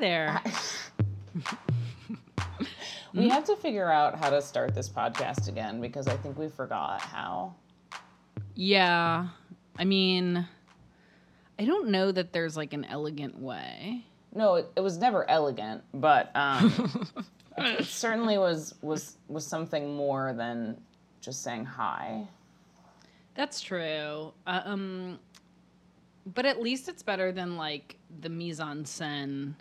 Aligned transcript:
there. 0.00 0.42
We 3.12 3.28
have 3.28 3.44
to 3.44 3.56
figure 3.56 3.90
out 3.90 4.18
how 4.18 4.30
to 4.30 4.40
start 4.40 4.74
this 4.74 4.88
podcast 4.88 5.48
again 5.48 5.80
because 5.80 6.06
I 6.06 6.16
think 6.16 6.38
we 6.38 6.48
forgot 6.48 7.00
how. 7.00 7.54
Yeah. 8.54 9.28
I 9.76 9.84
mean, 9.84 10.46
I 11.58 11.64
don't 11.64 11.88
know 11.88 12.12
that 12.12 12.32
there's 12.32 12.56
like 12.56 12.72
an 12.72 12.84
elegant 12.84 13.38
way. 13.38 14.04
No, 14.34 14.54
it, 14.56 14.70
it 14.76 14.80
was 14.80 14.98
never 14.98 15.28
elegant, 15.28 15.82
but 15.92 16.30
um, 16.36 17.02
it 17.58 17.84
certainly 17.84 18.38
was 18.38 18.74
was 18.80 19.16
was 19.26 19.44
something 19.44 19.96
more 19.96 20.32
than 20.32 20.80
just 21.20 21.42
saying 21.42 21.64
hi. 21.64 22.28
That's 23.34 23.60
true. 23.60 24.32
Uh, 24.46 24.60
um, 24.64 25.18
but 26.26 26.46
at 26.46 26.62
least 26.62 26.88
it's 26.88 27.02
better 27.02 27.32
than 27.32 27.56
like 27.56 27.96
the 28.20 28.28
mise 28.28 28.60
en 28.60 28.84
scène, 28.84 29.54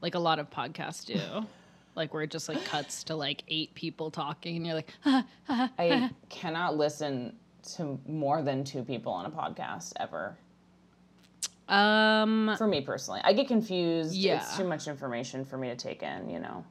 like 0.00 0.14
a 0.14 0.18
lot 0.18 0.38
of 0.38 0.50
podcasts 0.50 1.04
do. 1.04 1.20
like 1.94 2.14
where 2.14 2.22
it 2.22 2.30
just 2.30 2.48
like 2.48 2.64
cuts 2.64 3.02
to 3.04 3.16
like 3.16 3.42
eight 3.48 3.74
people 3.74 4.10
talking, 4.10 4.56
and 4.56 4.66
you're 4.66 4.76
like, 4.76 4.92
I 5.48 6.10
cannot 6.28 6.76
listen 6.76 7.34
to 7.76 7.98
more 8.06 8.40
than 8.42 8.62
two 8.64 8.82
people 8.84 9.12
on 9.12 9.26
a 9.26 9.30
podcast 9.30 9.92
ever. 9.98 10.36
um, 11.68 12.54
For 12.56 12.66
me 12.66 12.80
personally, 12.80 13.20
I 13.24 13.32
get 13.32 13.48
confused. 13.48 14.14
Yeah. 14.14 14.36
It's 14.36 14.56
too 14.56 14.64
much 14.64 14.86
information 14.88 15.44
for 15.44 15.58
me 15.58 15.68
to 15.68 15.76
take 15.76 16.02
in. 16.02 16.30
You 16.30 16.40
know. 16.40 16.64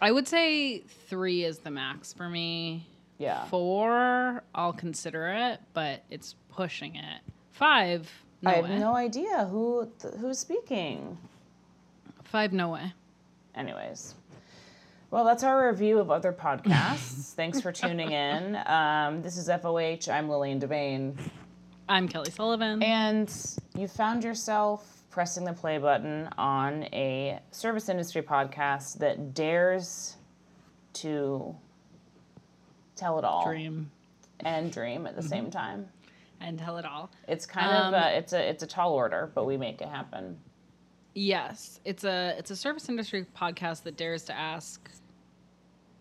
I 0.00 0.10
would 0.10 0.26
say 0.26 0.78
three 0.80 1.44
is 1.44 1.58
the 1.58 1.70
max 1.70 2.12
for 2.12 2.28
me. 2.28 2.86
Yeah. 3.18 3.44
Four, 3.46 4.42
I'll 4.54 4.72
consider 4.72 5.28
it, 5.28 5.60
but 5.74 6.02
it's 6.10 6.34
pushing 6.50 6.96
it. 6.96 7.20
Five, 7.52 8.10
no 8.40 8.50
I 8.50 8.54
have 8.54 8.64
way. 8.64 8.78
no 8.78 8.96
idea 8.96 9.44
who 9.44 9.88
th- 10.00 10.14
who's 10.14 10.38
speaking. 10.40 11.16
Five, 12.32 12.54
no 12.54 12.70
way. 12.70 12.94
Anyways. 13.54 14.14
Well, 15.10 15.26
that's 15.26 15.42
our 15.42 15.68
review 15.68 15.98
of 15.98 16.10
other 16.10 16.32
podcasts. 16.32 17.32
Thanks 17.34 17.60
for 17.60 17.72
tuning 17.72 18.10
in. 18.12 18.56
Um, 18.64 19.20
this 19.20 19.36
is 19.36 19.48
FOH. 19.50 20.10
I'm 20.10 20.30
Lillian 20.30 20.58
Devane. 20.58 21.14
I'm 21.90 22.08
Kelly 22.08 22.30
Sullivan. 22.30 22.82
And 22.82 23.30
you 23.76 23.86
found 23.86 24.24
yourself 24.24 25.02
pressing 25.10 25.44
the 25.44 25.52
play 25.52 25.76
button 25.76 26.30
on 26.38 26.84
a 26.84 27.38
service 27.50 27.90
industry 27.90 28.22
podcast 28.22 28.96
that 29.00 29.34
dares 29.34 30.16
to 30.94 31.54
tell 32.96 33.18
it 33.18 33.26
all 33.26 33.44
Dream 33.44 33.90
and 34.40 34.72
dream 34.72 35.06
at 35.06 35.16
the 35.16 35.22
same 35.22 35.50
time. 35.50 35.86
and 36.40 36.58
tell 36.58 36.78
it 36.78 36.86
all. 36.86 37.10
It's 37.28 37.44
kind 37.44 37.70
Um, 37.70 37.92
of 37.92 38.02
a, 38.02 38.16
it's 38.16 38.32
a 38.32 38.48
it's 38.48 38.62
a 38.62 38.66
tall 38.66 38.94
order, 38.94 39.30
but 39.34 39.44
we 39.44 39.58
make 39.58 39.82
it 39.82 39.88
happen. 39.88 40.38
Yes, 41.14 41.80
it's 41.84 42.04
a 42.04 42.34
it's 42.38 42.50
a 42.50 42.56
service 42.56 42.88
industry 42.88 43.26
podcast 43.36 43.82
that 43.84 43.96
dares 43.96 44.24
to 44.24 44.32
ask, 44.36 44.90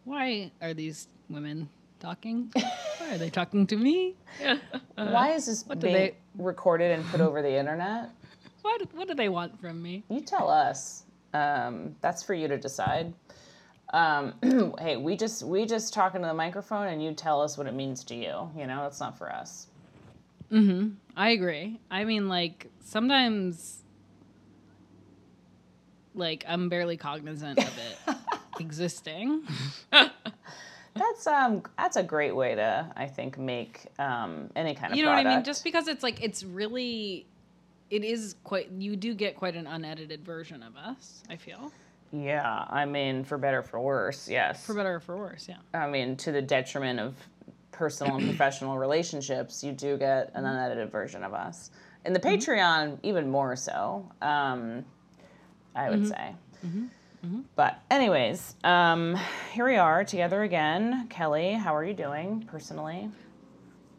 why 0.06 0.52
are 0.62 0.74
these 0.74 1.08
women 1.30 1.70
talking? 2.00 2.52
Why 2.54 3.16
are 3.16 3.18
they 3.18 3.30
talking 3.30 3.68
to 3.68 3.76
me? 3.76 4.16
Why 4.96 5.32
is 5.34 5.48
this 5.48 5.64
do 5.64 5.76
being 5.76 5.94
they- 5.94 6.16
recorded 6.38 6.92
and 6.92 7.06
put 7.08 7.20
over 7.20 7.42
the 7.42 7.54
internet? 7.54 8.10
What 8.62 8.82
what 8.94 9.08
do 9.08 9.14
they 9.16 9.30
want 9.30 9.60
from 9.60 9.82
me? 9.82 10.04
You 10.10 10.22
tell 10.22 10.50
us. 10.50 11.04
Um, 11.34 11.96
that's 12.02 12.24
for 12.24 12.34
you 12.34 12.48
to 12.48 12.58
decide. 12.58 13.14
Um, 13.94 14.34
hey, 14.80 14.98
we 14.98 15.18
just 15.18 15.44
we 15.44 15.66
just 15.66 15.94
talk 15.94 16.16
into 16.16 16.28
the 16.28 16.34
microphone, 16.34 16.88
and 16.88 17.04
you 17.04 17.14
tell 17.14 17.42
us 17.42 17.58
what 17.58 17.68
it 17.68 17.74
means 17.74 18.04
to 18.06 18.16
you. 18.16 18.50
You 18.58 18.68
know, 18.68 18.86
it's 18.86 19.00
not 19.00 19.18
for 19.18 19.32
us. 19.32 19.68
I 20.54 21.30
agree. 21.30 21.80
I 21.90 22.04
mean, 22.04 22.28
like 22.28 22.68
sometimes, 22.84 23.81
like 26.16 26.44
I'm 26.48 26.70
barely 26.70 26.98
cognizant 26.98 27.60
of 27.60 27.78
it 27.78 28.16
existing. 28.60 29.44
That's 30.94 31.26
um 31.26 31.64
that's 31.78 31.96
a 31.96 32.04
great 32.04 32.36
way 32.36 32.54
to 32.56 32.92
I 32.98 33.08
think 33.08 33.38
make 33.38 33.86
um 33.98 34.50
any 34.58 34.76
kind 34.76 34.92
of 34.92 34.98
You 34.98 35.06
know 35.06 35.12
what 35.12 35.26
I 35.26 35.36
mean? 35.36 35.44
Just 35.46 35.64
because 35.64 35.88
it's 35.88 36.04
like 36.04 36.22
it's 36.22 36.44
really, 36.44 37.26
it 37.90 38.04
is 38.04 38.36
quite. 38.44 38.70
You 38.78 38.98
do 38.98 39.14
get 39.14 39.38
quite 39.38 39.56
an 39.56 39.68
unedited 39.68 40.26
version 40.26 40.62
of 40.62 40.76
us. 40.76 41.24
I 41.30 41.38
feel 41.38 41.72
yeah, 42.14 42.66
I 42.70 42.84
mean 42.84 43.24
for 43.24 43.38
better 43.38 43.60
or 43.60 43.64
for 43.64 43.80
worse, 43.80 44.28
yes. 44.28 44.66
for 44.66 44.74
better 44.74 44.96
or 44.96 45.00
for 45.00 45.16
worse. 45.16 45.48
Yeah. 45.48 45.56
I 45.74 45.88
mean 45.90 46.18
to 46.18 46.34
the 46.34 46.42
detriment 46.42 47.00
of 47.00 47.16
personal 47.72 48.18
and 48.18 48.26
professional 48.26 48.78
relationships, 48.78 49.64
you 49.64 49.72
do 49.72 49.98
get 49.98 50.28
Mm-hmm. 50.28 50.40
an 50.40 50.46
unedited 50.46 50.92
version 50.92 51.24
of 51.24 51.34
us. 51.34 51.72
In 52.04 52.12
the 52.12 52.20
Patreon, 52.20 53.00
even 53.04 53.30
more 53.30 53.56
so. 53.56 54.12
Um, 54.22 54.84
I 55.76 55.84
Mm-hmm. 55.88 55.92
would 55.92 56.08
say. 56.08 56.32
But 57.56 57.80
anyways, 57.92 58.56
um, 58.64 59.16
here 59.54 59.66
we 59.68 59.76
are 59.76 60.04
together 60.04 60.42
again. 60.42 61.08
Kelly, 61.10 61.54
how 61.54 61.76
are 61.76 61.86
you 61.86 61.94
doing 61.94 62.44
personally? 62.50 63.10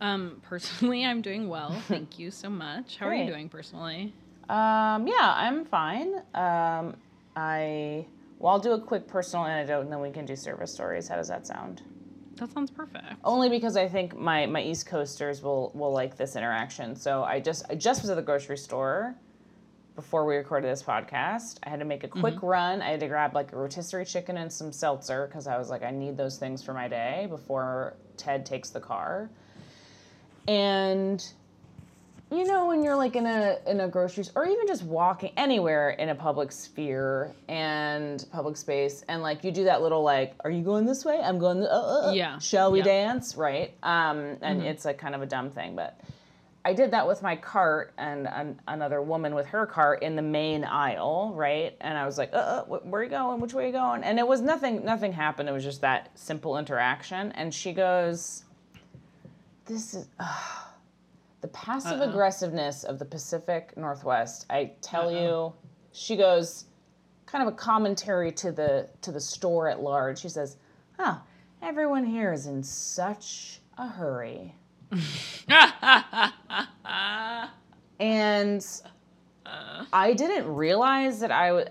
Um, 0.00 0.41
personally, 0.43 1.05
I'm 1.05 1.22
doing 1.22 1.49
well. 1.49 1.71
Thank 1.88 2.19
you 2.19 2.33
so 2.33 2.50
much. 2.50 2.97
How 2.97 3.06
are 3.06 3.15
you 3.15 3.27
doing 3.27 3.49
personally? 3.49 4.12
Um, 4.49 5.06
yeah, 5.06 5.33
I'm 5.37 5.65
fine. 5.65 6.15
Um, 6.34 6.97
I 7.37 8.06
well, 8.41 8.54
I'll 8.54 8.59
do 8.59 8.72
a 8.72 8.81
quick 8.81 9.06
personal 9.06 9.47
anecdote 9.47 9.83
and 9.83 9.93
then 9.93 10.00
we 10.00 10.10
can 10.10 10.27
do 10.27 10.34
service 10.34 10.72
stories. 10.75 11.06
How 11.06 11.15
does 11.15 11.28
that 11.28 11.47
sound? 11.47 11.83
That 12.37 12.50
sounds 12.50 12.72
perfect. 12.72 13.04
Only 13.22 13.49
because 13.49 13.77
I 13.77 13.87
think 13.87 14.19
my, 14.19 14.47
my 14.47 14.60
East 14.62 14.87
Coasters 14.87 15.43
will 15.43 15.71
will 15.75 15.93
like 15.93 16.16
this 16.16 16.34
interaction. 16.34 16.97
So 16.97 17.22
I 17.22 17.39
just 17.39 17.65
I 17.71 17.77
just 17.77 18.03
was 18.03 18.10
at 18.10 18.16
the 18.16 18.22
grocery 18.22 18.59
store 18.59 19.15
before 19.94 20.25
we 20.25 20.36
recorded 20.36 20.70
this 20.70 20.82
podcast. 20.82 21.58
I 21.64 21.69
had 21.69 21.80
to 21.80 21.84
make 21.84 22.03
a 22.04 22.08
quick 22.08 22.42
run. 22.42 22.80
I 22.80 22.91
had 22.91 23.00
to 23.00 23.08
grab 23.08 23.34
like 23.34 23.53
a 23.53 23.56
rotisserie 23.56 24.04
chicken 24.06 24.36
and 24.38 24.53
some 24.53 24.72
seltzer 24.72 25.26
because 25.26 25.47
I 25.47 25.58
was 25.58 25.69
like 25.70 25.82
I 25.82 25.91
need 25.91 26.16
those 26.16 26.38
things 26.38 26.62
for 26.62 26.72
my 26.72 26.88
day 26.88 27.26
before 27.28 27.94
Ted 28.16 28.47
takes 28.47 28.70
the 28.70 28.80
car. 28.80 29.28
And 30.48 31.25
you 32.30 32.44
know 32.44 32.66
when 32.66 32.82
you're 32.82 32.97
like 32.97 33.14
in 33.14 33.26
a 33.26 33.58
in 33.66 33.80
a 33.80 33.88
grocery 33.88 34.25
store 34.25 34.44
or 34.44 34.47
even 34.48 34.66
just 34.66 34.82
walking 34.84 35.32
anywhere 35.36 35.91
in 35.91 36.09
a 36.09 36.14
public 36.14 36.50
sphere 36.50 37.34
and 37.47 38.24
public 38.32 38.56
space 38.56 39.04
and 39.06 39.22
like 39.22 39.44
you 39.44 39.53
do 39.53 39.64
that 39.64 39.82
little 39.82 40.03
like 40.03 40.32
are 40.42 40.50
you 40.50 40.62
going 40.62 40.86
this 40.86 41.04
way 41.04 41.20
i'm 41.22 41.38
going 41.38 41.62
uh, 41.62 41.66
uh, 41.66 42.09
uh, 42.09 42.12
Yeah. 42.14 42.38
shall 42.38 42.72
we 42.72 42.78
Yeah. 42.78 42.84
dance 42.84 43.36
right 43.36 43.74
um 43.82 44.38
and 44.41 44.62
it's 44.62 44.86
a 44.86 44.94
kind 44.94 45.14
of 45.14 45.20
a 45.20 45.26
dumb 45.26 45.50
thing 45.50 45.76
but 45.76 46.00
i 46.65 46.73
did 46.73 46.91
that 46.91 47.06
with 47.06 47.23
my 47.23 47.37
cart 47.37 47.93
and 47.99 48.27
an, 48.28 48.61
another 48.69 49.03
woman 49.03 49.34
with 49.34 49.47
her 49.47 49.67
cart 49.67 50.03
in 50.03 50.17
the 50.17 50.23
main 50.23 50.65
aisle 50.65 51.33
right 51.34 51.77
and 51.81 51.97
i 51.97 52.06
was 52.06 52.19
like 52.19 52.33
uh, 52.33 52.37
uh 52.37 52.65
where 52.65 53.00
are 53.00 53.05
you 53.05 53.11
going 53.11 53.41
which 53.41 53.55
way 53.55 53.65
are 53.65 53.67
you 53.67 53.73
going 53.73 54.03
and 54.05 54.19
it 54.19 54.27
was 54.27 54.41
nothing 54.41 54.84
nothing 54.84 55.12
happened 55.12 55.49
it 55.49 55.53
was 55.53 55.65
just 55.65 55.81
that 55.81 56.11
simple 56.19 56.59
interaction 56.59 57.33
and 57.33 57.53
she 57.53 57.72
goes 57.72 58.45
this 59.67 59.95
is 59.95 60.09
the 61.43 61.49
passive 61.49 62.01
aggressiveness 62.01 62.84
of 62.84 62.99
the 62.99 63.05
Pacific 63.05 63.77
Northwest. 63.77 64.47
I 64.49 64.72
tell 64.81 65.11
you, 65.12 65.53
she 65.93 66.17
goes 66.17 66.67
kind 67.27 67.47
of 67.47 67.53
a 67.53 67.56
commentary 67.56 68.33
to 68.33 68.53
the 68.53 68.89
to 69.03 69.12
the 69.12 69.21
store 69.21 69.69
at 69.69 69.83
large. 69.83 70.21
She 70.21 70.28
says, 70.28 70.56
"Huh, 70.99 71.19
everyone 71.61 72.05
here 72.05 72.33
is 72.33 72.47
in 72.47 72.62
such 72.62 73.61
a 73.77 73.89
hurry." 73.89 74.55
and 78.00 78.66
I 79.92 80.12
didn't 80.14 80.54
realize 80.54 81.20
that 81.20 81.30
I 81.30 81.53
was. 81.53 81.66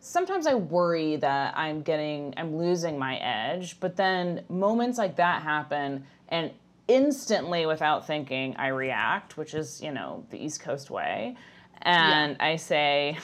Sometimes 0.00 0.46
I 0.46 0.54
worry 0.54 1.16
that 1.16 1.56
I'm 1.56 1.82
getting, 1.82 2.32
I'm 2.38 2.56
losing 2.56 2.98
my 2.98 3.16
edge, 3.16 3.78
but 3.78 3.94
then 3.94 4.42
moments 4.48 4.96
like 4.96 5.16
that 5.16 5.42
happen, 5.42 6.04
and 6.30 6.50
instantly, 6.88 7.66
without 7.66 8.06
thinking, 8.06 8.56
I 8.56 8.68
react, 8.68 9.36
which 9.36 9.52
is, 9.52 9.82
you 9.82 9.92
know, 9.92 10.24
the 10.30 10.42
East 10.42 10.60
Coast 10.60 10.90
way. 10.90 11.36
And 11.82 12.36
I 12.40 12.56
say, 12.56 13.18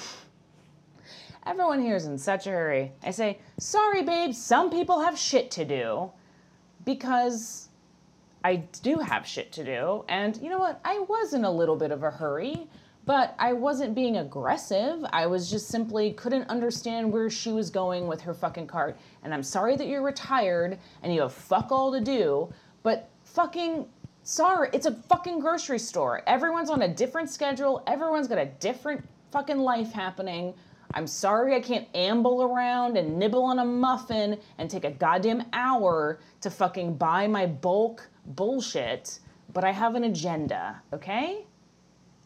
Everyone 1.46 1.80
here 1.80 1.96
is 1.96 2.06
in 2.06 2.16
such 2.16 2.46
a 2.46 2.50
hurry. 2.50 2.92
I 3.02 3.10
say, 3.10 3.38
Sorry, 3.58 4.02
babe, 4.02 4.34
some 4.34 4.70
people 4.70 5.00
have 5.00 5.18
shit 5.18 5.50
to 5.52 5.64
do. 5.64 6.10
Because 6.84 7.63
I 8.44 8.56
do 8.82 8.99
have 8.99 9.26
shit 9.26 9.52
to 9.52 9.64
do. 9.64 10.05
And 10.06 10.37
you 10.37 10.50
know 10.50 10.58
what? 10.58 10.79
I 10.85 10.99
was 10.99 11.32
in 11.32 11.44
a 11.44 11.50
little 11.50 11.76
bit 11.76 11.91
of 11.91 12.02
a 12.02 12.11
hurry, 12.11 12.69
but 13.06 13.35
I 13.38 13.55
wasn't 13.55 13.94
being 13.94 14.19
aggressive. 14.19 15.02
I 15.12 15.26
was 15.26 15.50
just 15.50 15.69
simply 15.69 16.12
couldn't 16.12 16.50
understand 16.50 17.11
where 17.11 17.31
she 17.31 17.52
was 17.52 17.70
going 17.70 18.06
with 18.06 18.20
her 18.20 18.35
fucking 18.35 18.67
cart. 18.67 18.99
And 19.23 19.32
I'm 19.32 19.43
sorry 19.43 19.76
that 19.76 19.88
you're 19.88 20.02
retired 20.02 20.79
and 21.02 21.14
you 21.14 21.23
have 21.23 21.32
fuck 21.32 21.73
all 21.73 21.91
to 21.93 22.02
do, 22.02 22.52
but 22.82 23.08
fucking 23.25 23.87
sorry. 24.25 24.69
It's 24.75 24.87
a 24.87 24.93
fucking 24.93 25.41
grocery 25.41 25.79
store. 25.79 26.23
Everyone's 26.26 26.69
on 26.69 26.82
a 26.82 26.88
different 26.88 27.31
schedule, 27.31 27.82
everyone's 27.87 28.29
got 28.29 28.38
a 28.38 28.46
different 28.46 29.08
fucking 29.32 29.58
life 29.58 29.91
happening. 29.91 30.52
I'm 30.93 31.06
sorry 31.06 31.56
I 31.56 31.61
can't 31.61 31.88
amble 31.94 32.43
around 32.43 32.99
and 32.99 33.19
nibble 33.19 33.43
on 33.43 33.58
a 33.58 33.64
muffin 33.64 34.38
and 34.58 34.70
take 34.70 34.85
a 34.85 34.91
goddamn 34.91 35.44
hour 35.52 36.20
to 36.43 36.50
fucking 36.50 36.96
buy 36.96 37.26
my 37.26 37.46
bulk 37.46 38.08
bullshit, 38.26 39.18
but 39.52 39.64
I 39.64 39.72
have 39.72 39.94
an 39.94 40.04
agenda, 40.04 40.82
okay? 40.92 41.44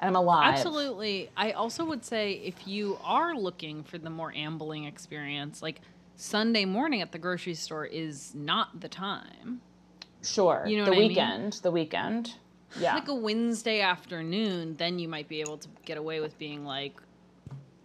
and 0.01 0.09
I'm 0.09 0.17
alive. 0.17 0.55
Absolutely. 0.55 1.31
I 1.37 1.53
also 1.53 1.85
would 1.85 2.05
say 2.05 2.33
if 2.33 2.67
you 2.67 2.99
are 3.03 3.35
looking 3.35 3.83
for 3.83 3.99
the 3.99 4.11
more 4.11 4.33
ambling 4.35 4.85
experience, 4.85 5.63
like 5.63 5.81
Sunday 6.17 6.65
morning 6.65 7.03
at 7.03 7.13
the 7.13 7.19
grocery 7.19 7.55
store 7.55 7.85
is 7.85 8.35
not 8.35 8.81
the 8.81 8.89
time. 8.89 9.61
Sure. 10.23 10.65
You 10.67 10.79
know 10.79 10.85
the 10.85 10.91
what 10.91 10.97
I 10.97 11.01
mean? 11.01 11.09
weekend. 11.09 11.53
The 11.63 11.71
weekend. 11.71 12.35
Yeah. 12.79 12.95
Like 12.95 13.09
a 13.09 13.15
Wednesday 13.15 13.81
afternoon, 13.81 14.77
then 14.77 14.99
you 14.99 15.09
might 15.09 15.29
be 15.29 15.41
able 15.41 15.59
to 15.59 15.69
get 15.85 15.97
away 15.97 16.21
with 16.21 16.39
being 16.39 16.65
like, 16.65 17.01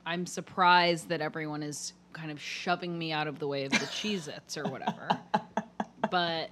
I'm 0.06 0.26
surprised 0.26 1.10
that 1.10 1.22
everyone 1.22 1.64
is 1.64 1.94
kind 2.12 2.32
of 2.32 2.40
shoving 2.40 2.98
me 2.98 3.12
out 3.12 3.28
of 3.28 3.40
the 3.40 3.48
way 3.48 3.66
of 3.66 3.72
the 3.72 3.78
Cheez 3.78 4.28
Its 4.28 4.58
or 4.58 4.66
whatever. 4.66 5.08
but 6.12 6.50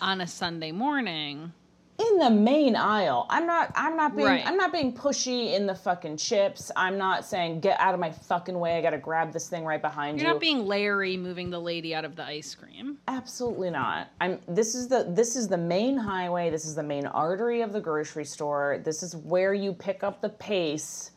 on 0.00 0.20
a 0.20 0.26
Sunday 0.26 0.72
morning, 0.72 1.52
in 1.98 2.18
the 2.18 2.30
main 2.30 2.76
aisle. 2.76 3.26
I'm 3.28 3.44
not 3.46 3.72
I'm 3.74 3.96
not 3.96 4.14
being 4.14 4.28
Right. 4.28 4.46
I'm 4.46 4.56
not 4.56 4.72
being 4.72 4.92
pushy 4.94 5.54
in 5.54 5.66
the 5.66 5.74
fucking 5.74 6.16
chips. 6.16 6.70
I'm 6.76 6.96
not 6.96 7.24
saying 7.24 7.60
get 7.60 7.78
out 7.80 7.92
of 7.92 8.00
my 8.00 8.12
fucking 8.12 8.58
way. 8.58 8.78
I 8.78 8.82
got 8.82 8.90
to 8.90 8.98
grab 8.98 9.32
this 9.32 9.48
thing 9.48 9.64
right 9.64 9.82
behind 9.82 10.18
you're 10.18 10.28
you. 10.28 10.32
not 10.34 10.40
being 10.40 10.64
Larry 10.66 11.16
moving 11.16 11.50
the 11.50 11.58
lady 11.58 11.94
out 11.94 12.04
of 12.04 12.14
the 12.14 12.24
ice 12.24 12.54
cream. 12.54 12.98
Absolutely 13.08 13.70
not. 13.70 14.10
I'm 14.20 14.38
this 14.46 14.76
is 14.76 14.86
the 14.86 15.06
this 15.08 15.34
is 15.34 15.48
the 15.48 15.58
main 15.58 15.96
highway. 15.96 16.50
This 16.50 16.66
is 16.66 16.76
the 16.76 16.84
main 16.84 17.06
artery 17.06 17.62
of 17.62 17.72
the 17.72 17.80
grocery 17.80 18.24
store. 18.24 18.80
This 18.84 19.02
is 19.02 19.16
where 19.16 19.52
you 19.52 19.72
pick 19.72 20.04
up 20.04 20.20
the 20.20 20.28
pace 20.28 21.10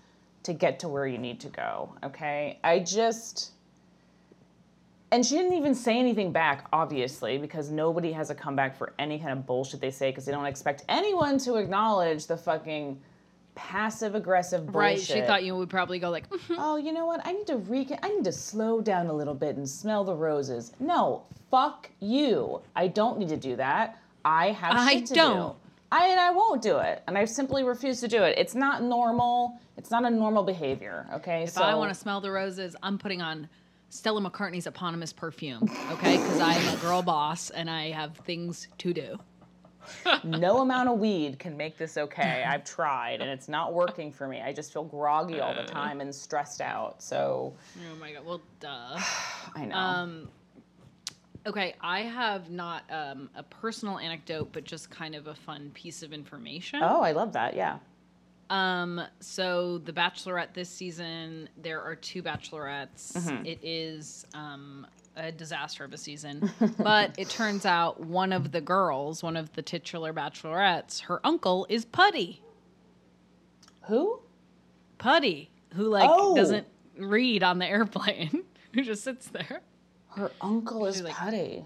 to 0.43 0.53
get 0.53 0.79
to 0.79 0.87
where 0.89 1.05
you 1.05 1.19
need 1.19 1.39
to 1.41 1.49
go, 1.49 1.93
okay? 2.03 2.57
I 2.63 2.79
just 2.79 3.51
and 5.11 5.25
she 5.25 5.35
didn't 5.35 5.53
even 5.53 5.75
say 5.75 5.99
anything 5.99 6.31
back, 6.31 6.67
obviously, 6.71 7.37
because 7.37 7.69
nobody 7.69 8.13
has 8.13 8.29
a 8.29 8.35
comeback 8.35 8.77
for 8.77 8.93
any 8.97 9.19
kind 9.19 9.31
of 9.31 9.45
bullshit 9.45 9.81
they 9.81 9.91
say 9.91 10.09
because 10.09 10.25
they 10.25 10.31
don't 10.31 10.45
expect 10.45 10.85
anyone 10.87 11.37
to 11.39 11.55
acknowledge 11.55 12.27
the 12.27 12.37
fucking 12.37 12.99
passive 13.53 14.15
aggressive 14.15 14.65
bullshit. 14.67 14.75
Right. 14.75 14.99
She 14.99 15.21
thought 15.21 15.43
you 15.43 15.55
would 15.57 15.69
probably 15.69 15.99
go 15.99 16.09
like, 16.09 16.29
mm-hmm. 16.29 16.55
oh, 16.57 16.77
you 16.77 16.93
know 16.93 17.05
what? 17.05 17.19
I 17.25 17.33
need 17.33 17.47
to 17.47 17.57
re- 17.57 17.97
I 18.01 18.09
need 18.09 18.23
to 18.23 18.31
slow 18.31 18.79
down 18.79 19.07
a 19.07 19.13
little 19.13 19.33
bit 19.33 19.57
and 19.57 19.67
smell 19.67 20.05
the 20.05 20.15
roses. 20.15 20.71
No, 20.79 21.23
fuck 21.49 21.89
you. 21.99 22.61
I 22.75 22.87
don't 22.87 23.19
need 23.19 23.29
to 23.29 23.37
do 23.37 23.57
that. 23.57 23.99
I 24.23 24.51
have 24.51 24.75
I 24.75 24.93
shit 24.93 25.07
to 25.07 25.13
don't. 25.13 25.51
do. 25.51 25.55
I 25.91 26.07
and 26.07 26.21
I 26.21 26.31
won't 26.31 26.61
do 26.61 26.77
it, 26.77 27.03
and 27.07 27.17
I 27.17 27.25
simply 27.25 27.65
refuse 27.65 27.99
to 27.99 28.07
do 28.07 28.23
it. 28.23 28.37
It's 28.37 28.55
not 28.55 28.81
normal. 28.81 29.59
It's 29.75 29.91
not 29.91 30.05
a 30.05 30.09
normal 30.09 30.43
behavior. 30.43 31.05
Okay, 31.15 31.43
if 31.43 31.57
I 31.57 31.75
want 31.75 31.89
to 31.93 31.99
smell 31.99 32.21
the 32.21 32.31
roses, 32.31 32.77
I'm 32.81 32.97
putting 32.97 33.21
on 33.21 33.49
Stella 33.91 34.21
McCartney's 34.21 34.67
eponymous 34.67 35.11
perfume, 35.11 35.69
okay? 35.91 36.15
Because 36.15 36.39
I'm 36.39 36.73
a 36.73 36.77
girl 36.77 37.01
boss 37.01 37.49
and 37.49 37.69
I 37.69 37.91
have 37.91 38.15
things 38.15 38.69
to 38.77 38.93
do. 38.93 39.19
no 40.23 40.59
amount 40.59 40.87
of 40.87 40.97
weed 40.97 41.37
can 41.39 41.57
make 41.57 41.77
this 41.77 41.97
okay. 41.97 42.45
I've 42.47 42.63
tried, 42.63 43.19
and 43.19 43.29
it's 43.29 43.49
not 43.49 43.73
working 43.73 44.09
for 44.09 44.29
me. 44.29 44.39
I 44.39 44.53
just 44.53 44.71
feel 44.71 44.85
groggy 44.85 45.41
all 45.41 45.53
the 45.53 45.63
time 45.63 45.99
and 45.99 46.15
stressed 46.15 46.61
out. 46.61 47.03
So 47.03 47.53
Oh 47.77 47.95
my 47.99 48.13
god. 48.13 48.25
Well, 48.25 48.41
duh. 48.61 48.97
I 49.55 49.65
know. 49.65 49.75
Um, 49.75 50.29
okay, 51.45 51.75
I 51.81 52.03
have 52.03 52.49
not 52.49 52.83
um, 52.89 53.29
a 53.35 53.43
personal 53.43 53.99
anecdote, 53.99 54.51
but 54.53 54.63
just 54.63 54.89
kind 54.89 55.15
of 55.15 55.27
a 55.27 55.35
fun 55.35 55.69
piece 55.73 56.01
of 56.01 56.13
information. 56.13 56.79
oh, 56.81 57.01
I 57.01 57.11
love 57.11 57.33
that. 57.33 57.57
Yeah. 57.57 57.79
Um, 58.51 59.01
so 59.21 59.77
the 59.79 59.93
Bachelorette 59.93 60.53
this 60.53 60.69
season, 60.69 61.47
there 61.57 61.81
are 61.81 61.95
two 61.95 62.21
Bachelorettes. 62.21 63.13
Mm-hmm. 63.13 63.45
It 63.45 63.59
is 63.63 64.25
um, 64.33 64.85
a 65.15 65.31
disaster 65.31 65.85
of 65.85 65.93
a 65.93 65.97
season, 65.97 66.51
but 66.77 67.15
it 67.17 67.29
turns 67.29 67.65
out 67.65 68.01
one 68.01 68.33
of 68.33 68.51
the 68.51 68.59
girls, 68.59 69.23
one 69.23 69.37
of 69.37 69.53
the 69.53 69.61
titular 69.61 70.11
Bachelorettes, 70.13 70.99
her 71.03 71.25
uncle 71.25 71.65
is 71.69 71.85
Puddy. 71.85 72.41
Who? 73.83 74.19
Puddy, 74.97 75.49
who 75.73 75.85
like 75.87 76.09
Oh. 76.11 76.35
doesn't 76.35 76.67
read 76.97 77.43
on 77.43 77.57
the 77.59 77.65
airplane, 77.65 78.43
who 78.73 78.83
just 78.83 79.03
sits 79.03 79.27
there. 79.29 79.61
Her 80.09 80.29
uncle 80.41 80.85
is 80.87 81.01
like- 81.01 81.13
Puddy. 81.13 81.63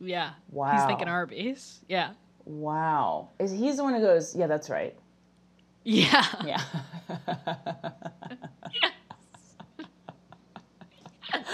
Yeah. 0.00 0.30
Wow. 0.50 0.72
He's 0.72 0.84
thinking 0.86 1.08
Arby's. 1.08 1.80
Yeah. 1.88 2.12
Wow. 2.46 3.28
Is 3.38 3.52
he's 3.52 3.76
the 3.76 3.84
one 3.84 3.92
who 3.94 4.00
goes, 4.00 4.34
yeah, 4.34 4.46
that's 4.48 4.68
right. 4.70 4.96
Yeah. 5.84 6.24
Yeah. 6.44 6.62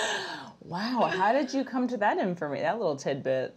wow. 0.62 1.10
How 1.12 1.32
did 1.32 1.52
you 1.52 1.64
come 1.64 1.88
to 1.88 1.96
that 1.98 2.18
information? 2.18 2.64
That 2.64 2.78
little 2.78 2.96
tidbit. 2.96 3.54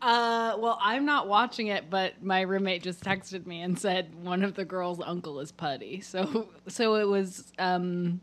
Uh, 0.00 0.56
well, 0.58 0.78
I'm 0.82 1.04
not 1.04 1.28
watching 1.28 1.68
it, 1.68 1.88
but 1.88 2.22
my 2.22 2.40
roommate 2.40 2.82
just 2.82 3.04
texted 3.04 3.46
me 3.46 3.62
and 3.62 3.78
said 3.78 4.12
one 4.24 4.42
of 4.42 4.54
the 4.54 4.64
girls' 4.64 5.00
uncle 5.00 5.38
is 5.38 5.52
Puddy. 5.52 6.00
So, 6.00 6.48
so 6.66 6.96
it 6.96 7.06
was. 7.06 7.52
Um, 7.58 8.20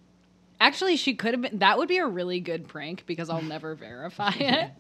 actually, 0.60 0.98
she 0.98 1.14
could 1.16 1.34
have 1.34 1.42
been. 1.42 1.60
That 1.60 1.78
would 1.78 1.88
be 1.88 1.98
a 2.00 2.06
really 2.06 2.42
good 2.42 2.68
prank 2.68 3.06
because 3.06 3.30
I'll 3.30 3.42
never 3.42 3.76
verify 3.76 4.32
it, 4.40 4.72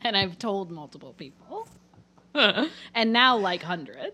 and 0.00 0.16
I've 0.16 0.36
told 0.36 0.72
multiple 0.72 1.12
people, 1.12 1.68
and 2.34 3.12
now 3.12 3.36
like 3.36 3.62
hundreds. 3.62 4.05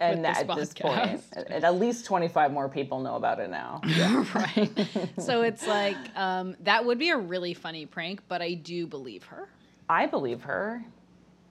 And 0.00 0.26
at 0.26 0.46
this 0.48 0.74
point, 0.74 1.22
podcast. 1.22 1.50
at 1.50 1.64
at 1.64 1.78
least 1.78 2.04
25 2.04 2.52
more 2.52 2.68
people 2.68 3.00
know 3.00 3.14
about 3.14 3.38
it 3.40 3.48
now. 3.48 3.80
right. 4.34 4.70
So 5.18 5.42
it's 5.42 5.66
like 5.66 5.96
um, 6.16 6.56
that 6.64 6.84
would 6.84 6.98
be 6.98 7.10
a 7.10 7.16
really 7.16 7.54
funny 7.54 7.86
prank, 7.86 8.20
but 8.28 8.42
I 8.42 8.54
do 8.54 8.86
believe 8.86 9.24
her. 9.24 9.48
I 9.88 10.06
believe 10.06 10.42
her. 10.42 10.84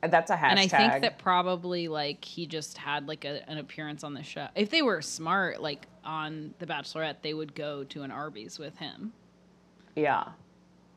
That's 0.01 0.29
a 0.29 0.35
hashtag. 0.35 0.49
And 0.51 0.59
I 0.59 0.67
think 0.67 1.01
that 1.03 1.17
probably 1.17 1.87
like 1.87 2.25
he 2.25 2.45
just 2.45 2.77
had 2.77 3.07
like 3.07 3.23
a, 3.23 3.47
an 3.49 3.57
appearance 3.57 4.03
on 4.03 4.13
the 4.13 4.23
show. 4.23 4.47
If 4.55 4.69
they 4.69 4.81
were 4.81 5.01
smart, 5.01 5.61
like 5.61 5.87
on 6.03 6.53
The 6.59 6.65
Bachelorette, 6.65 7.21
they 7.21 7.33
would 7.33 7.55
go 7.55 7.85
to 7.85 8.01
an 8.03 8.11
Arby's 8.11 8.59
with 8.59 8.77
him. 8.77 9.13
yeah. 9.95 10.25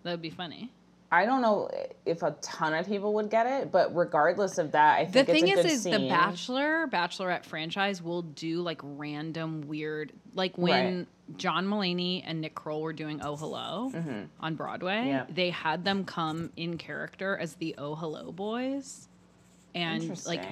That 0.02 0.12
would 0.12 0.22
be 0.22 0.31
funny. 0.31 0.70
I 1.16 1.24
don't 1.24 1.40
know 1.40 1.70
if 2.04 2.22
a 2.22 2.36
ton 2.42 2.74
of 2.74 2.86
people 2.86 3.14
would 3.14 3.30
get 3.30 3.46
it, 3.46 3.72
but 3.72 3.94
regardless 3.96 4.58
of 4.58 4.72
that, 4.72 4.98
I 4.98 5.06
think 5.06 5.26
The 5.26 5.32
thing 5.32 5.48
it's 5.48 5.62
a 5.62 5.66
is, 5.66 5.72
is 5.72 5.84
the. 5.84 6.08
Bachelor 6.08 6.86
Bachelorette 6.86 7.44
franchise 7.44 8.02
will 8.02 8.22
do 8.22 8.60
like 8.60 8.80
random 8.82 9.62
weird, 9.66 10.12
like 10.34 10.58
when 10.58 10.98
Right. 10.98 11.38
John 11.38 11.66
Mulaney 11.66 12.22
and 12.24 12.40
Nick 12.40 12.54
Kroll 12.54 12.82
were 12.82 12.92
doing 12.92 13.20
Oh 13.22 13.36
Hello 13.36 13.90
on 14.40 14.54
Broadway. 14.54 14.96
Mm-hmm. 14.96 15.08
Yeah. 15.08 15.24
They 15.28 15.50
had 15.50 15.84
them 15.84 16.04
come 16.04 16.52
in 16.56 16.76
character 16.78 17.36
as 17.36 17.54
the 17.54 17.74
Oh 17.78 17.94
Hello 17.94 18.30
boys, 18.30 19.08
and 19.74 20.24
like. 20.26 20.42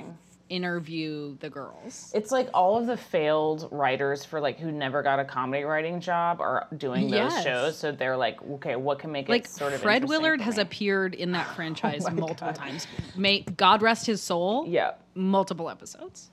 Interview 0.50 1.37
the 1.38 1.49
girls. 1.50 2.11
It's 2.14 2.31
like 2.31 2.49
all 2.52 2.76
of 2.78 2.87
the 2.87 2.97
failed 2.97 3.68
writers 3.71 4.25
for 4.25 4.40
like 4.40 4.59
who 4.59 4.71
never 4.71 5.02
got 5.02 5.18
a 5.18 5.25
comedy 5.25 5.64
writing 5.64 6.00
job 6.00 6.40
are 6.40 6.66
doing 6.76 7.04
those 7.11 7.33
Yes. 7.33 7.45
shows. 7.45 7.76
So 7.78 7.92
they're 7.92 8.16
like, 8.16 8.40
okay, 8.42 8.76
what 8.76 8.99
can 8.99 9.11
make 9.12 9.28
like 9.28 9.45
it 9.45 9.50
sort 9.50 9.73
of 9.73 9.80
Fred 9.80 10.04
Willard 10.09 10.40
has 10.40 10.57
me? 10.57 10.62
appeared 10.62 11.14
in 11.14 11.33
that 11.33 11.49
oh 11.50 11.54
franchise 11.54 12.04
my 12.04 12.11
multiple 12.11 12.47
God. 12.49 12.54
times. 12.57 12.87
May 13.16 13.40
God 13.40 13.83
rest 13.83 14.07
his 14.07 14.21
soul. 14.23 14.64
Yeah. 14.68 14.92
Multiple 15.14 15.71
episodes. 15.71 16.30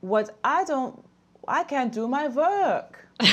What 0.00 0.36
I 0.44 0.64
don't, 0.64 1.02
I 1.48 1.64
can't 1.64 1.92
do 1.92 2.06
my 2.08 2.28
work. 2.28 3.08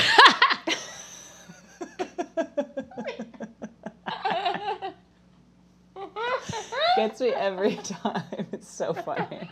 Gets 6.96 7.20
me 7.20 7.28
every 7.30 7.76
time. 7.76 8.22
It's 8.52 8.68
so 8.72 8.92
funny. 8.94 9.50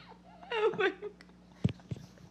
Oh 0.52 0.73
my 0.78 0.88
god. 0.88 1.11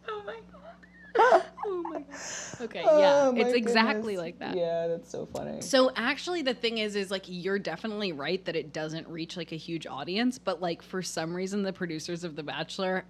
Oh 0.08 0.22
my 0.26 0.34
god. 0.34 1.42
Oh 1.64 1.82
my 1.90 2.00
god. 2.00 2.20
Okay, 2.62 2.82
yeah. 2.84 3.24
Oh, 3.26 3.34
it's 3.36 3.54
exactly 3.54 4.14
goodness. 4.14 4.18
like 4.18 4.38
that. 4.38 4.56
Yeah, 4.56 4.86
that's 4.86 5.10
so 5.10 5.26
funny. 5.26 5.60
So 5.60 5.90
actually 5.96 6.42
the 6.42 6.54
thing 6.54 6.78
is 6.78 6.96
is 6.96 7.10
like 7.10 7.24
you're 7.26 7.58
definitely 7.58 8.12
right 8.12 8.44
that 8.44 8.56
it 8.56 8.72
doesn't 8.72 9.08
reach 9.08 9.36
like 9.36 9.52
a 9.52 9.56
huge 9.56 9.86
audience, 9.86 10.38
but 10.38 10.60
like 10.60 10.82
for 10.82 11.02
some 11.02 11.34
reason 11.34 11.62
the 11.62 11.72
producers 11.72 12.24
of 12.24 12.36
The 12.36 12.42
Bachelor 12.42 13.04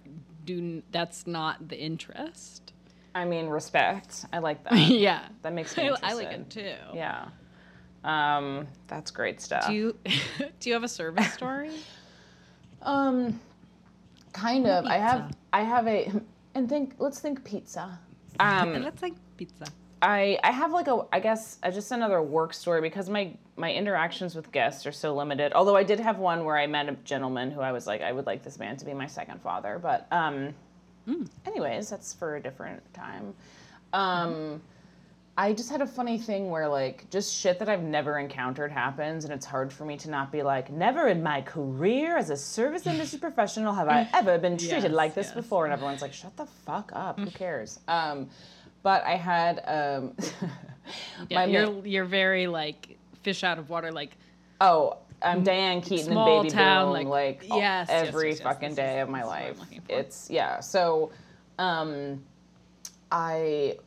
do 0.45 0.57
n- 0.57 0.83
that's 0.91 1.25
not 1.27 1.67
the 1.69 1.79
interest. 1.79 2.73
I 3.15 3.25
mean, 3.25 3.47
respect. 3.47 4.25
I 4.33 4.39
like 4.39 4.63
that. 4.69 4.75
yeah. 4.75 5.27
That 5.43 5.53
makes 5.53 5.77
me 5.77 5.89
I. 5.89 5.95
I 6.01 6.13
like 6.13 6.31
it 6.31 6.49
too. 6.49 6.73
Yeah. 6.93 7.27
Um, 8.03 8.67
that's 8.87 9.11
great 9.11 9.39
stuff. 9.39 9.67
Do 9.67 9.73
you 9.73 9.97
do 10.59 10.69
you 10.69 10.73
have 10.73 10.83
a 10.83 10.89
service 10.89 11.31
story? 11.33 11.71
Um, 12.81 13.39
kind 14.33 14.67
of. 14.67 14.85
I 14.85 14.97
have. 14.97 15.35
I 15.53 15.61
have 15.63 15.87
a. 15.87 16.11
And 16.55 16.69
think. 16.69 16.95
Let's 16.99 17.19
think 17.19 17.43
pizza. 17.43 17.99
Um, 18.39 18.73
Let's 18.83 18.99
think 18.99 19.17
pizza. 19.37 19.65
I 20.01 20.37
I 20.43 20.51
have 20.51 20.71
like 20.71 20.87
a. 20.87 21.05
I 21.11 21.19
guess 21.19 21.59
uh, 21.63 21.71
just 21.71 21.91
another 21.91 22.21
work 22.21 22.53
story 22.53 22.81
because 22.81 23.09
my 23.09 23.35
my 23.55 23.71
interactions 23.71 24.35
with 24.35 24.51
guests 24.51 24.85
are 24.85 24.91
so 24.91 25.15
limited. 25.15 25.53
Although 25.53 25.75
I 25.75 25.83
did 25.83 25.99
have 25.99 26.17
one 26.17 26.43
where 26.43 26.57
I 26.57 26.67
met 26.67 26.89
a 26.89 26.93
gentleman 27.03 27.51
who 27.51 27.61
I 27.61 27.71
was 27.71 27.87
like, 27.87 28.01
I 28.01 28.11
would 28.11 28.25
like 28.25 28.43
this 28.43 28.59
man 28.59 28.77
to 28.77 28.85
be 28.85 28.93
my 28.93 29.07
second 29.07 29.41
father. 29.41 29.79
But 29.81 30.07
um, 30.11 30.53
anyways, 31.45 31.89
that's 31.89 32.13
for 32.13 32.35
a 32.35 32.41
different 32.41 32.81
time. 32.93 33.33
Um, 33.93 34.61
I 35.35 35.53
just 35.53 35.71
had 35.71 35.81
a 35.81 35.87
funny 35.87 36.19
thing 36.19 36.51
where 36.51 36.67
like 36.67 37.09
just 37.09 37.33
shit 37.33 37.57
that 37.59 37.67
I've 37.67 37.81
never 37.81 38.19
encountered 38.19 38.71
happens, 38.71 39.23
and 39.25 39.33
it's 39.33 39.45
hard 39.47 39.73
for 39.73 39.83
me 39.83 39.97
to 39.97 40.09
not 40.09 40.31
be 40.31 40.43
like, 40.43 40.71
never 40.71 41.07
in 41.07 41.23
my 41.23 41.41
career 41.41 42.17
as 42.17 42.29
a 42.29 42.37
service 42.37 42.85
industry 42.85 43.19
professional 43.29 43.73
have 43.73 43.87
I 43.87 44.07
ever 44.13 44.37
been 44.37 44.57
treated 44.57 44.83
Yes, 44.83 44.91
like 44.91 45.15
this 45.15 45.27
yes. 45.27 45.35
before. 45.35 45.65
And 45.65 45.73
everyone's 45.73 46.03
like, 46.03 46.13
shut 46.13 46.37
the 46.37 46.45
fuck 46.45 46.91
up. 46.93 47.19
Who 47.19 47.25
cares? 47.31 47.79
Um, 47.87 48.29
but 48.83 49.03
I 49.05 49.15
had 49.15 49.63
um, 49.65 50.15
Yeah, 51.29 51.45
you're 51.45 51.85
you're 51.85 52.05
very 52.05 52.45
like 52.47 52.97
fish 53.23 53.43
out 53.43 53.57
of 53.57 53.69
water. 53.69 53.91
Like 53.91 54.11
oh. 54.61 54.97
I'm 55.25 55.41
Diane 55.41 55.79
Keaton 55.79 56.07
small 56.11 56.41
and 56.41 56.49
Baby 56.49 56.53
town, 56.53 56.87
Boom, 56.87 57.07
like- 57.07 57.41
like, 57.41 57.57
Yes, 57.57 57.87
every 57.89 58.35
fucking 58.35 58.75
day 58.75 58.99
of 58.99 59.07
my 59.07 59.19
this 59.19 59.25
is 59.25 59.29
what 59.29 59.37
I'm 59.37 59.45
life. 59.45 59.79
It's 59.87 60.29
yeah. 60.29 60.59
So, 60.59 61.11
um, 61.57 62.21
I 63.09 63.77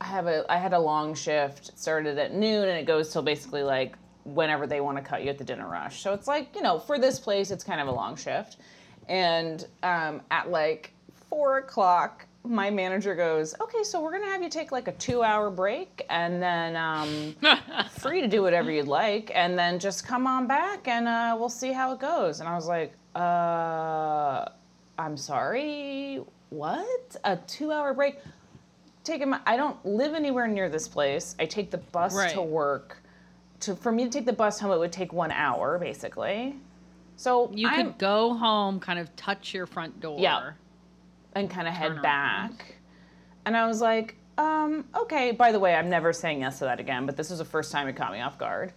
I 0.00 0.04
have 0.04 0.26
a 0.26 0.50
I 0.50 0.58
had 0.58 0.72
a 0.72 0.78
long 0.78 1.14
shift. 1.14 1.70
It 1.70 1.78
started 1.78 2.18
at 2.18 2.34
noon 2.34 2.68
and 2.68 2.78
it 2.78 2.86
goes 2.86 3.12
till 3.12 3.22
basically 3.22 3.62
like 3.62 3.96
whenever 4.24 4.66
they 4.66 4.80
want 4.80 4.96
to 4.98 5.02
cut 5.02 5.22
you 5.22 5.30
at 5.30 5.38
the 5.38 5.44
dinner 5.44 5.68
rush. 5.68 6.02
So 6.02 6.12
it's 6.12 6.28
like 6.28 6.54
you 6.54 6.62
know 6.62 6.78
for 6.78 6.98
this 6.98 7.18
place 7.18 7.50
it's 7.50 7.64
kind 7.64 7.80
of 7.80 7.88
a 7.88 7.92
long 7.92 8.16
shift, 8.16 8.58
and 9.08 9.66
um, 9.82 10.20
at 10.30 10.50
like 10.50 10.92
four 11.28 11.58
o'clock 11.58 12.26
my 12.44 12.70
manager 12.70 13.14
goes, 13.14 13.54
okay, 13.60 13.82
so 13.82 14.00
we're 14.00 14.12
gonna 14.12 14.30
have 14.30 14.42
you 14.42 14.48
take 14.48 14.72
like 14.72 14.88
a 14.88 14.92
two 14.92 15.22
hour 15.22 15.50
break 15.50 16.04
and 16.08 16.42
then 16.42 16.76
um, 16.76 17.36
free 17.90 18.20
to 18.20 18.26
do 18.26 18.42
whatever 18.42 18.70
you'd 18.70 18.86
like, 18.88 19.30
and 19.34 19.58
then 19.58 19.78
just 19.78 20.06
come 20.06 20.26
on 20.26 20.46
back 20.46 20.88
and 20.88 21.06
uh, 21.06 21.36
we'll 21.38 21.48
see 21.48 21.72
how 21.72 21.92
it 21.92 22.00
goes. 22.00 22.40
And 22.40 22.48
I 22.48 22.54
was 22.54 22.66
like, 22.66 22.94
uh, 23.14 24.46
I'm 24.98 25.16
sorry, 25.16 26.22
what? 26.50 27.16
A 27.24 27.36
two 27.36 27.70
hour 27.70 27.92
break? 27.92 28.18
I 29.10 29.56
don't 29.56 29.84
live 29.84 30.14
anywhere 30.14 30.46
near 30.46 30.68
this 30.68 30.88
place. 30.88 31.34
I 31.38 31.46
take 31.46 31.70
the 31.70 31.78
bus 31.78 32.14
Right. 32.14 32.32
to 32.34 32.42
work. 32.42 33.02
To 33.60 33.74
for 33.74 33.90
me 33.90 34.04
to 34.04 34.10
take 34.10 34.26
the 34.26 34.32
bus 34.32 34.60
home, 34.60 34.70
it 34.72 34.78
would 34.78 34.92
take 34.92 35.12
one 35.12 35.30
hour 35.32 35.78
basically. 35.78 36.56
So 37.16 37.50
you 37.52 37.68
I'm, 37.68 37.74
could 37.76 37.98
go 37.98 38.34
home, 38.34 38.78
kind 38.78 38.98
of 38.98 39.14
touch 39.16 39.52
your 39.52 39.66
front 39.66 40.00
door. 40.00 40.18
Yeah. 40.20 40.52
and 41.34 41.50
kind 41.50 41.66
of 41.68 41.74
head 41.74 41.92
around. 41.92 42.02
back. 42.02 42.76
And 43.44 43.56
I 43.56 43.66
was 43.66 43.80
like, 43.80 44.16
um, 44.38 44.84
okay. 44.96 45.32
By 45.32 45.50
the 45.52 45.58
way, 45.58 45.74
I'm 45.74 45.90
never 45.90 46.12
saying 46.12 46.40
yes 46.40 46.58
to 46.60 46.64
that 46.66 46.78
again. 46.80 47.06
But 47.06 47.16
this 47.16 47.30
was 47.30 47.38
the 47.40 47.44
first 47.44 47.72
time 47.72 47.88
it 47.88 47.96
caught 47.96 48.12
me 48.12 48.20
off 48.20 48.38
guard. 48.38 48.72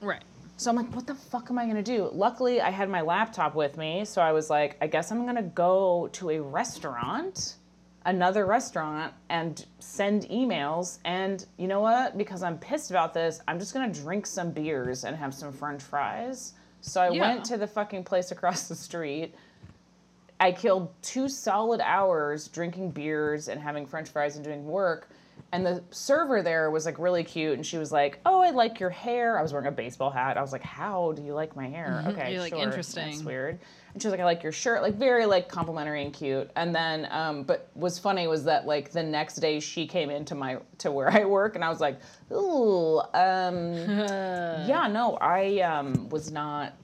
Right. 0.00 0.22
So 0.56 0.68
I'm 0.70 0.76
like, 0.76 0.94
what 0.94 1.06
the 1.06 1.14
fuck 1.14 1.48
am 1.50 1.58
I 1.58 1.66
gonna 1.66 1.82
do? 1.82 2.10
Luckily, 2.12 2.60
I 2.60 2.70
had 2.70 2.88
my 2.90 3.00
laptop 3.00 3.54
with 3.54 3.76
me, 3.78 4.04
so 4.04 4.20
I 4.20 4.32
was 4.32 4.50
like, 4.50 4.76
I 4.82 4.86
guess 4.88 5.10
I'm 5.10 5.24
gonna 5.24 5.42
go 5.42 6.08
to 6.12 6.30
a 6.30 6.40
restaurant, 6.40 7.54
another 8.06 8.46
restaurant, 8.46 9.12
and 9.28 9.66
send 9.78 10.22
emails. 10.28 10.98
And 11.04 11.44
you 11.58 11.68
know 11.68 11.80
what? 11.80 12.16
Because 12.16 12.42
I'm 12.42 12.58
pissed 12.58 12.90
about 12.90 13.12
this, 13.12 13.40
I'm 13.46 13.58
just 13.58 13.74
gonna 13.74 13.92
drink 13.92 14.26
some 14.26 14.50
beers 14.50 15.04
and 15.04 15.16
have 15.16 15.34
some 15.34 15.52
French 15.52 15.82
fries. 15.82 16.54
So 16.80 17.00
I 17.02 17.10
Yeah. 17.10 17.20
went 17.20 17.44
to 17.46 17.58
the 17.58 17.66
fucking 17.66 18.04
place 18.04 18.30
across 18.30 18.68
the 18.68 18.74
street. 18.74 19.34
I 20.38 20.52
killed 20.52 20.90
two 21.02 21.28
solid 21.28 21.82
hours 21.82 22.48
drinking 22.48 22.92
beers 22.92 23.48
and 23.48 23.60
having 23.60 23.84
French 23.84 24.08
fries 24.08 24.36
and 24.36 24.44
doing 24.44 24.66
work. 24.66 25.10
And 25.52 25.66
the 25.66 25.82
server 25.90 26.42
there 26.42 26.70
was 26.70 26.86
like 26.86 26.98
really 26.98 27.24
cute, 27.24 27.54
and 27.54 27.66
she 27.66 27.76
was 27.76 27.90
like, 27.92 28.20
"Oh, 28.24 28.40
I 28.40 28.50
like 28.50 28.78
your 28.78 28.90
hair." 28.90 29.38
I 29.38 29.42
was 29.42 29.52
wearing 29.52 29.66
a 29.68 29.72
baseball 29.72 30.10
hat. 30.10 30.38
I 30.38 30.40
was 30.40 30.52
like, 30.52 30.62
"How 30.62 31.12
do 31.12 31.22
you 31.22 31.34
like 31.34 31.56
my 31.56 31.66
hair?" 31.68 32.00
Mm-hmm. 32.02 32.10
Okay, 32.10 32.32
You're 32.32 32.40
like, 32.42 32.52
"Interesting." 32.52 33.10
That's 33.10 33.24
weird. 33.24 33.58
And 33.92 34.00
she 34.00 34.08
was 34.08 34.12
like, 34.12 34.20
"I 34.20 34.24
like 34.24 34.42
your 34.42 34.52
shirt." 34.52 34.82
Like 34.82 34.94
very 34.94 35.26
like 35.26 35.48
complimentary 35.48 36.02
and 36.02 36.12
cute. 36.12 36.50
And 36.56 36.74
then, 36.74 37.08
um, 37.10 37.42
but 37.42 37.70
was 37.74 37.98
funny 37.98 38.26
was 38.26 38.44
that 38.44 38.66
like 38.66 38.90
the 38.92 39.02
next 39.02 39.36
day 39.36 39.60
she 39.60 39.86
came 39.86 40.10
into 40.10 40.34
my 40.34 40.58
to 40.78 40.90
where 40.90 41.10
I 41.10 41.24
work, 41.24 41.54
and 41.54 41.64
I 41.64 41.68
was 41.68 41.80
like, 41.80 41.98
"Ooh, 42.32 43.00
um, 43.14 43.74
yeah, 44.68 44.88
no, 44.90 45.18
I 45.20 45.60
um, 45.60 46.08
was 46.08 46.30
not 46.30 46.74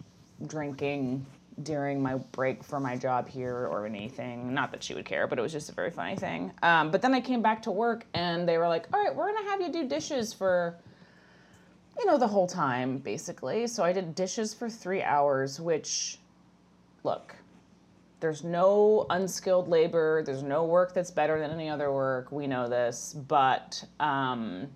drinking 0.46 1.24
during 1.62 2.02
my 2.02 2.16
break 2.32 2.62
for 2.62 2.78
my 2.80 2.96
job 2.96 3.28
here 3.28 3.54
or 3.54 3.86
anything. 3.86 4.52
Not 4.52 4.70
that 4.72 4.82
she 4.82 4.94
would 4.94 5.06
care, 5.06 5.26
but 5.26 5.38
it 5.38 5.42
was 5.42 5.52
just 5.52 5.70
a 5.70 5.72
very 5.72 5.90
funny 5.90 6.16
thing. 6.16 6.52
Um, 6.62 6.90
but 6.90 7.00
then 7.00 7.14
I 7.14 7.20
came 7.20 7.42
back 7.42 7.62
to 7.62 7.70
work 7.70 8.04
and 8.14 8.48
they 8.48 8.58
were 8.58 8.68
like, 8.68 8.86
all 8.92 9.02
right, 9.02 9.14
we're 9.14 9.32
going 9.32 9.44
to 9.44 9.50
have 9.50 9.60
you 9.60 9.72
do 9.72 9.88
dishes 9.88 10.32
for, 10.32 10.76
you 11.98 12.04
know, 12.06 12.18
the 12.18 12.28
whole 12.28 12.46
time, 12.46 12.98
basically. 12.98 13.66
So 13.66 13.82
I 13.82 13.92
did 13.92 14.14
dishes 14.14 14.52
for 14.52 14.68
three 14.68 15.02
hours, 15.02 15.58
which, 15.58 16.18
look, 17.06 17.34
there's 18.20 18.44
no 18.44 19.06
unskilled 19.08 19.68
labor. 19.68 20.22
There's 20.26 20.42
no 20.42 20.64
work 20.64 20.92
that's 20.92 21.10
better 21.10 21.38
than 21.38 21.50
any 21.50 21.70
other 21.70 21.90
work. 21.92 22.30
We 22.32 22.46
know 22.46 22.68
this, 22.68 23.14
but 23.28 23.82
um, 24.00 24.66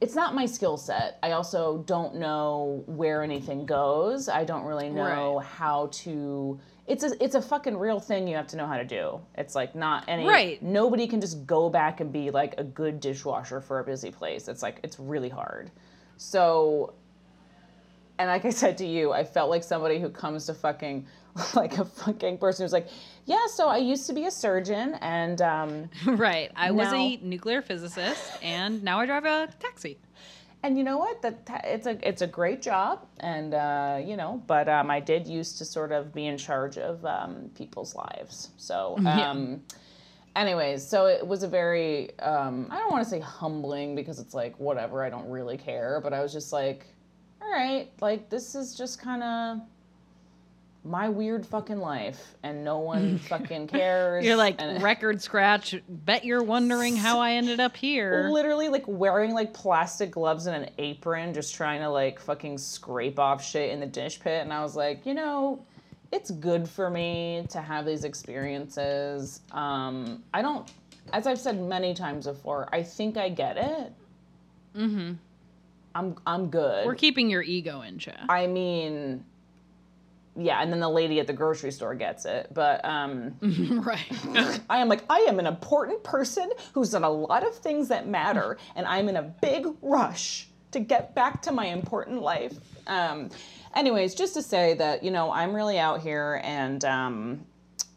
it's 0.00 0.14
not 0.14 0.34
my 0.34 0.44
skill 0.46 0.76
set. 0.76 1.18
I 1.22 1.30
also 1.32 1.78
don't 1.86 2.16
know 2.16 2.82
where 2.86 3.22
anything 3.22 3.64
goes. 3.64 4.28
I 4.28 4.44
don't 4.44 4.64
really 4.64 4.90
know 4.90 5.36
Right. 5.36 5.46
how 5.46 5.88
to. 6.04 6.58
It's 6.86 7.02
a 7.02 7.22
it's 7.22 7.34
a 7.34 7.42
fucking 7.42 7.76
real 7.76 7.98
thing. 8.00 8.28
You 8.28 8.36
have 8.36 8.46
to 8.48 8.56
know 8.56 8.66
how 8.66 8.76
to 8.76 8.84
do. 8.84 9.20
It's 9.36 9.54
like 9.54 9.74
not 9.74 10.04
any. 10.08 10.26
Right. 10.26 10.62
Nobody 10.62 11.06
can 11.06 11.20
just 11.20 11.46
go 11.46 11.68
back 11.68 12.00
and 12.00 12.12
be 12.12 12.30
like 12.30 12.54
a 12.58 12.64
good 12.64 13.00
dishwasher 13.00 13.60
for 13.60 13.80
a 13.80 13.84
busy 13.84 14.10
place. 14.10 14.48
It's 14.48 14.62
like 14.62 14.80
it's 14.84 14.98
really 15.00 15.28
hard. 15.28 15.70
So 16.16 16.94
and 18.18 18.28
like 18.28 18.44
I 18.44 18.50
said 18.50 18.78
to 18.78 18.86
you, 18.86 19.12
I 19.12 19.24
felt 19.24 19.50
like 19.50 19.62
somebody 19.62 19.98
who 20.00 20.08
comes 20.08 20.46
to 20.46 20.54
fucking 20.54 21.06
like 21.54 21.78
a 21.78 21.84
fucking 21.84 22.38
person 22.38 22.64
who's 22.64 22.72
like, 22.72 22.88
yeah, 23.26 23.46
so 23.48 23.68
I 23.68 23.78
used 23.78 24.06
to 24.06 24.12
be 24.12 24.24
a 24.26 24.30
surgeon 24.30 24.94
and 25.00 25.40
um 25.42 25.90
right. 26.06 26.50
I 26.56 26.70
was 26.70 26.88
a 26.92 27.16
nuclear 27.22 27.62
physicist, 27.62 28.22
and 28.42 28.82
now 28.82 29.00
I 29.00 29.06
drive 29.06 29.24
a 29.24 29.48
taxi. 29.58 29.98
and 30.62 30.76
you 30.78 30.84
know 30.84 30.98
what? 30.98 31.22
That 31.22 31.44
that- 31.46 31.64
it's 31.64 31.86
a 31.86 31.94
it's 32.08 32.22
a 32.22 32.26
great 32.26 32.62
job 32.62 33.06
and 33.20 33.54
uh, 33.54 33.98
you 34.04 34.16
know, 34.16 34.42
but 34.46 34.68
um 34.68 34.90
I 34.90 35.00
did 35.00 35.26
used 35.26 35.58
to 35.58 35.64
sort 35.64 35.92
of 35.92 36.12
be 36.14 36.26
in 36.26 36.38
charge 36.38 36.78
of 36.78 37.04
um 37.04 37.50
people's 37.54 37.94
lives. 37.94 38.50
So 38.56 38.96
Yeah. 39.02 39.30
um 39.30 39.62
anyways, 40.34 40.86
so 40.86 41.06
it 41.06 41.26
was 41.26 41.42
a 41.42 41.48
very 41.48 42.18
um 42.20 42.68
I 42.70 42.78
don't 42.78 42.90
want 42.92 43.04
to 43.04 43.10
say 43.10 43.20
humbling 43.20 43.94
because 43.94 44.18
it's 44.18 44.34
like 44.34 44.58
whatever, 44.58 45.02
I 45.04 45.10
don't 45.10 45.28
really 45.28 45.56
care, 45.56 46.00
but 46.02 46.12
I 46.12 46.20
was 46.22 46.32
just 46.32 46.52
like 46.52 46.86
all 47.42 47.52
right, 47.52 47.90
like 48.00 48.28
this 48.30 48.54
is 48.54 48.74
just 48.74 49.00
kind 49.00 49.22
of 49.22 49.60
my 50.86 51.08
weird 51.08 51.44
fucking 51.44 51.78
life 51.78 52.34
and 52.42 52.64
no 52.64 52.78
one 52.78 53.18
fucking 53.28 53.66
cares. 53.66 54.24
You're 54.24 54.36
like 54.36 54.56
and- 54.60 54.82
record 54.82 55.20
scratch. 55.20 55.74
Bet 55.88 56.24
you're 56.24 56.42
wondering 56.42 56.96
how 56.96 57.18
I 57.20 57.32
ended 57.32 57.60
up 57.60 57.76
here. 57.76 58.28
literally 58.30 58.68
like 58.68 58.84
wearing 58.86 59.32
like 59.34 59.52
plastic 59.52 60.12
gloves 60.12 60.46
and 60.46 60.64
an 60.64 60.70
apron 60.78 61.34
just 61.34 61.54
trying 61.54 61.80
to 61.80 61.88
like 61.88 62.20
fucking 62.20 62.58
scrape 62.58 63.18
off 63.18 63.44
shit 63.44 63.70
in 63.70 63.80
the 63.80 63.86
dish 63.86 64.20
pit 64.20 64.42
and 64.42 64.52
i 64.52 64.62
was 64.62 64.76
like 64.76 65.04
you 65.06 65.14
know 65.14 65.64
it's 66.12 66.30
good 66.30 66.68
for 66.68 66.88
me 66.90 67.44
to 67.50 67.60
have 67.60 67.84
these 67.84 68.04
experiences 68.04 69.40
um 69.52 70.22
i 70.34 70.40
don't 70.42 70.70
as 71.12 71.26
i've 71.26 71.38
said 71.38 71.60
many 71.60 71.94
times 71.94 72.26
before 72.26 72.68
i 72.72 72.82
think 72.82 73.16
i 73.16 73.28
get 73.28 73.56
it 73.56 73.92
mm-hmm 74.76 75.12
i'm 75.94 76.16
i'm 76.26 76.48
good 76.48 76.86
We're 76.86 76.94
keeping 76.94 77.30
your 77.30 77.42
ego 77.42 77.82
in 77.82 77.98
check. 77.98 78.20
i 78.28 78.46
mean 78.46 79.24
yeah 80.36 80.62
and 80.62 80.72
then 80.72 80.80
the 80.80 80.88
lady 80.88 81.18
at 81.20 81.26
the 81.26 81.32
grocery 81.32 81.72
store 81.72 81.94
gets 81.94 82.24
it 82.24 82.48
but 82.52 82.84
um 82.84 83.34
right. 83.84 84.60
I 84.70 84.78
am 84.78 84.88
like, 84.88 85.04
I 85.08 85.20
am 85.20 85.38
an 85.38 85.46
important 85.46 86.02
person 86.02 86.50
who's 86.72 86.90
done 86.90 87.04
a 87.04 87.10
lot 87.10 87.46
of 87.46 87.54
things 87.54 87.88
that 87.88 88.08
matter, 88.08 88.58
and 88.74 88.86
I'm 88.86 89.08
in 89.08 89.16
a 89.16 89.22
big 89.22 89.66
rush 89.82 90.48
to 90.72 90.80
get 90.80 91.14
back 91.14 91.42
to 91.42 91.52
my 91.52 91.66
important 91.66 92.22
life. 92.22 92.54
Um, 92.86 93.30
anyways, 93.74 94.14
just 94.14 94.34
to 94.34 94.42
say 94.42 94.74
that 94.74 95.02
you 95.02 95.10
know 95.10 95.30
I'm 95.30 95.54
really 95.54 95.78
out 95.78 96.00
here, 96.00 96.40
and 96.44 96.84
um, 96.84 97.46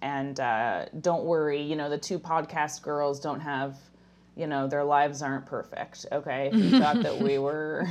and 0.01 0.39
uh, 0.39 0.86
don't 1.01 1.24
worry, 1.25 1.62
you 1.62 1.75
know 1.75 1.89
the 1.89 1.98
two 1.98 2.19
podcast 2.19 2.81
girls 2.81 3.19
don't 3.19 3.41
have. 3.41 3.77
You 4.39 4.48
know, 4.48 4.67
their 4.67 4.86
lives 4.86 5.22
aren't 5.22 5.46
perfect. 5.46 6.05
Okay, 6.13 6.50
if 6.53 6.55
you 6.55 6.79
thought 6.79 7.03
that 7.03 7.19
we 7.19 7.38
were, 7.39 7.86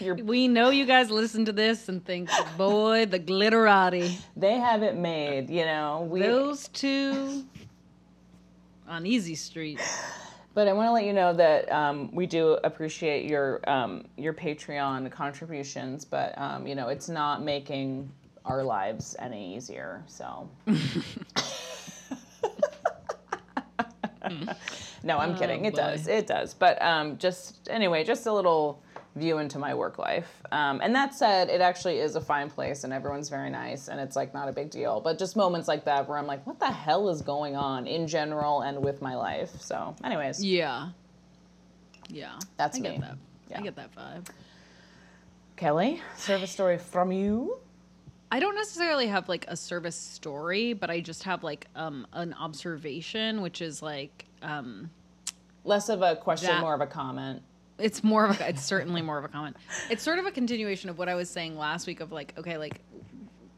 we 0.22 0.46
know 0.46 0.70
you 0.70 0.86
guys 0.86 1.10
listen 1.10 1.44
to 1.46 1.52
this 1.52 1.88
and 1.88 2.04
think, 2.04 2.30
boy, 2.56 3.06
the 3.06 3.18
glitterati. 3.18 4.16
they 4.36 4.54
have 4.54 4.84
it 4.84 4.94
made. 4.94 5.50
You 5.50 5.64
know, 5.64 6.06
we 6.08 6.20
Those 6.20 6.68
two 6.68 7.44
on 8.86 9.04
Easy 9.04 9.34
Street. 9.34 9.80
But 10.54 10.68
I 10.68 10.72
want 10.72 10.86
to 10.86 10.92
let 10.92 11.04
you 11.04 11.14
know 11.14 11.32
that 11.32 11.72
um, 11.72 12.14
we 12.14 12.26
do 12.26 12.58
appreciate 12.62 13.28
your 13.28 13.68
um, 13.68 14.04
your 14.16 14.34
Patreon 14.34 15.10
contributions, 15.10 16.04
but 16.04 16.38
um, 16.38 16.64
you 16.64 16.76
know 16.76 16.88
it's 16.88 17.08
not 17.08 17.42
making 17.42 18.08
our 18.44 18.62
lives 18.62 19.16
any 19.18 19.56
easier. 19.56 20.04
So. 20.06 20.48
no, 25.02 25.18
I'm 25.18 25.36
kidding. 25.36 25.64
It 25.64 25.74
boy. 25.74 25.80
does. 25.80 26.06
It 26.06 26.26
does. 26.26 26.54
But 26.54 26.80
um, 26.82 27.18
just 27.18 27.68
anyway, 27.68 28.04
just 28.04 28.26
a 28.26 28.32
little 28.32 28.82
view 29.14 29.38
into 29.38 29.58
my 29.58 29.74
work 29.74 29.98
life. 29.98 30.42
Um, 30.50 30.80
and 30.82 30.94
that 30.94 31.14
said, 31.14 31.48
it 31.48 31.60
actually 31.60 31.98
is 31.98 32.16
a 32.16 32.20
fine 32.20 32.48
place, 32.48 32.84
and 32.84 32.92
everyone's 32.92 33.28
very 33.28 33.50
nice, 33.50 33.88
and 33.88 34.00
it's 34.00 34.16
like 34.16 34.32
not 34.32 34.48
a 34.48 34.52
big 34.52 34.70
deal. 34.70 35.00
But 35.00 35.18
just 35.18 35.36
moments 35.36 35.68
like 35.68 35.84
that 35.84 36.08
where 36.08 36.18
I'm 36.18 36.26
like, 36.26 36.46
what 36.46 36.58
the 36.58 36.70
hell 36.70 37.08
is 37.08 37.22
going 37.22 37.56
on 37.56 37.86
in 37.86 38.06
general 38.06 38.62
and 38.62 38.82
with 38.82 39.02
my 39.02 39.14
life? 39.14 39.50
So, 39.60 39.94
anyways. 40.04 40.42
Yeah. 40.44 40.90
Yeah. 42.08 42.38
That's 42.56 42.78
I 42.78 42.80
get 42.80 43.00
that. 43.00 43.16
Yeah. 43.50 43.58
I 43.58 43.62
get 43.62 43.76
that 43.76 43.94
vibe. 43.94 44.26
Kelly, 45.56 46.00
service 46.16 46.50
story 46.50 46.78
from 46.78 47.12
you. 47.12 47.58
I 48.30 48.40
don't 48.40 48.54
necessarily 48.54 49.08
have 49.08 49.28
like 49.28 49.44
a 49.48 49.56
service 49.56 49.94
story, 49.94 50.72
but 50.72 50.88
I 50.90 51.00
just 51.00 51.22
have 51.24 51.44
like 51.44 51.66
um 51.76 52.06
an 52.14 52.32
observation, 52.32 53.42
which 53.42 53.60
is 53.60 53.82
like 53.82 54.24
um 54.42 54.90
Less 55.64 55.88
of 55.88 56.02
a 56.02 56.16
question, 56.16 56.48
That- 56.48 56.60
more 56.60 56.74
of 56.74 56.80
a 56.80 56.86
comment. 56.86 57.42
it's 57.78 58.02
more 58.02 58.26
of 58.26 58.40
a 58.40 58.48
it's 58.48 58.62
certainly 58.64 59.00
more 59.02 59.18
of 59.18 59.24
a 59.24 59.28
comment. 59.28 59.56
It's 59.90 60.02
sort 60.02 60.18
of 60.18 60.26
a 60.26 60.30
continuation 60.30 60.90
of 60.90 60.98
what 60.98 61.08
I 61.08 61.14
was 61.14 61.30
saying 61.30 61.56
last 61.56 61.86
week 61.86 62.00
of 62.00 62.12
like, 62.12 62.34
okay, 62.38 62.56
like 62.58 62.80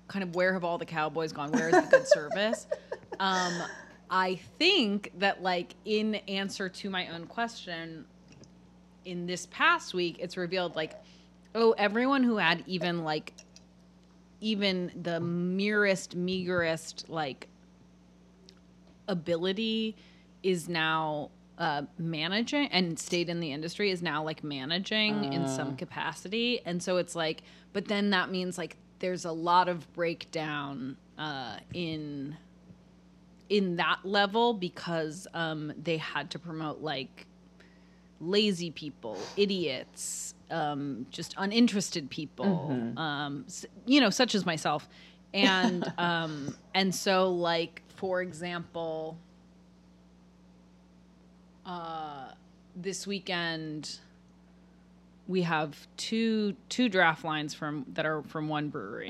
kind 0.09 0.23
of 0.23 0.35
where 0.35 0.53
have 0.53 0.65
all 0.65 0.77
the 0.79 0.85
cowboys 0.87 1.33
gone? 1.33 1.51
Where 1.53 1.69
is 1.69 1.75
the 1.75 1.89
good 1.91 2.07
service? 2.09 2.67
Um 3.21 3.63
I 4.11 4.35
think 4.59 5.13
that 5.19 5.43
like 5.43 5.75
in 5.85 6.17
answer 6.29 6.69
to 6.69 6.91
my 6.91 7.09
own 7.09 7.27
question 7.27 8.05
in 9.05 9.27
this 9.27 9.47
past 9.47 9.95
week, 9.95 10.17
it's 10.19 10.37
revealed 10.37 10.75
like, 10.77 10.93
oh, 11.55 11.73
everyone 11.79 12.23
who 12.25 12.37
had 12.39 12.65
even 12.67 13.05
like 13.05 13.33
even 14.41 14.91
the 15.03 15.21
merest, 15.21 16.17
meagerest 16.17 17.09
like 17.09 17.49
ability 19.09 19.97
is 20.45 20.69
now 20.69 21.31
uh, 21.59 21.83
managing 21.99 22.69
and 22.69 22.99
stayed 22.99 23.29
in 23.29 23.41
the 23.41 23.53
industry 23.53 23.91
is 23.91 24.03
now 24.03 24.23
like 24.23 24.45
managing 24.45 25.33
in 25.33 25.49
some 25.49 25.77
capacity. 25.77 26.61
And 26.65 26.83
so 26.83 26.97
it's 26.99 27.15
like, 27.15 27.43
but 27.73 27.87
then 27.87 28.11
that 28.11 28.31
means 28.31 28.59
like 28.59 28.77
there's 28.99 29.25
a 29.25 29.33
lot 29.33 29.69
of 29.69 29.93
breakdown 29.93 30.97
uh, 31.19 31.59
in 31.73 32.37
in 33.51 33.77
that 33.77 33.99
level 34.05 34.55
because 34.55 35.27
um, 35.35 35.73
they 35.81 35.99
had 35.99 36.31
to 36.31 36.39
promote 36.39 36.81
like 36.81 37.27
lazy 38.21 38.71
people, 38.71 39.19
idiots, 39.37 40.35
um, 40.51 41.07
just 41.11 41.35
uninterested 41.37 42.09
people, 42.09 42.93
um, 42.97 43.45
you 43.87 44.01
know, 44.01 44.11
such 44.11 44.35
as 44.35 44.47
myself, 44.47 44.89
and 45.33 45.93
um, 45.99 46.57
and 46.75 46.95
so 46.95 47.31
like 47.31 47.83
for 47.97 48.23
example, 48.23 49.19
uh, 51.67 52.29
this 52.77 53.07
weekend 53.07 53.99
we 55.27 55.43
have 55.43 55.87
two 55.97 56.55
two 56.69 56.89
draft 56.89 57.25
lines 57.25 57.55
from 57.55 57.87
that 57.95 58.07
are 58.07 58.23
from 58.23 58.49
one 58.49 58.69
brewery. 58.69 59.09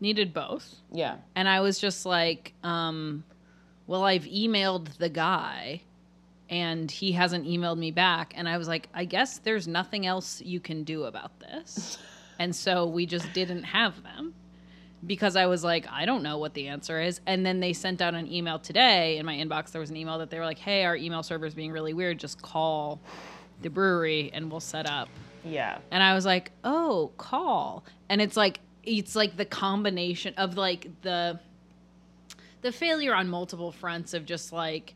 Needed 0.00 0.34
both. 0.34 0.76
Yeah. 0.92 1.16
And 1.34 1.48
I 1.48 1.60
was 1.60 1.78
just 1.78 2.04
like, 2.04 2.52
um, 2.62 3.24
well, 3.86 4.04
I've 4.04 4.24
emailed 4.24 4.98
the 4.98 5.08
guy 5.08 5.82
and 6.50 6.90
he 6.90 7.12
hasn't 7.12 7.46
emailed 7.46 7.78
me 7.78 7.90
back. 7.90 8.34
And 8.36 8.48
I 8.48 8.58
was 8.58 8.68
like, 8.68 8.88
I 8.92 9.06
guess 9.06 9.38
there's 9.38 9.66
nothing 9.66 10.04
else 10.04 10.42
you 10.42 10.60
can 10.60 10.84
do 10.84 11.04
about 11.04 11.40
this. 11.40 11.98
and 12.38 12.54
so 12.54 12.86
we 12.86 13.06
just 13.06 13.32
didn't 13.32 13.62
have 13.62 14.02
them 14.02 14.34
because 15.06 15.36
I 15.36 15.46
was 15.46 15.62
like, 15.64 15.86
I 15.90 16.06
don't 16.06 16.22
know 16.22 16.38
what 16.38 16.54
the 16.54 16.68
answer 16.68 17.00
is. 17.00 17.20
And 17.26 17.44
then 17.44 17.60
they 17.60 17.72
sent 17.72 18.00
out 18.00 18.14
an 18.14 18.30
email 18.32 18.58
today 18.58 19.18
in 19.18 19.26
my 19.26 19.34
inbox. 19.34 19.70
There 19.72 19.80
was 19.80 19.90
an 19.90 19.96
email 19.96 20.18
that 20.18 20.30
they 20.30 20.38
were 20.38 20.44
like, 20.46 20.58
hey, 20.58 20.84
our 20.84 20.96
email 20.96 21.22
server 21.22 21.46
is 21.46 21.54
being 21.54 21.72
really 21.72 21.92
weird. 21.92 22.18
Just 22.18 22.40
call 22.40 23.00
the 23.62 23.70
brewery 23.70 24.30
and 24.32 24.50
we'll 24.50 24.60
set 24.60 24.88
up 24.88 25.08
Yeah. 25.44 25.78
and 25.90 26.02
I 26.02 26.14
was 26.14 26.26
like, 26.26 26.50
"Oh, 26.64 27.12
call." 27.16 27.84
And 28.08 28.20
it's 28.20 28.36
like 28.36 28.60
it's 28.82 29.14
like 29.16 29.36
the 29.36 29.44
combination 29.44 30.34
of 30.36 30.56
like 30.56 30.88
the 31.02 31.38
the 32.62 32.72
failure 32.72 33.14
on 33.14 33.28
multiple 33.28 33.72
fronts 33.72 34.12
of 34.14 34.26
just 34.26 34.52
like 34.52 34.94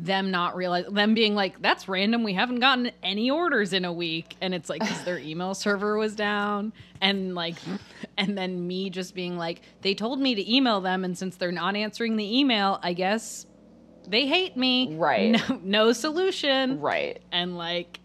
them 0.00 0.30
not 0.30 0.54
realize 0.54 0.84
them 0.90 1.12
being 1.14 1.34
like 1.34 1.60
that's 1.60 1.88
random. 1.88 2.22
We 2.22 2.32
haven't 2.34 2.60
gotten 2.60 2.92
any 3.02 3.30
orders 3.30 3.72
in 3.72 3.84
a 3.84 3.92
week. 3.92 4.36
And 4.40 4.54
it's 4.54 4.68
like 4.70 4.80
'cause 4.80 5.04
their 5.04 5.18
email 5.18 5.54
server 5.54 5.96
was 5.98 6.14
down. 6.14 6.72
And 7.00 7.34
like 7.34 7.56
and 8.16 8.38
then 8.38 8.66
me 8.66 8.90
just 8.90 9.14
being 9.14 9.36
like 9.36 9.62
they 9.82 9.94
told 9.94 10.20
me 10.20 10.34
to 10.36 10.54
email 10.54 10.80
them. 10.80 11.04
And 11.04 11.18
since 11.18 11.36
they're 11.36 11.50
not 11.50 11.74
answering 11.76 12.16
the 12.16 12.38
email 12.38 12.78
i 12.82 12.92
guess 12.92 13.46
they 14.06 14.26
hate 14.26 14.56
me. 14.56 14.94
Right. 14.94 15.32
no, 15.50 15.60
no 15.64 15.92
solution. 15.92 16.80
Right. 16.80 17.20
and 17.32 17.58
like 17.58 17.98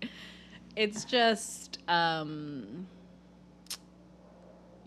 it's 0.76 1.06
just 1.06 1.78
um 1.88 2.88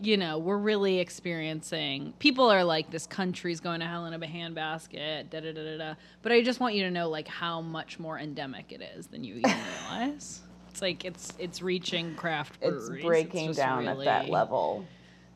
you 0.01 0.15
know 0.17 0.37
we're 0.37 0.57
really 0.57 0.99
experiencing 0.99 2.13
people 2.19 2.49
are 2.49 2.63
like 2.63 2.89
this 2.91 3.07
country's 3.07 3.59
going 3.59 3.79
to 3.79 3.85
hell 3.85 4.05
in 4.05 4.13
a 4.13 4.19
handbasket 4.19 5.29
da 5.29 5.39
da 5.39 5.51
da 5.51 5.63
da 5.63 5.77
da 5.77 5.93
but 6.21 6.31
i 6.31 6.41
just 6.41 6.59
want 6.59 6.75
you 6.75 6.83
to 6.83 6.91
know 6.91 7.09
like 7.09 7.27
how 7.27 7.61
much 7.61 7.97
more 7.99 8.19
endemic 8.19 8.71
it 8.71 8.81
is 8.95 9.07
than 9.07 9.23
you 9.23 9.35
even 9.35 9.55
realize 9.91 10.41
it's 10.69 10.81
like 10.81 11.03
it's 11.05 11.33
it's 11.39 11.61
reaching 11.61 12.13
craft 12.15 12.57
It's 12.61 12.89
breaking 13.01 13.47
just 13.47 13.59
down 13.59 13.87
at 13.87 13.97
that 14.05 14.29
level. 14.29 14.85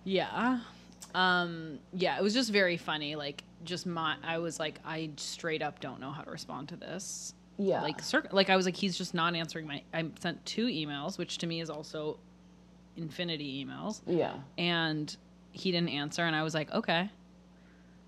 yeah. 0.04 0.60
Um 1.16 1.80
yeah, 1.94 2.18
it 2.18 2.24
was 2.24 2.34
just 2.34 2.52
very 2.52 2.78
funny 2.78 3.16
like 3.16 3.44
just 3.64 3.86
my 3.88 4.16
I 4.24 4.38
was 4.38 4.60
like 4.60 4.80
I 4.86 5.10
straight 5.18 5.62
up 5.62 5.80
don't 5.80 6.00
know 6.00 6.12
how 6.12 6.22
to 6.22 6.30
respond 6.32 6.70
to 6.70 6.76
this. 6.76 7.34
Yeah. 7.58 7.82
Like 7.82 8.02
cir- 8.02 8.28
like 8.32 8.50
I 8.52 8.56
was 8.56 8.66
like 8.66 8.76
he's 8.76 8.98
just 8.98 9.14
not 9.16 9.36
answering 9.36 9.66
my 9.68 9.82
I 9.94 10.06
sent 10.20 10.46
two 10.46 10.68
emails 10.68 11.18
which 11.18 11.40
to 11.40 11.48
me 11.48 11.60
is 11.60 11.70
also 11.72 12.18
infinity 12.98 13.66
emails 13.66 14.02
Yeah. 14.06 14.34
and 14.58 15.16
he 15.52 15.72
didn't 15.72 15.90
answer 15.90 16.24
and 16.24 16.36
I 16.36 16.44
was 16.44 16.54
like 16.54 16.72
okay. 16.72 17.10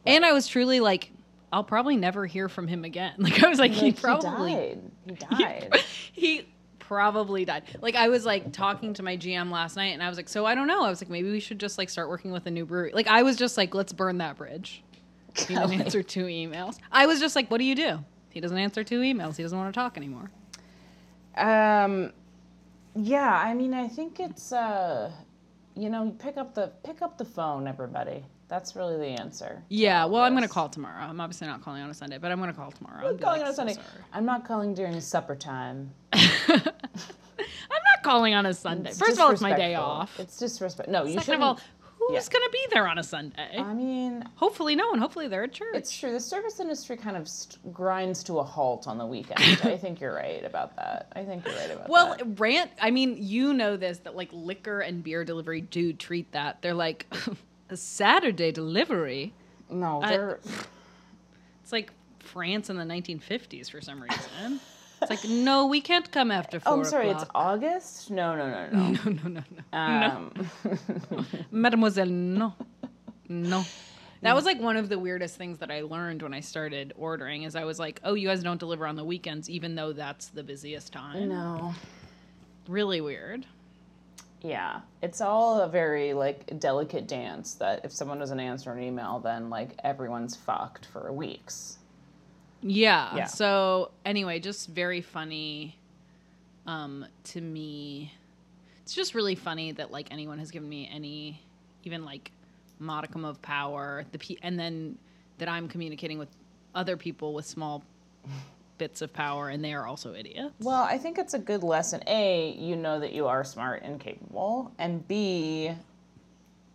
And 0.05 0.25
I 0.25 0.33
was 0.33 0.47
truly 0.47 0.79
like 0.79 1.11
I'll 1.51 1.63
probably 1.63 1.95
never 1.97 2.25
hear 2.25 2.49
from 2.49 2.67
him 2.67 2.83
again. 2.83 3.13
Like 3.19 3.43
I 3.43 3.47
was 3.47 3.59
like, 3.59 3.71
he 3.71 3.87
Like, 3.87 4.01
probably 4.01 4.51
died. 4.53 4.81
He 5.07 5.13
died. 5.35 5.79
he 6.13 6.47
probably 6.79 7.45
died. 7.45 7.63
Like 7.81 7.95
I 7.95 8.09
was 8.09 8.25
like 8.25 8.51
talking 8.51 8.93
to 8.95 9.03
my 9.03 9.15
GM 9.17 9.51
last 9.51 9.75
night, 9.75 9.93
and 9.93 10.03
I 10.03 10.09
was 10.09 10.17
like, 10.17 10.27
so 10.29 10.45
I 10.45 10.55
don't 10.55 10.67
know. 10.67 10.83
I 10.83 10.89
was 10.89 11.01
like, 11.01 11.09
maybe 11.09 11.31
we 11.31 11.39
should 11.39 11.59
just 11.59 11.77
like 11.77 11.89
start 11.89 12.09
working 12.09 12.31
with 12.31 12.45
a 12.47 12.51
new 12.51 12.65
brewery. 12.65 12.91
Like 12.93 13.07
I 13.07 13.23
was 13.23 13.35
just 13.37 13.55
like, 13.57 13.73
let's 13.75 13.93
burn 13.93 14.17
that 14.17 14.35
bridge. 14.37 14.83
He 15.37 15.55
didn't 15.55 15.73
answer 15.81 16.03
two 16.03 16.25
emails. 16.25 16.77
I 16.91 17.05
was 17.05 17.19
just 17.19 17.35
like, 17.35 17.49
what 17.49 17.57
do 17.59 17.63
you 17.63 17.75
do? 17.75 17.99
He 18.29 18.39
doesn't 18.39 18.57
answer 18.57 18.83
two 18.83 18.99
emails. 19.01 19.37
He 19.37 19.43
doesn't 19.43 19.57
want 19.57 19.73
to 19.73 19.79
talk 19.79 19.95
anymore. 19.97 20.29
Um, 21.37 22.11
yeah, 22.95 23.31
I 23.43 23.53
mean, 23.53 23.73
I 23.73 23.87
think 23.87 24.19
it's 24.19 24.51
uh, 24.51 25.11
you 25.75 25.89
know, 25.89 26.15
pick 26.19 26.37
up 26.37 26.53
the 26.53 26.71
pick 26.83 27.01
up 27.01 27.17
the 27.17 27.25
phone, 27.25 27.67
everybody. 27.67 28.23
That's 28.49 28.75
really 28.75 28.97
the 28.97 29.19
answer. 29.19 29.63
Yeah. 29.69 30.05
Well, 30.05 30.21
I'm 30.21 30.33
gonna 30.35 30.47
call 30.47 30.69
tomorrow. 30.69 31.01
I'm 31.03 31.19
obviously 31.19 31.47
not 31.47 31.63
calling 31.63 31.81
on 31.81 31.89
a 31.89 31.93
Sunday, 31.93 32.17
but 32.19 32.31
I'm 32.31 32.39
gonna 32.39 32.53
call 32.53 32.71
tomorrow. 32.71 33.07
I'm 33.09 33.17
calling 33.17 33.39
like, 33.41 33.47
on 33.47 33.47
a 33.47 33.51
"So 33.53 33.55
Sunday. 33.57 33.73
sorry." 33.73 33.85
I'm 34.13 34.25
not 34.25 34.45
calling 34.45 34.73
during 34.75 34.99
supper 35.01 35.35
time. 35.35 35.91
I'm 36.13 36.61
not 36.61 38.03
calling 38.03 38.33
on 38.35 38.45
a 38.45 38.53
Sunday. 38.53 38.89
It's 38.91 38.99
First 38.99 39.13
of 39.13 39.19
all, 39.21 39.31
it's 39.31 39.41
my 39.41 39.53
day 39.55 39.75
off. 39.75 40.19
It's 40.19 40.37
disrespect. 40.37 40.89
No, 40.89 41.03
you 41.03 41.13
Second 41.13 41.23
shouldn't. 41.23 41.43
of 41.43 41.47
all, 41.47 41.59
who's 42.07 42.25
yeah. 42.27 42.33
gonna 42.33 42.51
be 42.51 42.65
there 42.71 42.87
on 42.87 42.97
a 42.97 43.03
Sunday? 43.03 43.57
I 43.57 43.73
mean, 43.73 44.27
Hopefully, 44.35 44.75
no 44.75 44.89
one. 44.89 44.99
Hopefully, 44.99 45.27
they're 45.27 45.43
at 45.43 45.53
church. 45.53 45.67
it's 45.73 45.97
true. 45.97 46.11
The 46.11 46.19
service 46.19 46.59
industry 46.59 46.97
kind 46.97 47.15
of 47.17 47.27
st- 47.27 47.73
grinds 47.73 48.23
to 48.25 48.39
a 48.39 48.43
halt 48.43 48.87
on 48.87 48.97
the 48.97 49.05
weekend. 49.05 49.39
I 49.63 49.77
think 49.77 49.99
you're 50.01 50.13
right 50.13 50.43
about 50.43 50.75
that. 50.75 51.11
I 51.15 51.23
think 51.23 51.45
you're 51.45 51.55
right 51.55 51.71
about 51.71 51.89
Well, 51.89 52.09
that. 52.17 52.25
Well, 52.25 52.35
rant. 52.37 52.71
I 52.81 52.91
mean, 52.91 53.15
you 53.19 53.53
know 53.53 53.77
this 53.77 53.99
that 53.99 54.15
like 54.15 54.29
liquor 54.31 54.79
and 54.81 55.03
beer 55.03 55.23
delivery 55.23 55.61
do 55.61 55.93
treat 55.93 56.31
that. 56.33 56.61
They're 56.61 56.73
like 56.73 57.05
a 57.69 57.77
Saturday 57.77 58.51
delivery. 58.51 59.33
No, 59.69 60.01
they're 60.05 60.39
It's 61.63 61.71
like 61.71 61.91
France 62.19 62.69
in 62.69 62.75
the 62.77 62.83
1950s 62.83 63.69
for 63.71 63.79
some 63.81 64.01
reason. 64.01 64.59
It's 65.03 65.23
like 65.23 65.29
no, 65.29 65.67
we 65.67 65.81
can't 65.81 66.09
come 66.11 66.31
after 66.31 66.59
four 66.59 66.73
Oh, 66.73 66.77
I'm 66.77 66.85
sorry. 66.85 67.09
It's. 67.09 67.25
August. 67.35 68.09
No, 68.11 68.35
no, 68.35 68.49
no, 68.49 68.69
no. 68.69 68.89
no, 69.05 69.11
no, 69.11 69.29
no, 69.29 69.43
no, 69.71 69.77
Um, 69.77 70.49
Mademoiselle, 71.51 72.07
no, 72.07 72.53
no. 73.29 73.63
That 74.21 74.35
was 74.35 74.45
like 74.45 74.61
one 74.61 74.77
of 74.77 74.87
the 74.87 74.97
weirdest 74.97 75.35
things 75.35 75.57
that 75.59 75.69
I 75.69 75.81
learned 75.81 76.21
when 76.21 76.33
I 76.33 76.39
started 76.39 76.93
ordering. 76.97 77.43
Is 77.43 77.55
I 77.55 77.65
was 77.65 77.77
like, 77.77 77.99
oh, 78.05 78.13
you 78.13 78.29
guys 78.29 78.41
don't 78.41 78.59
deliver 78.59 78.87
on 78.87 78.95
the 78.95 79.03
weekends, 79.03 79.49
even 79.49 79.75
though 79.75 79.91
that's 79.91 80.27
the 80.27 80.43
busiest 80.43 80.93
time. 80.93 81.29
no. 81.29 81.73
Really 82.69 83.01
weird. 83.01 83.45
Yeah, 84.41 84.81
it's 85.01 85.19
all 85.21 85.61
a 85.61 85.67
very 85.67 86.13
like 86.13 86.59
delicate 86.59 87.07
dance 87.07 87.53
that 87.55 87.83
if 87.83 87.91
someone 87.91 88.19
doesn't 88.19 88.39
answer 88.39 88.71
an 88.71 88.81
email, 88.81 89.19
then 89.19 89.49
like 89.49 89.71
everyone's 89.83 90.35
fucked 90.35 90.85
for 90.85 91.11
weeks. 91.11 91.77
Yeah. 92.63 93.15
Yeah. 93.15 93.25
So 93.25 93.91
anyway, 94.05 94.39
just 94.39 94.69
very 94.69 95.01
funny 95.01 95.77
um 96.65 97.05
to 97.25 97.41
me. 97.41 98.11
It's 98.81 98.93
just 98.93 99.15
really 99.15 99.35
funny 99.35 99.71
that 99.73 99.91
like 99.91 100.07
anyone 100.11 100.39
has 100.39 100.51
given 100.51 100.69
me 100.69 100.89
any 100.91 101.41
even 101.83 102.05
like 102.05 102.31
modicum 102.79 103.23
of 103.23 103.41
power 103.41 104.05
the 104.11 104.17
p 104.17 104.37
and 104.41 104.59
then 104.59 104.97
that 105.37 105.47
I'm 105.47 105.67
communicating 105.67 106.17
with 106.17 106.29
other 106.75 106.97
people 106.97 107.33
with 107.33 107.45
small 107.45 107.83
bits 108.77 109.01
of 109.01 109.13
power 109.13 109.49
and 109.49 109.63
they 109.63 109.73
are 109.73 109.85
also 109.85 110.13
idiots. 110.13 110.53
Well, 110.59 110.83
I 110.83 110.97
think 110.97 111.17
it's 111.17 111.33
a 111.33 111.39
good 111.39 111.63
lesson. 111.63 112.01
A, 112.07 112.55
you 112.57 112.75
know 112.75 112.99
that 112.99 113.13
you 113.13 113.27
are 113.27 113.43
smart 113.43 113.83
and 113.83 113.99
capable, 113.99 114.71
and 114.79 115.07
B, 115.07 115.71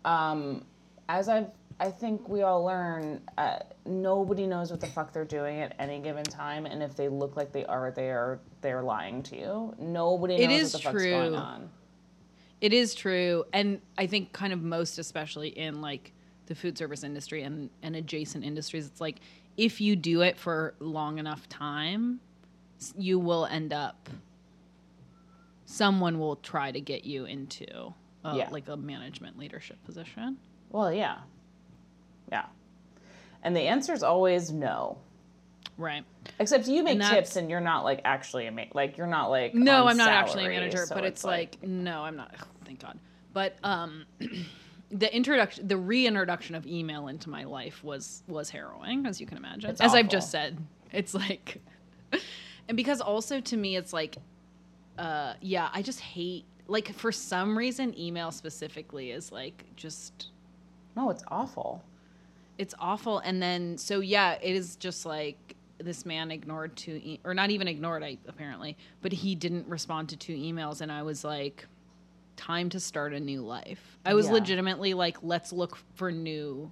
um, 0.04 0.64
as 1.08 1.28
I've 1.28 1.50
I 1.80 1.90
think 1.90 2.28
we 2.28 2.42
all 2.42 2.64
learn 2.64 3.20
uh, 3.38 3.58
nobody 3.86 4.46
knows 4.46 4.70
what 4.70 4.80
the 4.80 4.88
fuck 4.88 5.12
they're 5.12 5.24
doing 5.24 5.60
at 5.60 5.76
any 5.78 6.00
given 6.00 6.24
time, 6.24 6.66
and 6.66 6.82
if 6.82 6.96
they 6.96 7.08
look 7.08 7.36
like 7.36 7.52
they 7.52 7.64
are, 7.66 7.92
they 7.92 8.10
are 8.10 8.40
they're 8.62 8.82
lying 8.82 9.22
to 9.24 9.36
you. 9.38 9.74
Nobody 9.78 10.34
knows 10.38 10.44
It 10.44 10.50
is 10.50 10.72
what 10.74 10.82
the 10.82 10.88
fuck's 10.90 11.04
going 11.04 11.30
true. 11.30 11.36
on. 11.38 11.70
It 12.60 12.72
is 12.72 12.94
true, 12.96 13.44
and 13.52 13.80
I 13.96 14.08
think 14.08 14.32
kind 14.32 14.52
of 14.52 14.60
most 14.62 14.98
especially 14.98 15.50
in 15.56 15.80
like 15.80 16.12
the 16.46 16.54
food 16.56 16.76
service 16.76 17.04
industry 17.04 17.42
and 17.42 17.70
and 17.82 17.94
adjacent 17.94 18.44
industries, 18.44 18.86
it's 18.86 19.00
like 19.00 19.20
if 19.56 19.80
you 19.80 19.94
do 19.94 20.22
it 20.22 20.36
for 20.36 20.74
long 20.80 21.18
enough 21.18 21.48
time, 21.48 22.18
you 22.96 23.20
will 23.20 23.46
end 23.46 23.72
up. 23.72 24.08
Someone 25.66 26.18
will 26.18 26.36
try 26.36 26.72
to 26.72 26.80
get 26.80 27.04
you 27.04 27.26
into 27.26 27.66
uh, 28.24 28.34
Yeah. 28.36 28.48
like 28.50 28.68
a 28.68 28.76
management 28.76 29.38
leadership 29.38 29.76
position. 29.84 30.38
Well, 30.70 30.92
yeah, 30.92 31.18
yeah, 32.30 32.46
and 33.42 33.56
the 33.56 33.62
answer 33.62 33.92
is 33.92 34.02
always 34.02 34.50
no. 34.52 34.98
Right. 35.76 36.04
Except 36.40 36.66
you 36.66 36.82
make 36.82 37.00
And 37.00 37.04
tips, 37.08 37.36
and 37.36 37.48
you're 37.48 37.60
not 37.60 37.84
like 37.84 38.00
actually 38.04 38.46
a 38.46 38.52
ma- 38.52 38.64
like 38.74 38.98
you're 38.98 39.06
not 39.06 39.30
like 39.30 39.54
No, 39.54 39.86
I'm 39.86 39.96
not 39.96 40.08
actually 40.08 40.46
a 40.46 40.48
manager, 40.48 40.84
so 40.86 40.94
but 40.94 41.04
it's, 41.04 41.24
like, 41.24 41.62
no, 41.62 42.02
I'm 42.02 42.16
not. 42.16 42.34
thank 42.64 42.82
God. 42.82 42.98
But 43.32 43.56
um, 43.62 44.04
the 44.90 45.14
introduction, 45.14 45.68
the 45.68 45.76
reintroduction 45.76 46.56
of 46.56 46.66
email 46.66 47.06
into 47.08 47.30
my 47.30 47.44
life 47.44 47.84
was 47.84 48.22
was 48.26 48.50
harrowing, 48.50 49.06
as 49.06 49.20
you 49.20 49.26
can 49.26 49.36
imagine. 49.36 49.70
It's 49.70 49.80
as 49.80 49.94
I've 49.94 50.08
just 50.08 50.30
said, 50.30 50.58
it's 50.92 51.14
like, 51.14 51.62
and 52.68 52.76
because 52.76 53.00
also 53.00 53.40
to 53.40 53.56
me, 53.56 53.76
it's 53.76 53.92
like, 53.92 54.16
uh, 54.98 55.34
yeah, 55.40 55.68
I 55.72 55.82
just 55.82 56.00
hate 56.00 56.44
like 56.66 56.92
for 56.92 57.12
some 57.12 57.56
reason, 57.56 57.98
email 57.98 58.30
specifically 58.30 59.10
is 59.10 59.30
like 59.32 59.64
just 59.76 60.28
no, 60.96 61.10
it's 61.10 61.22
awful. 61.28 61.84
It's 62.58 62.74
awful. 62.78 63.18
And 63.20 63.40
then 63.42 63.78
so 63.78 64.00
yeah 64.00 64.32
it 64.42 64.54
is 64.54 64.76
just 64.76 65.06
like 65.06 65.54
this 65.78 66.04
man 66.04 66.30
ignored 66.32 66.74
two 66.76 67.00
e- 67.02 67.20
or 67.24 67.32
not 67.34 67.50
even 67.50 67.68
ignored 67.68 68.02
I 68.02 68.18
apparently 68.26 68.76
but 69.00 69.12
he 69.12 69.34
didn't 69.36 69.66
respond 69.68 70.08
to 70.10 70.16
two 70.16 70.34
emails. 70.36 70.80
And 70.80 70.90
I 70.92 71.02
was 71.02 71.24
like 71.24 71.66
time 72.36 72.68
to 72.70 72.80
start 72.80 73.12
a 73.14 73.20
new 73.20 73.42
life. 73.42 73.98
I 74.04 74.14
was 74.14 74.26
Yeah. 74.26 74.32
legitimately 74.32 74.94
like 74.94 75.18
let's 75.22 75.52
look 75.52 75.78
for 75.94 76.10
new 76.12 76.70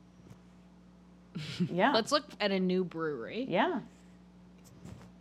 Yeah, 1.70 1.92
let's 1.94 2.12
look 2.12 2.25
at 2.40 2.51
a 2.51 2.59
new 2.61 2.83
brewery. 2.85 3.46
Yeah. 3.49 3.81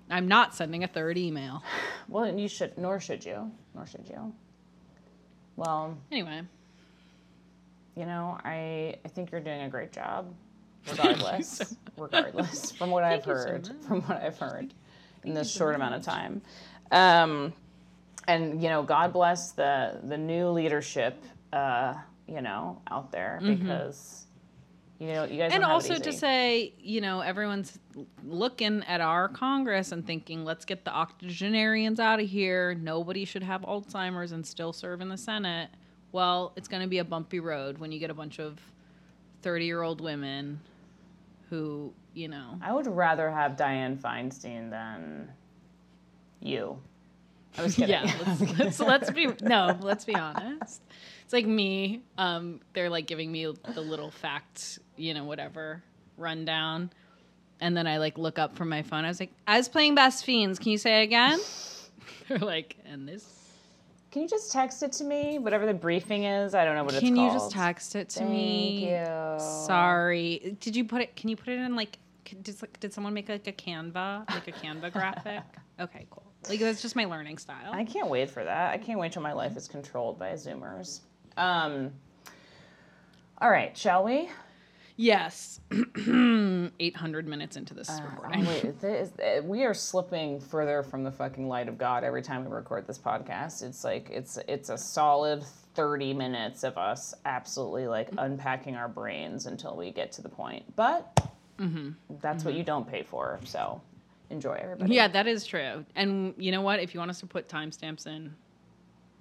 I'm 0.10 0.28
not 0.28 0.54
sending 0.54 0.84
a 0.84 0.88
third 0.88 1.18
email. 1.18 1.64
Well, 2.08 2.38
you 2.38 2.48
should, 2.48 2.78
nor 2.78 3.00
should 3.00 3.26
you, 3.26 3.52
nor 3.74 3.88
should 3.88 4.08
you. 4.08 4.32
Well, 5.56 5.98
anyway. 6.12 6.44
you 7.96 8.06
know, 8.06 8.38
I 8.46 8.98
I 9.04 9.08
think 9.08 9.32
you're 9.32 9.42
doing 9.42 9.62
a 9.62 9.70
great 9.70 9.92
job, 9.92 10.32
regardless. 10.90 11.76
regardless, 11.98 12.72
from 12.72 12.92
what 12.92 13.04
I've 13.04 13.26
you 13.26 13.34
so 13.34 13.34
heard, 13.34 13.70
from 13.88 14.02
what 14.02 14.22
I've 14.22 14.38
heard 14.38 14.74
in 15.24 15.34
this 15.34 15.52
short 15.52 15.76
amount 15.76 15.96
of 15.96 16.04
time. 16.04 16.42
Um, 16.92 17.54
and 18.28 18.62
you 18.62 18.70
know, 18.70 18.84
God 18.84 19.14
bless 19.14 19.52
the 19.52 20.00
the 20.04 20.18
new 20.18 20.50
leadership, 20.50 21.22
uh, 21.54 21.96
you 22.28 22.42
know, 22.42 22.82
out 22.90 23.12
there 23.12 23.40
because 23.44 24.26
you 25.00 25.08
know 25.08 25.24
you 25.26 25.38
guys 25.38 25.52
Mm-hmm. 25.52 25.54
and 25.54 25.62
don't 25.62 25.62
have 25.64 25.70
it 25.70 25.92
also 25.92 25.96
to 26.00 26.14
say 26.14 26.74
you 26.80 27.02
know 27.02 27.20
everyone's 27.22 27.78
looking 28.24 28.84
at 28.88 29.02
our 29.02 29.28
congress 29.28 29.92
and 29.92 30.06
thinking 30.06 30.46
let's 30.46 30.66
get 30.66 30.86
the 30.86 30.92
octogenarians 30.94 32.00
out 32.00 32.20
of 32.20 32.30
here 32.30 32.76
nobody 32.76 33.26
should 33.26 33.44
have 33.44 33.62
alzheimer's 33.64 34.32
and 34.32 34.46
still 34.46 34.72
serve 34.72 35.02
in 35.02 35.10
the 35.10 35.18
senate 35.18 35.70
well 36.12 36.54
it's 36.56 36.68
going 36.68 36.82
to 36.82 36.88
be 36.88 37.00
a 37.00 37.04
bumpy 37.04 37.40
road 37.40 37.78
when 37.78 37.92
you 37.92 38.00
get 38.00 38.10
a 38.10 38.14
bunch 38.14 38.40
of 38.40 38.60
30 39.42 39.66
year 39.66 39.82
old 39.82 40.00
women 40.00 40.60
who 41.50 41.94
you 42.14 42.28
know. 42.28 42.60
I 42.62 42.74
would 42.74 42.88
rather 42.88 43.30
have 43.30 43.54
Dianne 43.54 44.00
Feinstein 44.00 44.70
than 44.70 45.30
you. 46.40 46.80
I 47.58 47.64
was 47.64 47.76
kidding. 47.76 47.90
yeah 47.90 48.14
let's, 48.26 48.42
let's 48.60 48.80
let's 48.80 49.12
be 49.12 49.28
no 49.42 49.78
let's 49.82 50.06
be 50.06 50.16
honest. 50.16 50.82
It's 51.24 51.34
like 51.34 51.46
me 51.46 52.02
um 52.18 52.62
they're 52.74 52.90
like 52.90 53.08
giving 53.08 53.32
me 53.32 53.46
the 53.74 53.82
little 53.82 54.12
fact 54.12 54.80
you 54.96 55.14
know 55.14 55.26
whatever 55.26 55.84
rundown. 56.18 56.92
And 57.62 57.76
then 57.76 57.88
i 57.88 57.98
like 57.98 58.18
look 58.18 58.40
up 58.40 58.56
from 58.56 58.70
my 58.70 58.84
phone. 58.84 59.06
I 59.06 59.10
was 59.10 59.20
like 59.20 59.32
i 59.48 59.58
was 59.58 59.70
playing 59.70 59.96
best 59.96 60.26
fiends. 60.26 60.60
Can 60.60 60.72
you 60.72 60.78
say 60.78 61.02
it 61.02 61.04
again? 61.04 61.40
They're 62.28 62.38
like 62.40 62.76
and 62.86 63.08
this 63.08 63.35
Can 64.16 64.22
you 64.22 64.30
just 64.30 64.50
text 64.50 64.82
it 64.82 64.94
to 64.94 65.04
me? 65.04 65.40
Whatever 65.40 65.66
the 65.66 65.74
briefing 65.74 66.24
is, 66.24 66.56
I 66.56 66.64
don't 66.64 66.76
know 66.76 66.86
what 66.86 66.94
it's 66.94 67.02
called. 67.02 67.16
can 67.16 67.22
you 67.22 67.30
just 67.34 67.52
text 67.52 67.98
it 67.98 68.08
to 68.12 68.20
Thank 68.20 68.32
me 68.32 68.90
you. 68.90 69.40
sorry 69.40 70.56
did 70.62 70.74
you 70.74 70.86
put 70.86 71.02
it 71.02 71.18
can 71.18 71.30
you 71.30 71.36
put 71.36 71.50
it 71.50 71.60
in 71.60 71.76
like 71.76 71.98
did, 72.42 72.56
did 72.80 72.94
someone 72.94 73.14
make 73.14 73.28
like 73.28 73.46
a 73.46 73.52
canva 73.52 74.24
like 74.30 74.48
a 74.48 74.54
canva 74.54 74.90
graphic 74.94 75.44
okay 75.82 76.08
cool 76.10 76.24
like 76.48 76.62
that's 76.62 76.82
just 76.82 76.96
my 76.96 77.04
learning 77.04 77.38
style 77.38 77.74
I 77.74 77.84
can't 77.84 78.08
wait 78.08 78.30
for 78.30 78.42
that. 78.42 78.72
I 78.72 78.78
can't 78.78 79.00
wait 79.00 79.12
till 79.12 79.22
my 79.22 79.34
life 79.34 79.58
is 79.58 79.68
controlled 79.68 80.18
by 80.18 80.32
Zoomers. 80.32 81.02
Um. 81.36 81.92
All 83.42 83.50
right, 83.50 83.78
shall 83.78 84.06
we? 84.06 84.30
Yes 84.98 85.60
800 85.98 87.28
minutes 87.28 87.58
into 87.58 87.74
this 87.74 87.90
Oh, 87.92 88.04
recording 88.04 88.46
wait, 88.46 88.80
this, 88.82 89.12
uh, 89.20 89.42
we 89.44 89.64
are 89.64 89.74
slipping 89.74 90.40
further 90.40 90.84
from 90.84 91.04
the 91.04 91.12
fucking 91.12 91.48
light 91.48 91.68
of 91.68 91.78
God 91.78 92.04
every 92.04 92.22
time 92.22 92.46
we 92.46 92.52
record 92.52 92.88
this 92.88 92.98
podcast. 92.98 93.64
It's 93.64 93.84
like 93.84 94.10
it's 94.10 94.38
it's 94.48 94.70
a 94.70 94.78
solid 94.78 95.44
thirty 95.74 96.14
minutes 96.14 96.64
of 96.64 96.78
us 96.78 97.14
absolutely 97.26 97.88
like 97.88 98.10
unpacking 98.18 98.76
our 98.76 98.88
brains 98.88 99.46
until 99.48 99.76
we 99.76 99.92
get 99.92 100.12
to 100.14 100.22
the 100.22 100.30
point. 100.30 100.64
But 100.76 101.20
that's 102.22 102.44
what 102.46 102.54
you 102.54 102.64
don't 102.64 102.88
pay 102.88 103.04
for. 103.04 103.40
So 103.44 103.82
enjoy, 104.30 104.60
everybody. 104.62 104.94
Yeah, 104.94 105.08
that 105.10 105.28
is 105.28 105.46
true. 105.46 105.86
And 105.96 106.34
you 106.38 106.52
know 106.52 106.62
what? 106.62 106.80
If 106.80 106.94
you 106.94 107.00
want 107.00 107.12
us 107.12 107.20
to 107.22 107.26
put 107.28 107.48
timestamps 107.50 108.08
in, 108.08 108.34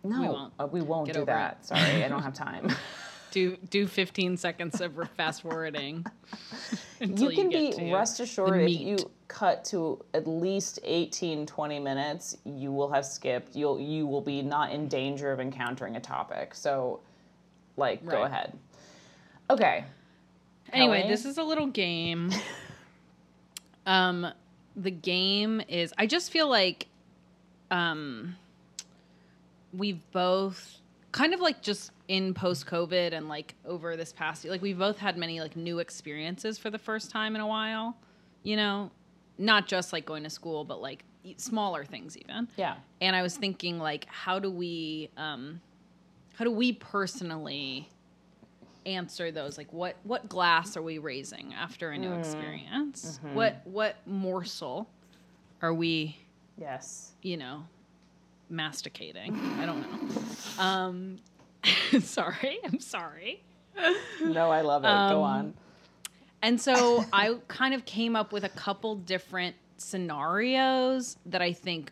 no, 0.02 0.20
we 0.20 0.28
won't. 0.28 0.52
uh, 0.58 0.66
we 0.66 0.82
won't 0.82 1.06
do 1.12 1.20
over 1.20 1.22
it. 1.22 1.34
that. 1.34 1.64
Sorry, 1.66 2.04
I 2.04 2.08
don't 2.08 2.22
have 2.22 2.34
time. 2.46 2.70
Do 3.34 3.56
do 3.68 3.86
15 3.86 4.36
seconds 4.36 4.80
of 4.80 4.94
fast 5.16 5.42
forwarding. 5.42 6.06
you 7.00 7.30
can 7.30 7.50
get 7.50 7.76
be 7.76 7.92
rest 7.92 8.20
assured 8.20 8.62
if 8.62 8.80
you 8.80 8.96
cut 9.28 9.64
to 9.64 10.02
at 10.14 10.26
least 10.26 10.78
18 10.84 11.46
20 11.46 11.80
minutes 11.80 12.36
you 12.44 12.70
will 12.70 12.90
have 12.90 13.04
skipped 13.04 13.56
you'll 13.56 13.80
you 13.80 14.06
will 14.06 14.20
be 14.20 14.42
not 14.42 14.70
in 14.70 14.86
danger 14.86 15.32
of 15.32 15.40
encountering 15.40 15.96
a 15.96 16.00
topic 16.00 16.54
so 16.54 17.00
like 17.76 18.06
go 18.06 18.22
ahead 18.22 18.56
okay 19.50 19.84
Anyway, 20.72 21.02
Kelly? 21.02 21.10
this 21.10 21.24
is 21.24 21.38
a 21.38 21.42
little 21.42 21.66
game. 21.66 22.30
um, 23.86 24.26
the 24.76 24.90
game 24.90 25.62
is. 25.68 25.92
I 25.96 26.06
just 26.06 26.30
feel 26.30 26.48
like, 26.48 26.88
um, 27.70 28.36
we've 29.72 30.00
both 30.12 30.78
kind 31.14 31.32
of 31.32 31.38
like 31.38 31.62
just 31.62 31.92
in 32.08 32.34
post 32.34 32.66
COVID 32.66 33.12
and 33.12 33.28
like 33.28 33.54
over 33.64 33.96
this 33.96 34.12
past 34.12 34.42
year, 34.42 34.52
like 34.52 34.60
we've 34.60 34.78
both 34.78 34.98
had 34.98 35.16
many 35.16 35.40
like 35.40 35.54
new 35.54 35.78
experiences 35.78 36.58
for 36.58 36.70
the 36.70 36.78
first 36.78 37.12
time 37.12 37.36
in 37.36 37.40
a 37.40 37.46
while. 37.46 37.96
You 38.42 38.56
know, 38.56 38.90
not 39.38 39.68
just 39.68 39.92
like 39.92 40.04
going 40.04 40.24
to 40.24 40.30
school, 40.30 40.64
but 40.64 40.82
like 40.82 41.04
smaller 41.36 41.84
things 41.84 42.18
even. 42.18 42.48
Yeah. 42.56 42.74
And 43.00 43.14
I 43.14 43.22
was 43.22 43.36
thinking 43.36 43.78
like 43.78 44.06
how 44.06 44.40
do 44.40 44.50
we 44.50 45.08
um 45.16 45.60
how 46.34 46.44
do 46.44 46.50
we 46.50 46.72
personally 46.72 47.88
answer 48.84 49.30
those? 49.30 49.56
Like 49.56 49.72
what 49.72 49.94
what 50.02 50.28
glass 50.28 50.76
are 50.76 50.82
we 50.82 50.98
raising 50.98 51.54
after 51.54 51.92
a 51.92 51.98
new 51.98 52.12
experience? 52.12 53.20
What 53.34 53.60
what 53.64 53.98
morsel 54.04 54.90
are 55.62 55.72
we 55.72 56.18
yes. 56.58 57.12
you 57.22 57.36
know 57.36 57.64
masticating. 58.54 59.34
I 59.60 59.66
don't 59.66 59.80
know. 59.82 60.62
Um 60.62 61.16
sorry 62.00 62.58
I'm 62.64 62.80
sorry. 62.80 63.42
No 64.22 64.50
i 64.50 64.60
love 64.60 64.84
it. 64.84 64.88
Go 64.88 65.22
Um, 65.24 65.30
on. 65.30 65.54
and 66.42 66.60
so 66.60 67.04
I 67.12 67.36
kind 67.48 67.74
of 67.74 67.84
came 67.84 68.14
up 68.16 68.32
with 68.32 68.44
a 68.44 68.48
couple 68.50 68.96
different 68.96 69.56
scenarios 69.78 71.16
that 71.26 71.42
I 71.42 71.52
think 71.52 71.90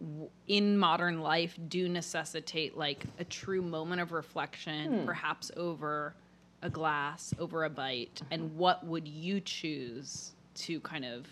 w- 0.00 0.30
in 0.46 0.78
modern 0.78 1.20
life 1.20 1.58
do 1.68 1.88
necessitate 1.88 2.76
like 2.76 3.04
a 3.18 3.24
true 3.24 3.62
moment 3.62 4.00
of 4.00 4.12
reflection, 4.12 5.04
perhaps 5.06 5.50
over 5.56 6.14
a 6.62 6.70
glass, 6.70 7.34
over 7.38 7.64
a 7.64 7.70
bite. 7.70 8.22
And 8.30 8.56
what 8.56 8.84
would 8.86 9.06
you 9.08 9.40
choose 9.40 10.32
to 10.56 10.80
kind 10.80 11.04
of 11.04 11.26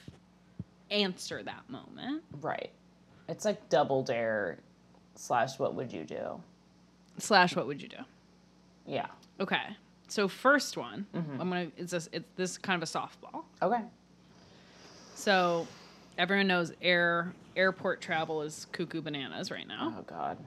answer 0.91 1.43
that 1.43 1.69
moment? 1.69 2.23
right 2.41 2.71
it's 3.29 3.45
like 3.45 3.69
double 3.69 4.03
dare 4.03 4.59
slash 5.15 5.59
what 5.59 5.75
would 5.75 5.93
you 5.93 6.05
do 6.05 6.41
Slash, 7.19 7.55
what 7.55 7.67
would 7.69 7.81
you 7.81 7.89
do? 7.89 7.99
yeah 8.87 9.07
Okay. 9.41 9.77
So 10.09 10.29
first 10.29 10.77
one, 10.77 11.07
mm-hmm. 11.15 11.41
I'm 11.41 11.49
gonna. 11.49 11.69
It's 11.77 11.93
a, 11.93 12.03
it's 12.13 12.29
this 12.37 12.51
is 12.53 12.59
kind 12.59 12.81
of 12.83 12.89
a 12.89 12.93
softball. 12.93 13.45
okay 13.63 13.83
So 15.15 15.67
everyone 16.19 16.47
knows 16.47 16.73
air 16.83 17.33
airport 17.57 18.01
travel 18.01 18.43
is 18.43 18.67
cuckoo 18.73 19.01
bananas 19.01 19.51
right 19.51 19.67
now. 19.67 19.95
oh 19.99 20.03
god 20.03 20.39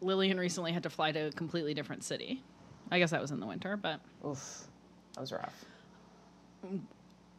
Lillian 0.00 0.38
recently 0.38 0.72
had 0.72 0.82
to 0.82 0.90
fly 0.90 1.12
to 1.12 1.26
a 1.28 1.32
completely 1.32 1.74
different 1.74 2.02
city. 2.04 2.42
I 2.90 2.98
guess 2.98 3.10
that 3.12 3.20
was 3.22 3.30
in 3.30 3.40
the 3.40 3.46
winter, 3.46 3.76
but 3.76 4.00
Oof, 4.26 4.64
that 5.14 5.20
was 5.20 5.32
rough. 5.32 5.64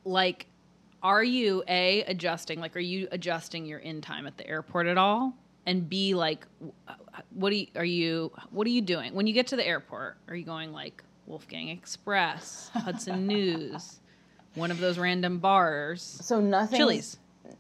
like 0.05 0.47
are 1.03 1.23
you 1.23 1.63
a 1.67 2.03
adjusting 2.03 2.59
like 2.59 2.75
are 2.75 2.79
you 2.79 3.07
adjusting 3.11 3.65
your 3.65 3.79
in 3.79 3.99
time 4.01 4.25
at 4.25 4.37
the 4.37 4.47
airport 4.47 4.87
at 4.87 4.97
all 4.97 5.33
and 5.65 5.87
b 5.89 6.15
like 6.15 6.45
what 7.31 7.49
do 7.49 7.57
you 7.57 7.67
are 7.75 7.85
you 7.85 8.31
what 8.51 8.65
are 8.65 8.69
you 8.71 8.81
doing 8.81 9.13
when 9.13 9.27
you 9.27 9.33
get 9.33 9.47
to 9.47 9.55
the 9.55 9.65
airport 9.67 10.17
are 10.27 10.35
you 10.35 10.45
going 10.45 10.71
like 10.71 11.03
wolfgang 11.27 11.69
express 11.69 12.69
hudson 12.73 13.27
news 13.35 13.99
one 14.55 14.71
of 14.71 14.79
those 14.79 14.97
random 14.99 15.39
bars 15.39 16.01
So 16.21 16.39
nothing. 16.39 16.77
Chili's. 16.79 17.17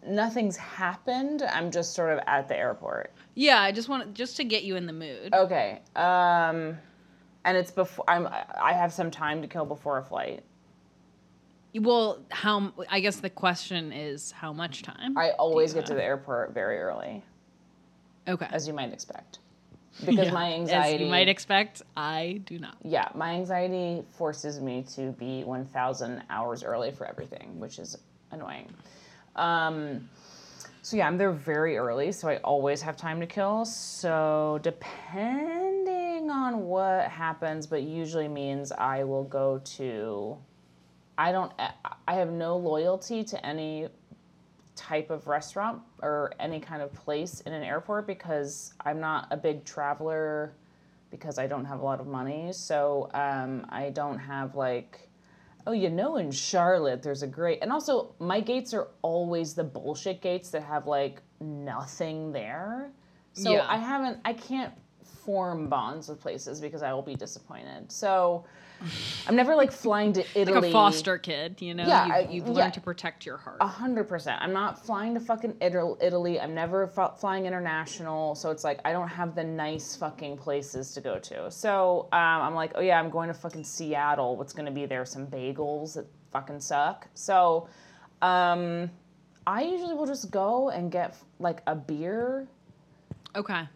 Nothing's 0.07 0.55
happened. 0.57 1.41
I'm 1.41 1.71
just 1.71 1.93
sort 1.95 2.11
of 2.13 2.19
at 2.27 2.47
the 2.47 2.55
airport. 2.57 3.11
yeah 3.35 3.61
i 3.61 3.71
just 3.71 3.89
want 3.89 4.13
just 4.13 4.37
to 4.37 4.43
get 4.43 4.63
you 4.63 4.75
in 4.75 4.85
the 4.85 4.93
mood 4.93 5.33
Okay. 5.33 5.81
Um, 5.95 6.77
and 7.45 7.57
it's 7.57 7.71
before 7.71 8.05
I'm. 8.07 8.25
I 8.61 8.71
have 8.71 8.93
some 8.93 9.11
time 9.11 9.41
to 9.41 9.47
kill 9.49 9.65
before 9.65 9.97
a 9.97 10.03
flight. 10.03 10.43
Well 11.75 12.19
how 12.29 12.71
i 12.89 12.99
guess 12.99 13.17
the 13.17 13.29
question 13.29 13.91
is 13.91 14.31
how 14.31 14.53
much 14.53 14.83
time 14.83 15.17
I 15.17 15.31
always 15.31 15.73
get 15.73 15.85
to 15.87 15.93
the 15.93 16.03
airport 16.03 16.53
very 16.53 16.79
early, 16.79 17.23
okay 18.27 18.47
as 18.51 18.67
you 18.67 18.73
might 18.73 18.93
expect, 18.93 19.39
because 20.05 20.27
Yeah, 20.27 20.33
my 20.33 20.53
anxiety. 20.53 20.95
as 20.95 21.01
you 21.01 21.07
might 21.07 21.27
expect 21.27 21.81
i 21.95 22.41
do 22.45 22.59
not 22.59 22.77
yeah, 22.83 23.07
my 23.15 23.31
anxiety 23.31 24.03
forces 24.11 24.59
me 24.59 24.83
to 24.95 25.11
be 25.13 25.43
1,000 25.45 26.21
hours 26.29 26.63
early 26.63 26.91
for 26.91 27.07
everything, 27.07 27.57
which 27.59 27.79
is 27.79 27.97
annoying. 28.31 28.67
Um, 29.37 30.09
so 30.81 30.97
yeah, 30.97 31.07
I'm 31.07 31.17
there 31.17 31.31
very 31.31 31.77
early, 31.77 32.11
so 32.11 32.27
I 32.27 32.37
always 32.37 32.81
have 32.81 32.97
time 32.97 33.21
to 33.21 33.25
kill. 33.25 33.63
So 33.63 34.59
depending 34.63 36.29
on 36.29 36.65
what 36.65 37.05
happens, 37.07 37.65
but 37.65 37.83
usually 37.83 38.27
means 38.27 38.71
I 38.73 39.05
will 39.05 39.23
go 39.23 39.61
to. 39.77 40.37
I 41.23 41.31
don't. 41.31 41.53
I 42.05 42.15
have 42.15 42.31
no 42.31 42.57
loyalty 42.57 43.23
to 43.23 43.45
any 43.45 43.87
type 44.75 45.09
of 45.09 45.25
restaurant 45.27 45.81
or 46.01 46.33
any 46.37 46.59
kind 46.59 46.81
of 46.81 46.91
place 46.91 47.39
in 47.41 47.53
an 47.53 47.63
airport 47.63 48.07
because 48.07 48.73
I'm 48.85 48.99
not 48.99 49.27
a 49.31 49.37
big 49.37 49.63
traveler 49.63 50.53
because 51.11 51.39
I 51.39 51.47
don't 51.47 51.63
have 51.63 51.79
a 51.79 51.83
lot 51.85 52.01
of 52.01 52.07
money. 52.07 52.51
So 52.51 53.09
um, 53.13 53.65
I 53.69 53.91
don't 53.91 54.19
have 54.19 54.55
like, 54.55 55.07
oh, 55.65 55.71
you 55.71 55.89
know, 55.89 56.17
in 56.17 56.29
Charlotte, 56.29 57.01
there's 57.01 57.23
a 57.23 57.27
great, 57.27 57.59
and 57.61 57.71
also 57.71 58.15
my 58.19 58.41
gates 58.41 58.73
are 58.73 58.89
always 59.01 59.53
the 59.53 59.63
bullshit 59.63 60.19
gates 60.19 60.49
that 60.49 60.63
have 60.63 60.87
like 60.87 61.21
nothing 61.39 62.33
there. 62.33 62.91
So 63.31 63.53
Yeah. 63.53 63.65
I 63.69 63.77
haven't, 63.77 64.19
I 64.25 64.33
can't 64.33 64.73
form 65.23 65.69
bonds 65.69 66.09
with 66.09 66.19
places 66.19 66.59
because 66.59 66.81
I 66.81 66.91
will 66.91 67.01
be 67.01 67.15
disappointed. 67.15 67.91
So 67.91 68.43
I'm 69.27 69.35
never 69.35 69.55
like 69.55 69.71
flying 69.71 70.13
to 70.13 70.25
Italy. 70.35 70.55
like 70.61 70.69
a 70.69 70.71
foster 70.71 71.17
kid 71.17 71.61
you 71.61 71.73
know 71.73 71.87
Yeah, 71.87 72.05
you've, 72.05 72.15
I- 72.15 72.31
you've 72.31 72.47
yeah. 72.47 72.53
learned 72.53 72.73
to 72.75 72.81
protect 72.81 73.25
your 73.25 73.37
heart 73.37 73.57
A 73.61 73.67
hundred 73.67 74.05
percent. 74.09 74.41
I'm 74.41 74.53
not 74.53 74.85
flying 74.85 75.13
to 75.13 75.19
fucking 75.19 75.55
Italy. 75.61 76.39
I'm 76.39 76.53
never 76.53 76.91
f- 76.95 77.19
flying 77.19 77.45
international. 77.45 78.35
So 78.35 78.51
it's 78.51 78.63
like 78.63 78.79
I 78.85 78.91
don't 78.91 79.07
have 79.07 79.35
the 79.35 79.43
nice 79.43 79.95
fucking 79.95 80.37
places 80.37 80.93
to 80.93 81.01
go 81.01 81.19
to. 81.19 81.49
So 81.51 82.07
um, 82.11 82.19
I'm 82.41 82.55
like, 82.55 82.71
oh 82.75 82.81
yeah, 82.81 82.99
I'm 82.99 83.09
going 83.09 83.27
to 83.27 83.33
fucking 83.33 83.63
Seattle. 83.63 84.35
What's 84.37 84.53
gonna 84.53 84.71
be 84.71 84.85
there? 84.85 85.05
Some 85.05 85.27
bagels 85.27 85.93
that 85.95 86.05
fucking 86.31 86.59
suck. 86.59 87.07
So 87.13 87.67
um, 88.21 88.89
I 89.45 89.63
usually 89.63 89.93
will 89.95 90.05
just 90.05 90.31
go 90.31 90.69
and 90.69 90.91
get 90.91 91.17
like 91.39 91.61
a 91.67 91.75
beer 91.75 92.47
okay 93.35 93.67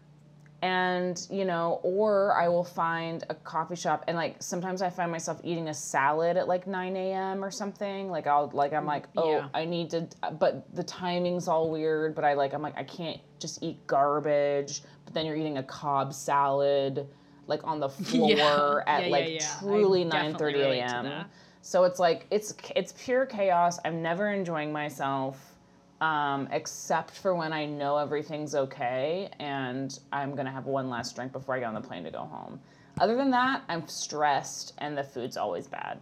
and 0.62 1.26
you 1.30 1.44
know 1.44 1.78
or 1.84 2.34
i 2.34 2.48
will 2.48 2.64
find 2.64 3.24
a 3.30 3.34
coffee 3.34 3.76
shop 3.76 4.02
and 4.08 4.16
like 4.16 4.34
sometimes 4.42 4.82
i 4.82 4.90
find 4.90 5.10
myself 5.10 5.40
eating 5.44 5.68
a 5.68 5.74
salad 5.74 6.36
at 6.36 6.48
like 6.48 6.66
9 6.66 6.96
a.m 6.96 7.44
or 7.44 7.50
something. 7.50 8.10
Like 8.10 8.26
i'll 8.26 8.50
like 8.52 8.72
i'm 8.72 8.84
mm, 8.84 8.88
like 8.88 9.06
oh 9.16 9.36
Yeah. 9.36 9.48
i 9.54 9.64
need 9.64 9.90
to 9.90 10.08
but 10.38 10.74
the 10.74 10.82
timing's 10.82 11.46
all 11.46 11.70
weird 11.70 12.14
but 12.14 12.24
i 12.24 12.34
like 12.34 12.54
i'm 12.54 12.62
like 12.62 12.76
i 12.76 12.82
can't 12.82 13.20
just 13.38 13.62
eat 13.62 13.86
garbage 13.86 14.82
but 15.04 15.14
then 15.14 15.26
you're 15.26 15.36
eating 15.36 15.58
a 15.58 15.62
cobb 15.62 16.12
salad 16.12 17.06
like 17.46 17.60
on 17.62 17.78
the 17.78 17.88
floor 18.04 18.82
Yeah. 18.86 18.94
at 18.98 19.04
Yeah, 19.04 19.10
like 19.12 19.60
truly 19.60 20.04
definitely 20.04 20.54
9:30 20.54 20.54
relate 20.54 20.88
to 20.88 20.94
a.m 20.94 21.24
so 21.60 21.84
it's 21.84 21.98
like 21.98 22.26
it's 22.30 22.54
it's 22.76 22.94
pure 22.96 23.26
chaos. 23.26 23.78
I'm 23.84 24.00
never 24.00 24.32
enjoying 24.32 24.72
myself 24.72 25.57
um, 26.00 26.48
except 26.52 27.10
for 27.10 27.34
when 27.34 27.52
I 27.52 27.66
know 27.66 27.96
everything's 27.98 28.54
okay 28.54 29.30
and 29.38 29.98
I'm 30.12 30.34
gonna 30.34 30.50
have 30.50 30.66
one 30.66 30.88
last 30.88 31.16
drink 31.16 31.32
before 31.32 31.54
I 31.56 31.60
get 31.60 31.66
on 31.66 31.74
the 31.74 31.80
plane 31.80 32.04
to 32.04 32.10
go 32.10 32.20
home. 32.20 32.60
Other 33.00 33.16
than 33.16 33.30
that, 33.30 33.62
I'm 33.68 33.86
stressed 33.86 34.74
and 34.78 34.96
the 34.96 35.04
food's 35.04 35.36
always 35.36 35.66
bad. 35.66 35.98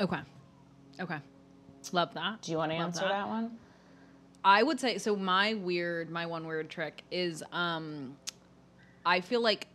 Okay. 0.00 0.20
Okay. 1.00 1.18
Love 1.92 2.12
that. 2.14 2.42
Do 2.42 2.52
you 2.52 2.58
want 2.58 2.72
to 2.72 2.76
answer 2.76 3.02
that. 3.02 3.08
that. 3.08 3.28
one? 3.28 3.56
I 4.44 4.62
would 4.62 4.78
say 4.78 4.98
so 4.98 5.16
my 5.16 5.54
weird 5.54 6.10
my 6.10 6.26
one 6.26 6.46
weird 6.46 6.70
trick 6.70 7.02
is 7.10 7.42
um 7.52 8.16
I 9.04 9.20
feel 9.20 9.40
like 9.40 9.66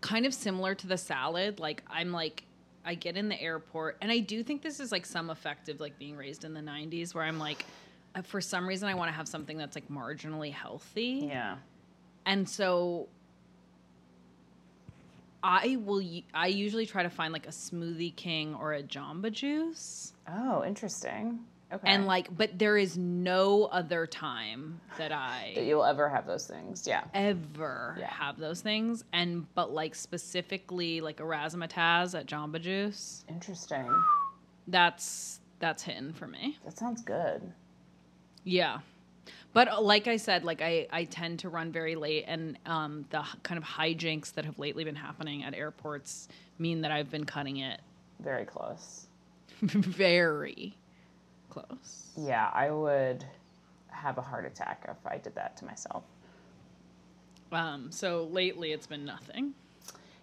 kind 0.00 0.26
of 0.26 0.34
similar 0.34 0.74
to 0.74 0.86
the 0.86 0.98
salad 0.98 1.58
like 1.58 1.82
I'm 1.88 2.12
like 2.12 2.44
I 2.84 2.94
get 2.94 3.16
in 3.16 3.28
the 3.28 3.40
airport 3.40 3.96
and 4.00 4.12
I 4.12 4.18
do 4.18 4.42
think 4.42 4.62
this 4.62 4.78
is 4.78 4.92
like 4.92 5.06
some 5.06 5.30
effective 5.30 5.80
like 5.80 5.98
being 5.98 6.16
raised 6.16 6.44
in 6.44 6.54
the 6.54 6.60
90s 6.60 7.14
where 7.14 7.24
I'm 7.24 7.38
like 7.38 7.64
for 8.24 8.40
some 8.40 8.66
reason 8.66 8.88
I 8.88 8.94
want 8.94 9.08
to 9.10 9.16
have 9.16 9.28
something 9.28 9.58
that's 9.58 9.74
like 9.76 9.88
marginally 9.88 10.52
healthy 10.52 11.26
Yeah. 11.28 11.56
and 12.24 12.48
so 12.48 13.08
I 15.42 15.76
will 15.84 16.02
I 16.34 16.48
usually 16.48 16.86
try 16.86 17.02
to 17.02 17.10
find 17.10 17.32
like 17.32 17.46
a 17.46 17.50
smoothie 17.50 18.14
king 18.16 18.54
or 18.54 18.72
a 18.74 18.82
jamba 18.82 19.30
juice 19.30 20.12
Oh, 20.28 20.64
interesting. 20.64 21.40
Okay. 21.72 21.88
and 21.88 22.06
like 22.06 22.34
but 22.36 22.58
there 22.58 22.76
is 22.78 22.96
no 22.96 23.64
other 23.64 24.06
time 24.06 24.80
that 24.98 25.10
I 25.12 25.52
that 25.56 25.64
you'll 25.64 25.84
ever 25.84 26.08
have 26.08 26.24
those 26.26 26.46
things. 26.46 26.86
Yeah. 26.86 27.02
ever 27.12 27.96
Yeah. 27.98 28.06
have 28.08 28.38
those 28.38 28.60
things 28.60 29.04
and 29.12 29.46
but 29.54 29.72
like 29.72 29.94
specifically 29.94 31.00
like 31.00 31.20
a 31.20 31.24
razzmatazz 31.24 32.18
at 32.18 32.26
jamba 32.26 32.60
juice 32.60 33.24
Interesting. 33.28 33.86
that's 34.68 35.40
that's 35.58 35.82
hitting 35.82 36.12
for 36.12 36.26
me 36.26 36.56
That 36.64 36.76
sounds 36.78 37.02
good. 37.02 37.52
Yeah 38.48 38.78
but 39.52 39.66
uh, 39.68 39.80
like 39.80 40.06
i 40.06 40.16
said 40.16 40.44
like 40.44 40.62
i 40.62 40.86
i 40.92 41.02
tend 41.04 41.40
to 41.40 41.48
run 41.48 41.72
very 41.72 41.96
late 41.96 42.24
and 42.28 42.56
um 42.64 43.04
the 43.10 43.18
h- 43.18 43.42
kind 43.42 43.58
of 43.58 43.64
hijinks 43.64 44.32
that 44.34 44.44
have 44.44 44.56
lately 44.58 44.84
been 44.84 44.94
happening 44.94 45.42
at 45.42 45.52
airports 45.52 46.28
mean 46.58 46.80
that 46.82 46.92
i've 46.92 47.10
been 47.10 47.24
cutting 47.24 47.56
it 47.58 47.80
Very 48.20 48.44
close. 48.44 49.06
very 49.60 50.76
close 51.50 52.12
Yeah, 52.16 52.50
I 52.54 52.70
would 52.70 53.24
have 53.88 54.16
a 54.18 54.22
heart 54.22 54.44
attack 54.46 54.86
if 54.88 55.06
I 55.06 55.18
did 55.18 55.34
that 55.34 55.56
to 55.58 55.64
myself. 55.64 56.04
um 57.52 57.90
so 57.90 58.24
lately 58.30 58.72
it's 58.72 58.86
been 58.86 59.04
nothing 59.04 59.54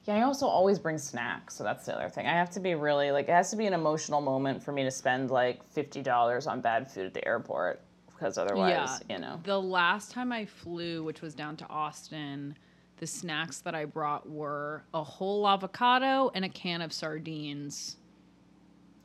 Yeah, 0.06 0.16
I 0.18 0.22
also 0.24 0.46
always 0.48 0.80
bring 0.80 0.98
snacks, 0.98 1.56
so 1.56 1.64
that's 1.64 1.86
the 1.86 1.96
other 1.96 2.10
thing. 2.10 2.28
I 2.28 2.34
have 2.34 2.50
to 2.52 2.60
be 2.60 2.76
really 2.76 3.12
like 3.12 3.28
it 3.30 3.32
has 3.32 3.50
to 3.52 3.56
be 3.58 3.66
an 3.68 3.74
emotional 3.74 4.22
moment 4.22 4.62
for 4.64 4.72
me 4.72 4.84
to 4.84 4.92
spend 4.92 5.32
like 5.32 5.64
fifty 5.70 6.02
dollars 6.02 6.46
on 6.48 6.62
bad 6.62 6.90
food 6.92 7.06
at 7.06 7.14
the 7.14 7.26
airport 7.28 7.82
because 8.24 8.38
otherwise, 8.38 9.02
you 9.10 9.20
know. 9.20 9.40
The 9.44 9.60
last 9.60 10.12
time 10.12 10.32
I 10.32 10.46
flew, 10.46 11.04
which 11.04 11.22
was 11.22 11.34
down 11.34 11.58
to 11.58 11.68
Austin, 11.68 12.56
the 12.98 13.08
snacks 13.08 13.60
that 13.62 13.76
I 13.76 13.84
brought 13.84 14.30
were 14.30 14.84
a 14.94 15.04
whole 15.04 15.46
avocado 15.46 16.32
and 16.34 16.46
a 16.46 16.50
can 16.50 16.82
of 16.82 16.94
sardines. 16.94 17.98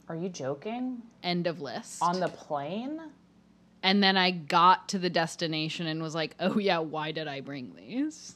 Are 0.08 0.14
you 0.14 0.28
joking? 0.28 1.02
End 1.24 1.48
of 1.48 1.60
list. 1.60 2.00
On 2.00 2.20
the 2.20 2.28
plane? 2.28 3.00
and 3.82 4.02
then 4.02 4.16
I 4.16 4.32
got 4.32 4.88
to 4.88 4.98
the 4.98 5.10
destination 5.10 5.86
and 5.86 6.02
was 6.02 6.14
like, 6.14 6.34
oh, 6.40 6.58
yeah, 6.58 6.78
why 6.78 7.12
did 7.12 7.28
I 7.28 7.40
bring 7.40 7.74
these? 7.76 8.34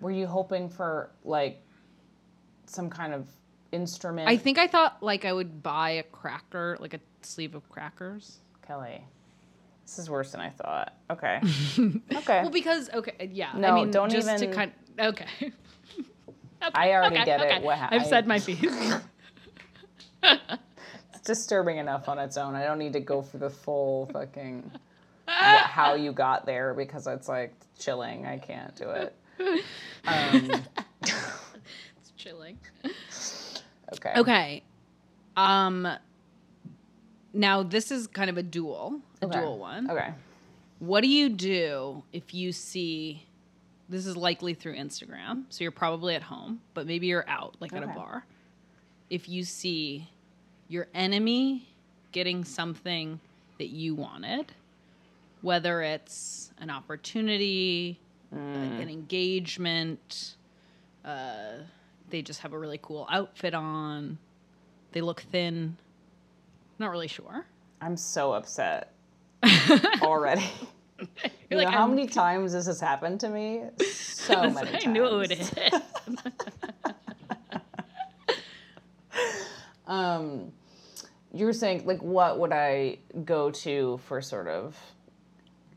Were 0.00 0.10
you 0.10 0.26
hoping 0.26 0.68
for 0.68 1.10
like 1.24 1.62
some 2.66 2.90
kind 2.90 3.12
of 3.12 3.28
instrument? 3.70 4.28
I 4.28 4.36
think 4.36 4.58
I 4.58 4.66
thought 4.66 5.02
like 5.02 5.24
I 5.24 5.32
would 5.32 5.62
buy 5.62 5.90
a 5.90 6.02
cracker, 6.02 6.76
like 6.80 6.94
a 6.94 7.00
sleeve 7.22 7.54
of 7.54 7.68
crackers. 7.68 8.38
Kelly. 8.66 9.04
This 9.90 9.98
is 9.98 10.08
worse 10.08 10.30
than 10.30 10.40
I 10.40 10.50
thought. 10.50 10.94
Okay. 11.10 11.40
okay. 12.14 12.42
Well, 12.42 12.50
because, 12.50 12.88
okay, 12.94 13.28
yeah. 13.32 13.50
I 13.52 13.58
No, 13.58 13.74
mean, 13.74 13.90
don't 13.90 14.08
just 14.08 14.28
to 14.28 14.36
even- 14.36 14.52
kind 14.54 14.72
okay. 15.00 15.26
okay. 15.42 15.52
I 16.74 16.92
already 16.92 17.16
okay, 17.16 17.24
get 17.24 17.40
it. 17.40 17.62
What 17.64 17.76
ha- 17.76 17.88
I've 17.90 18.06
said 18.06 18.24
my 18.28 18.38
piece. 18.38 18.60
It's 20.22 21.20
disturbing 21.26 21.78
enough 21.78 22.08
on 22.08 22.20
its 22.20 22.36
own. 22.36 22.54
I 22.54 22.64
don't 22.64 22.78
need 22.78 22.92
to 22.92 23.00
go 23.00 23.20
for 23.20 23.38
the 23.38 23.50
full 23.50 24.06
fucking 24.12 24.70
wh- 25.28 25.30
how 25.30 25.94
you 25.94 26.12
got 26.12 26.46
there 26.46 26.72
because 26.72 27.06
it's 27.08 27.28
like 27.28 27.52
chilling. 27.78 28.26
I 28.26 28.38
can't 28.38 28.74
do 28.76 28.90
it. 28.90 29.14
Um, 30.06 30.50
it's 31.02 32.12
chilling. 32.16 32.58
okay. 33.94 34.12
Okay. 34.16 34.62
Um 35.36 35.88
now 37.32 37.62
this 37.62 37.90
is 37.90 38.06
kind 38.06 38.30
of 38.30 38.36
a 38.36 38.42
dual, 38.42 39.00
a 39.22 39.26
Okay. 39.26 39.38
dual 39.40 39.58
one. 39.58 39.90
Okay. 39.90 40.12
What 40.78 41.02
do 41.02 41.08
you 41.08 41.28
do 41.28 42.02
if 42.12 42.32
you 42.32 42.52
see 42.52 43.26
this 43.88 44.06
is 44.06 44.16
likely 44.16 44.54
through 44.54 44.76
Instagram, 44.76 45.44
so 45.48 45.64
you're 45.64 45.72
probably 45.72 46.14
at 46.14 46.22
home, 46.22 46.60
but 46.74 46.86
maybe 46.86 47.08
you're 47.08 47.28
out, 47.28 47.56
like 47.60 47.72
at 47.72 47.82
a 47.82 47.86
Okay. 47.86 47.94
bar. 47.94 48.24
If 49.10 49.28
you 49.28 49.42
see 49.44 50.08
your 50.68 50.86
enemy 50.94 51.68
getting 52.12 52.44
something 52.44 53.18
that 53.58 53.68
you 53.68 53.94
wanted, 53.96 54.52
whether 55.42 55.82
it's 55.82 56.52
an 56.58 56.70
opportunity, 56.70 57.98
uh, 58.32 58.38
an 58.58 58.88
engagement, 58.88 60.36
uh, 61.04 61.58
they 62.10 62.22
just 62.22 62.40
have 62.40 62.52
a 62.52 62.58
really 62.58 62.78
cool 62.80 63.06
outfit 63.10 63.54
on, 63.54 64.18
they 64.92 65.00
look 65.00 65.22
thin, 65.22 65.76
not 66.80 66.90
really 66.90 67.08
sure. 67.08 67.46
I'm 67.80 67.96
so 67.96 68.32
upset 68.32 68.92
already. 70.02 70.44
You're 70.98 71.06
you 71.50 71.56
like, 71.58 71.66
know 71.66 71.70
how 71.70 71.80
I'm- 71.82 71.90
many 71.94 72.06
times 72.22 72.52
this 72.52 72.66
has 72.66 72.80
happened 72.80 73.20
to 73.20 73.28
me? 73.28 73.62
So 73.92 74.34
many 74.50 74.54
times. 74.70 74.84
I 74.86 74.90
knew 74.90 75.04
it 75.06 75.12
would 75.16 75.30
hit. 75.30 75.74
Um, 79.86 80.52
you 81.32 81.46
were 81.46 81.52
saying 81.52 81.84
like, 81.86 82.00
what 82.02 82.38
would 82.38 82.52
I 82.52 82.98
go 83.24 83.50
to 83.50 83.98
for 84.06 84.20
sort 84.22 84.46
of 84.48 84.76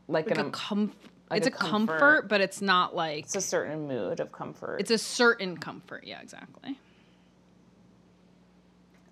like, 0.06 0.28
like 0.28 0.38
an 0.38 0.46
a 0.46 0.50
comf- 0.50 0.90
like 1.30 1.38
it's 1.38 1.46
a 1.48 1.50
a 1.50 1.52
comfort, 1.52 1.98
comfort. 1.98 2.28
but 2.28 2.40
it's 2.40 2.60
not 2.60 2.94
like 2.94 3.24
it's 3.24 3.34
a 3.34 3.40
certain 3.40 3.88
mood 3.88 4.20
of 4.20 4.30
comfort. 4.30 4.76
it's 4.80 4.90
a 4.90 4.98
certain 4.98 5.56
comfort. 5.56 6.04
Yeah, 6.06 6.20
exactly. 6.20 6.78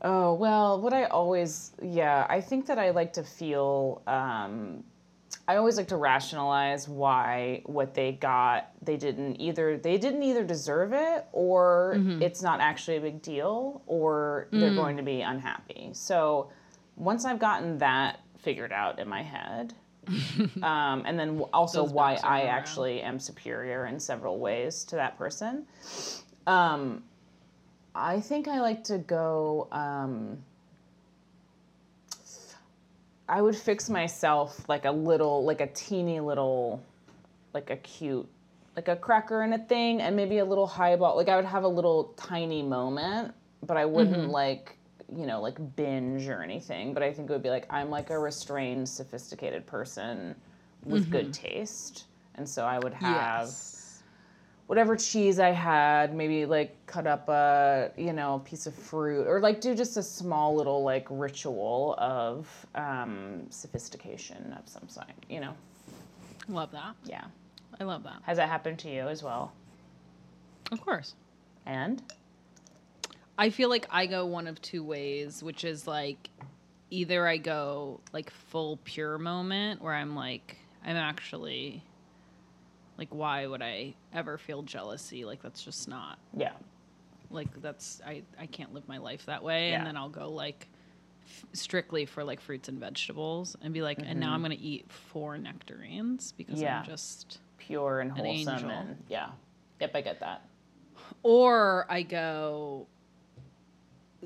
Oh, 0.03 0.35
well, 0.35 0.81
what 0.81 0.93
I 0.93 1.05
always, 1.05 1.73
yeah, 1.81 2.27
I 2.29 2.41
think 2.41 2.67
that 2.67 2.79
I 2.79 2.91
like 2.91 3.13
to 3.15 3.23
feel, 3.23 4.03
um, 4.07 4.83
I 5.47 5.57
always 5.57 5.77
like 5.77 5.89
to 5.89 5.97
rationalize 5.97 6.89
why 6.89 7.63
what 7.67 7.95
they 7.95 8.13
got, 8.13 8.71
they 8.83 8.97
didn't 8.97 9.41
either, 9.41 9.79
they 9.79 9.99
didn't 9.99 10.23
either 10.25 10.45
deserve 10.45 10.93
it 10.93 11.27
or 11.33 11.97
it's 12.21 12.43
not 12.43 12.61
actually 12.61 12.97
a 12.97 13.01
big 13.01 13.23
deal 13.23 13.83
or 13.87 14.49
they're 14.51 14.75
going 14.75 14.97
to 14.97 15.03
be 15.05 15.21
unhappy. 15.21 15.91
So 15.93 16.51
once 16.97 17.25
I've 17.25 17.39
gotten 17.39 17.79
that 17.79 18.21
figured 18.39 18.73
out 18.73 18.99
in 18.99 19.09
my 19.09 19.23
head, 19.23 19.75
um, 20.65 21.05
and 21.07 21.17
then 21.19 21.41
also 21.53 21.83
Those 21.85 21.93
why 21.93 22.19
I 22.25 22.41
around. 22.41 22.49
actually 22.49 23.03
am 23.03 23.21
superior 23.21 23.87
in 23.87 24.01
several 24.01 24.41
ways 24.41 24.83
to 24.85 24.97
that 24.97 25.17
person. 25.17 25.65
Um, 26.47 27.05
I 27.95 28.21
think 28.21 28.49
I 28.49 28.61
like 28.61 28.85
to 28.85 28.99
go. 28.99 29.69
Um, 29.71 30.39
I 33.29 33.41
would 33.41 33.57
fix 33.57 33.89
myself 33.89 34.69
like 34.69 34.85
a 34.85 34.91
little, 34.91 35.45
like 35.45 35.61
a 35.61 35.67
teeny 35.69 36.21
little, 36.21 36.83
like 37.55 37.71
a 37.71 37.77
cute, 37.77 38.29
like 38.77 38.89
a 38.89 38.97
cracker 38.97 39.43
and 39.43 39.55
a 39.55 39.59
thing, 39.59 40.01
and 40.01 40.17
maybe 40.17 40.39
a 40.39 40.45
little 40.45 40.67
highball. 40.67 41.17
Like 41.17 41.29
I 41.29 41.37
would 41.37 41.45
have 41.45 41.65
a 41.65 41.69
little 41.69 42.15
tiny 42.17 42.63
moment, 42.63 43.35
but 43.67 43.77
I 43.77 43.85
wouldn't 43.85 44.29
like, 44.31 44.77
you 45.15 45.27
know, 45.27 45.41
like 45.41 45.59
binge 45.77 46.29
or 46.29 46.43
anything. 46.43 46.95
But 46.95 47.03
I 47.03 47.13
think 47.13 47.29
it 47.29 47.33
would 47.33 47.43
be 47.43 47.51
like 47.51 47.67
I'm 47.71 47.91
like 47.91 48.11
a 48.11 48.19
restrained, 48.19 48.89
sophisticated 48.89 49.67
person 49.67 50.35
with 50.85 51.11
good 51.11 51.33
taste, 51.33 52.07
and 52.35 52.49
so 52.49 52.65
I 52.65 52.79
would 52.79 52.95
have 52.95 53.47
Yes. 53.49 53.82
Whatever 54.67 54.97
cheese 54.97 55.39
I 55.39 55.51
had, 55.51 56.15
maybe 56.15 56.47
like 56.47 56.75
cut 56.87 57.07
up 57.07 57.29
a 57.29 57.91
you 57.97 58.13
know 58.13 58.43
piece 58.45 58.67
of 58.67 58.75
fruit, 58.75 59.27
or 59.27 59.41
like 59.41 59.61
do 59.61 59.75
just 59.75 59.97
a 59.97 60.03
small 60.03 60.55
little 60.55 60.83
like 60.83 61.07
ritual 61.11 61.95
of 61.99 62.49
um, 62.75 63.47
sophistication 63.51 64.53
of 64.59 64.69
some 64.69 64.89
sort, 64.89 65.07
You 65.29 65.41
know, 65.41 65.55
Love 66.49 66.71
that. 66.73 66.95
yeah. 67.05 67.25
I 67.81 67.85
love 67.85 68.03
that. 68.05 68.21
Has 68.25 68.37
that 68.37 68.49
happened 68.49 68.79
to 68.81 68.91
you 68.91 69.09
as 69.09 69.23
well? 69.23 69.53
Of 70.71 70.81
course. 70.81 71.15
And 71.67 72.03
I 73.39 73.51
feel 73.51 73.69
like 73.71 73.87
I 73.91 74.07
go 74.07 74.27
one 74.27 74.47
of 74.47 74.61
two 74.61 74.85
ways, 74.85 75.43
which 75.43 75.65
is 75.65 75.87
like 75.87 76.29
either 76.91 77.27
I 77.27 77.39
go 77.39 78.01
like 78.13 78.31
full 78.31 78.79
pure 78.85 79.19
moment 79.19 79.81
where 79.83 79.95
I'm 79.95 80.15
like 80.15 80.57
I'm 80.85 80.97
actually 80.97 81.83
like 82.99 83.09
why 83.11 83.47
would 83.47 83.63
I 83.63 83.95
ever 84.13 84.39
feel 84.39 84.63
jealousy? 84.63 85.25
Like 85.25 85.43
that's 85.43 85.63
just 85.63 85.89
not 85.89 86.19
yeah, 86.37 86.53
like 87.31 87.49
that's 87.63 88.01
I 88.07 88.23
I 88.39 88.47
can't 88.47 88.73
live 88.75 88.87
my 88.89 88.99
life 88.99 89.27
that 89.27 89.43
way 89.43 89.71
Yeah. 89.71 89.79
and 89.79 89.87
then 89.87 89.97
I'll 89.97 90.09
go 90.09 90.29
like 90.31 90.69
f- 91.25 91.47
strictly 91.53 92.05
for 92.07 92.23
like 92.25 92.41
fruits 92.41 92.69
and 92.69 92.79
vegetables 92.79 93.57
and 93.63 93.73
be 93.75 93.83
like 93.83 93.99
and 94.05 94.19
now 94.21 94.33
I'm 94.35 94.41
going 94.41 94.57
to 94.57 94.63
eat 94.63 94.91
four 94.91 95.39
nectarines 95.39 96.33
because 96.33 96.57
Mm-hmm. 96.57 96.65
Yeah. 96.65 96.81
I'm 96.81 96.87
just 96.87 97.39
pure 97.59 98.01
and 98.01 98.11
An 98.11 98.17
wholesome, 98.25 98.55
angel. 98.55 98.71
and 98.71 98.97
yeah. 99.09 99.31
Yep, 99.81 99.91
I 99.97 100.01
get 100.01 100.21
that. 100.21 100.43
or 101.23 101.87
I 101.89 102.03
go 102.03 102.87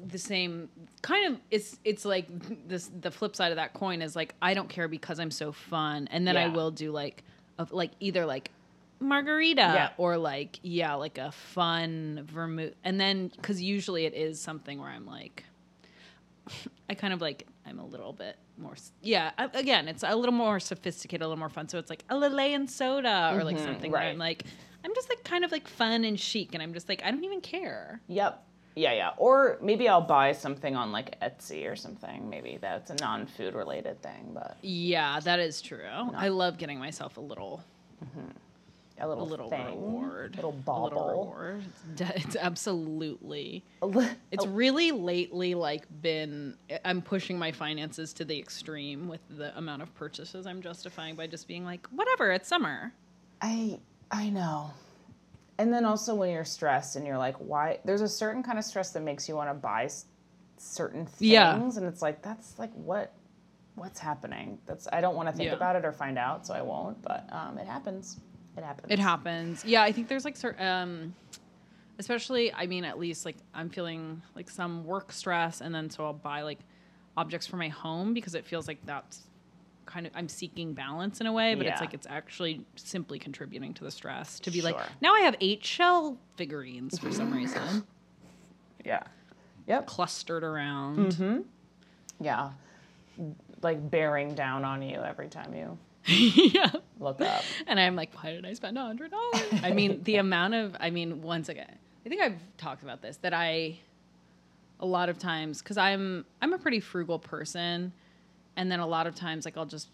the 0.09 0.19
same 0.19 0.69
kind 1.01 1.33
of 1.35 1.41
it's 1.51 1.79
it's 1.85 2.05
like 2.05 2.27
this 2.69 2.91
the 3.01 3.11
flip 3.11 3.35
side 3.35 3.51
of 3.53 3.57
that 3.57 3.73
coin 3.73 4.03
is 4.03 4.15
like 4.15 4.35
I 4.43 4.53
don't 4.53 4.69
care 4.69 4.89
because 4.89 5.19
I'm 5.19 5.31
so 5.31 5.53
fun 5.53 6.07
and 6.11 6.27
then 6.27 6.37
I 6.37 6.49
will 6.49 6.71
do 6.71 6.93
like 6.93 7.25
of 7.59 7.73
like 7.73 7.93
either 8.01 8.27
like 8.27 8.51
margarita 8.99 9.61
Yeah. 9.75 9.91
or 9.99 10.17
like 10.17 10.59
yeah 10.63 10.95
like 10.95 11.19
a 11.19 11.31
fun 11.33 12.23
vermouth 12.31 12.75
and 12.85 13.01
then 13.01 13.31
cuz 13.43 13.61
usually 13.61 14.07
it 14.07 14.15
is 14.15 14.41
something 14.41 14.81
where 14.81 14.89
I'm 14.91 15.07
like 15.07 15.45
I 16.89 16.95
kind 16.95 17.13
of 17.13 17.21
like 17.21 17.47
I'm 17.67 17.79
a 17.79 17.85
little 17.85 18.13
bit 18.13 18.37
more 18.59 18.75
yeah 19.03 19.33
again 19.55 19.89
it's 19.89 20.03
a 20.03 20.15
little 20.17 20.35
more 20.35 20.59
sophisticated 20.61 21.23
a 21.23 21.29
little 21.29 21.39
more 21.39 21.49
fun 21.49 21.69
so 21.69 21.79
it's 21.79 21.91
like 21.91 22.05
a 22.09 22.15
Lillet 22.15 22.55
and 22.55 22.71
soda 22.71 23.33
or 23.35 23.45
like 23.45 23.57
Mhm, 23.57 23.65
something 23.65 23.91
where. 23.93 24.03
I'm 24.03 24.19
like 24.19 24.45
I'm 24.85 24.95
just 24.95 25.09
like 25.09 25.25
kind 25.25 25.45
of 25.45 25.51
like 25.53 25.67
fun 25.69 26.05
and 26.05 26.19
chic 26.19 26.55
and 26.55 26.63
I'm 26.63 26.73
just 26.73 26.89
like 26.89 27.03
I 27.05 27.11
don't 27.11 27.25
even 27.25 27.41
care 27.41 28.01
Yep. 28.09 28.43
Yeah, 28.79 28.93
yeah. 28.93 29.11
Or 29.17 29.57
maybe 29.63 29.89
I'll 29.89 30.03
buy 30.03 30.33
something 30.33 30.77
on 30.77 30.93
like 30.93 31.19
Etsy 31.23 31.67
or 31.67 31.77
something. 31.77 32.29
Maybe 32.29 32.59
that's 32.61 32.91
a 32.91 32.95
non-food 32.97 33.55
related 33.55 34.03
thing, 34.03 34.33
but 34.35 34.59
yeah 34.63 35.19
that 35.21 35.39
is 35.41 35.63
true 35.63 35.81
I 36.15 36.29
love 36.29 36.59
getting 36.59 36.79
myself 36.79 37.17
a 37.17 37.21
little 37.23 37.65
a 38.03 38.07
a 38.99 39.07
little 39.07 39.27
little 39.27 39.51
thing, 39.51 39.67
reward 39.67 40.37
little 40.37 40.53
a 40.67 40.71
little 40.85 41.09
reward 41.09 41.63
it's, 41.93 42.01
de- 42.01 42.17
it's 42.17 42.37
absolutely 42.37 43.63
li- 43.83 44.09
It's 44.31 44.47
really 44.47 44.93
lately 44.93 45.55
like 45.55 45.85
been 46.03 46.57
I'm 46.85 47.03
pushing 47.03 47.39
my 47.39 47.53
finances 47.53 48.13
to 48.15 48.25
the 48.25 48.39
extreme 48.39 49.09
with 49.09 49.21
the 49.29 49.57
amount 49.59 49.83
of 49.83 49.95
purchases 49.95 50.47
I'm 50.47 50.63
justifying 50.63 51.15
by 51.15 51.27
just 51.27 51.47
being 51.47 51.65
like, 51.65 51.87
whatever, 51.89 52.33
it's 52.33 52.49
summer. 52.49 52.93
I 53.43 53.79
I 54.11 54.31
know. 54.31 54.71
And 55.59 55.73
then 55.73 55.85
also 55.85 56.15
when 56.15 56.31
you're 56.31 56.45
stressed 56.45 56.97
and 56.97 57.07
you're 57.07 57.19
like, 57.19 57.37
why? 57.37 57.79
There's 57.85 58.03
a 58.03 58.09
certain 58.09 58.43
kind 58.43 58.59
of 58.59 58.65
stress 58.65 58.91
that 58.93 59.01
makes 59.03 59.29
you 59.29 59.35
want 59.37 59.51
to 59.51 59.55
buy 59.55 59.85
s- 59.85 60.07
certain 60.59 61.07
things, 61.07 61.21
Yeah. 61.33 61.55
and 61.55 61.85
it's 61.85 62.03
like 62.03 62.23
that's 62.23 62.59
like 62.59 62.73
what 62.75 63.13
what's 63.75 63.99
happening. 63.99 64.59
That's 64.67 64.89
I 64.91 65.01
don't 65.03 65.17
want 65.17 65.29
to 65.29 65.35
think 65.35 65.49
Yeah. 65.49 65.55
about 65.57 65.77
it 65.77 65.85
or 65.85 65.93
find 65.93 66.17
out, 66.19 66.47
so 66.47 66.55
I 66.55 66.63
won't. 66.63 67.01
But 67.03 67.27
um, 67.33 67.59
it 67.59 67.67
happens. 67.67 68.19
It 68.57 68.65
happens. 68.65 68.87
It 68.93 68.99
happens. 68.99 69.65
Yeah, 69.65 69.83
I 69.83 69.93
think 69.93 70.09
there's 70.09 70.25
like 70.25 70.37
certain, 70.37 70.67
um, 70.67 71.15
especially, 71.99 72.53
I 72.53 72.67
mean, 72.67 72.85
at 72.85 72.99
least 72.99 73.25
like 73.25 73.37
I'm 73.55 73.69
feeling 73.69 74.23
like 74.35 74.49
some 74.51 74.85
work 74.85 75.13
stress, 75.13 75.61
and 75.61 75.75
then 75.75 75.91
so 75.91 76.05
I'll 76.05 76.13
buy 76.13 76.43
like 76.43 76.61
objects 77.17 77.47
for 77.47 77.57
my 77.57 77.69
home 77.69 78.15
because 78.15 78.35
it 78.35 78.45
feels 78.45 78.67
like 78.69 78.85
that's 78.85 79.23
kind 79.87 80.07
of 80.07 80.13
I'm 80.15 80.29
seeking 80.29 80.73
balance 80.75 81.21
in 81.21 81.27
a 81.27 81.33
way, 81.33 81.55
but 81.55 81.67
it's 81.67 81.81
like 81.81 81.95
it's 81.95 82.07
actually 82.11 82.65
simply 82.75 83.19
contributing 83.19 83.73
to 83.75 83.85
the 83.85 83.91
stress 83.91 84.41
to 84.41 84.51
be 84.51 84.61
like 84.61 84.77
now 85.01 85.15
I 85.15 85.21
have 85.21 85.37
eight 85.41 85.65
shell 85.65 86.19
figurines 86.37 86.99
for 86.99 87.13
some 87.13 87.33
reason 87.37 87.85
Yeah. 88.85 89.03
Yep. 89.69 89.87
clustered 89.87 90.45
around. 90.45 91.13
Mm-hmm. 91.13 91.41
Yeah. 92.21 92.51
Like 93.63 93.91
bearing 93.91 94.35
down 94.35 94.65
on 94.65 94.83
you 94.83 95.01
every 95.01 95.29
time 95.29 95.55
you 95.55 95.79
yeah. 96.07 96.71
Look 96.99 97.21
up. 97.21 97.43
And 97.67 97.79
I'm 97.81 97.97
like, 97.97 98.11
why 98.15 98.33
did 98.33 98.47
I 98.47 98.53
spend 98.53 98.79
a 98.79 98.83
hundred 98.83 99.11
dollars? 99.11 99.61
I 99.63 99.73
mean, 99.73 100.03
the 100.05 100.17
amount 100.27 100.55
of, 100.55 100.77
I 100.79 100.91
mean, 100.91 101.23
once 101.23 101.49
again, 101.49 101.79
I 102.05 102.09
think 102.09 102.23
I've 102.23 102.39
talked 102.57 102.83
about 102.83 103.03
this 103.03 103.17
that 103.19 103.35
I, 103.35 103.79
a 104.79 104.87
lot 104.87 105.09
of 105.09 105.19
times, 105.19 105.63
because 105.63 105.77
I'm 105.79 106.25
I'm 106.41 106.53
a 106.53 106.59
pretty 106.59 106.81
frugal 106.81 107.19
person, 107.19 107.93
and 108.57 108.71
then 108.71 108.81
a 108.81 108.87
lot 108.87 109.07
of 109.07 109.15
times, 109.15 109.45
like 109.45 109.57
I'll 109.57 109.67
just 109.67 109.89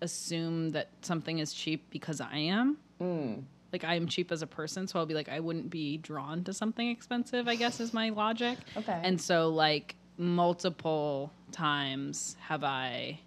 assume 0.00 0.70
that 0.70 0.88
something 1.00 1.38
is 1.38 1.52
cheap 1.52 1.90
because 1.90 2.20
I 2.20 2.36
am. 2.36 2.76
Mm. 3.00 3.42
Like 3.72 3.82
I 3.82 3.94
am 3.94 4.06
cheap 4.06 4.30
as 4.30 4.42
a 4.42 4.46
person, 4.46 4.86
so 4.86 4.98
I'll 4.98 5.06
be 5.06 5.14
like, 5.14 5.28
I 5.28 5.40
wouldn't 5.40 5.70
be 5.70 5.98
drawn 5.98 6.44
to 6.44 6.52
something 6.52 6.88
expensive. 6.88 7.48
I 7.48 7.56
guess 7.56 7.80
is 7.80 7.92
my 7.92 8.10
logic. 8.10 8.58
Okay. 8.76 9.00
And 9.02 9.20
so, 9.20 9.48
like 9.48 9.96
multiple 10.18 11.32
times 11.52 12.36
have 12.40 12.64
I 12.64 13.20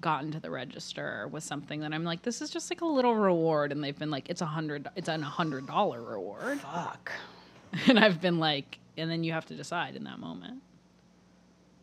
gotten 0.00 0.30
to 0.32 0.40
the 0.40 0.50
register 0.50 1.28
with 1.30 1.42
something 1.44 1.80
that 1.80 1.92
I'm 1.92 2.04
like, 2.04 2.22
this 2.22 2.42
is 2.42 2.50
just 2.50 2.70
like 2.70 2.80
a 2.82 2.86
little 2.86 3.14
reward, 3.14 3.72
and 3.72 3.82
they've 3.82 3.98
been 3.98 4.10
like, 4.10 4.28
it's 4.28 4.40
a 4.42 4.46
hundred, 4.46 4.88
it's 4.96 5.08
an 5.08 5.22
hundred 5.22 5.66
dollar 5.66 6.02
reward, 6.02 6.60
Fuck. 6.60 7.12
and 7.88 7.98
I've 7.98 8.20
been 8.20 8.38
like, 8.38 8.78
and 8.96 9.10
then 9.10 9.24
you 9.24 9.32
have 9.32 9.46
to 9.46 9.54
decide 9.54 9.96
in 9.96 10.04
that 10.04 10.18
moment. 10.18 10.62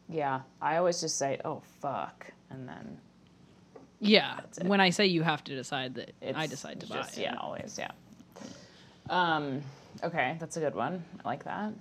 Yeah. 0.07 0.41
I 0.62 0.78
always 0.78 0.99
just 1.01 1.18
say, 1.18 1.39
"Oh 1.45 1.62
fuck," 1.82 2.26
and 2.49 2.68
then 2.68 2.97
Yeah, 3.99 4.39
when 4.64 4.80
I 4.82 4.89
say 4.89 5.05
you 5.05 5.22
have 5.24 5.43
to 5.45 5.55
decide 5.55 5.95
that 5.95 6.12
it's 6.22 6.38
I 6.38 6.47
decide 6.47 6.80
to 6.82 6.88
buy 6.88 6.95
just, 6.97 7.18
it. 7.18 7.22
Yeah, 7.22 7.36
always. 7.39 7.78
Yeah. 7.80 7.91
Um, 9.09 9.62
okay, 10.03 10.38
that's 10.39 10.57
a 10.57 10.59
good 10.59 10.76
one. 10.76 11.03
I 11.24 11.28
like 11.28 11.43
that. 11.45 11.74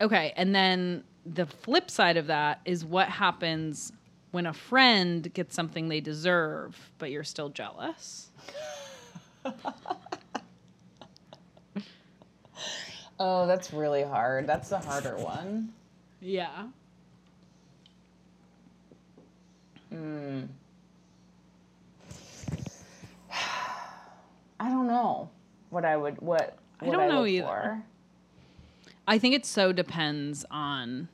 Okay, 0.00 0.32
and 0.36 0.54
then 0.54 1.04
the 1.24 1.46
flip 1.46 1.90
side 1.90 2.16
of 2.16 2.26
that 2.28 2.60
is 2.64 2.84
what 2.84 3.08
happens 3.08 3.92
when 4.36 4.44
a 4.44 4.52
friend 4.52 5.32
gets 5.32 5.54
something 5.54 5.88
they 5.88 5.98
deserve, 5.98 6.90
but 6.98 7.10
you're 7.10 7.24
still 7.24 7.48
jealous. 7.48 8.28
Oh, 13.18 13.46
that's 13.46 13.72
really 13.72 14.02
hard. 14.02 14.46
That's 14.46 14.68
the 14.68 14.78
harder 14.78 15.16
one. 15.16 15.72
Yeah. 16.20 16.66
Hmm. 19.88 20.42
I 24.60 24.68
don't 24.68 24.86
know 24.86 25.30
what 25.70 25.86
I 25.86 25.96
would 25.96 26.20
what. 26.20 26.58
I 26.82 26.90
don't 26.90 27.08
know 27.08 27.24
either. 27.24 27.46
for. 27.46 27.82
I 29.08 29.18
think 29.18 29.34
it 29.34 29.46
so 29.46 29.72
depends 29.72 30.44
on 30.50 31.08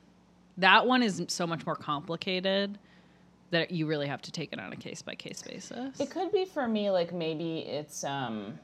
that 0.57 0.85
one 0.85 1.01
is 1.01 1.23
so 1.29 1.47
much 1.47 1.65
more 1.65 1.77
complicated 1.77 2.79
that 3.53 3.71
you 3.71 3.85
really 3.85 4.07
have 4.07 4.21
to 4.23 4.31
take 4.31 4.51
it 4.51 4.59
on 4.59 4.73
a 4.73 4.75
case 4.75 5.01
by 5.01 5.15
case 5.15 5.43
basis. 5.43 5.99
It 5.99 6.09
could 6.09 6.31
be 6.31 6.43
for 6.43 6.67
me 6.67 6.89
like 6.89 7.13
maybe 7.13 7.59
it's 7.59 8.03
um 8.03 8.59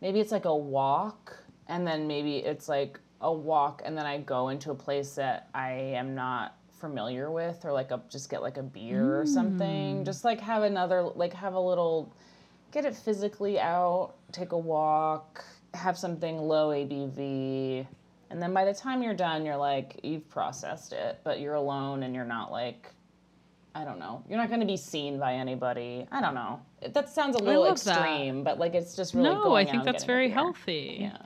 maybe 0.00 0.20
it's 0.20 0.30
like 0.30 0.44
a 0.44 0.54
walk 0.54 1.36
and 1.66 1.86
then 1.86 2.06
maybe 2.06 2.36
it's 2.36 2.68
like 2.68 3.00
a 3.22 3.32
walk 3.32 3.82
and 3.84 3.96
then 3.96 4.06
I 4.06 4.18
go 4.18 4.50
into 4.50 4.70
a 4.70 4.74
place 4.74 5.14
that 5.14 5.48
I 5.54 5.72
am 5.72 6.14
not 6.14 6.56
familiar 6.80 7.30
with 7.30 7.64
or 7.64 7.72
like 7.72 7.90
a 7.90 8.02
just 8.10 8.30
get 8.30 8.42
like 8.42 8.58
a 8.58 8.62
beer 8.62 9.18
or 9.18 9.26
something. 9.26 10.04
Just 10.04 10.22
like 10.24 10.40
have 10.40 10.62
another 10.62 11.02
like 11.02 11.32
have 11.32 11.54
a 11.54 11.60
little 11.60 12.14
get 12.72 12.84
it 12.84 12.94
physically 12.94 13.58
out, 13.58 14.14
take 14.32 14.52
a 14.52 14.58
walk, 14.58 15.44
have 15.74 15.96
something 15.96 16.38
low 16.38 16.68
ABV. 16.68 17.86
And 18.30 18.40
then 18.40 18.54
by 18.54 18.64
the 18.64 18.74
time 18.74 19.02
you're 19.02 19.12
done, 19.12 19.44
you're 19.44 19.56
like, 19.56 19.98
you've 20.04 20.28
processed 20.28 20.92
it, 20.92 21.18
but 21.24 21.40
you're 21.40 21.54
alone 21.54 22.04
and 22.04 22.14
you're 22.14 22.24
not 22.24 22.52
like 22.52 22.92
I 23.74 23.84
don't 23.84 23.98
know. 23.98 24.24
You're 24.28 24.38
not 24.38 24.48
going 24.48 24.60
to 24.60 24.66
be 24.66 24.76
seen 24.76 25.18
by 25.18 25.34
anybody. 25.34 26.06
I 26.10 26.20
don't 26.20 26.34
know. 26.34 26.60
That 26.92 27.08
sounds 27.08 27.36
a 27.36 27.38
little 27.38 27.62
love 27.62 27.82
that. 27.84 27.98
extreme, 27.98 28.42
but 28.42 28.58
like 28.58 28.74
it's 28.74 28.96
just 28.96 29.14
really 29.14 29.30
no, 29.30 29.54
I 29.54 29.64
think 29.64 29.84
that's 29.84 30.04
very 30.04 30.28
healthy. 30.28 30.98
Yeah, 31.00 31.16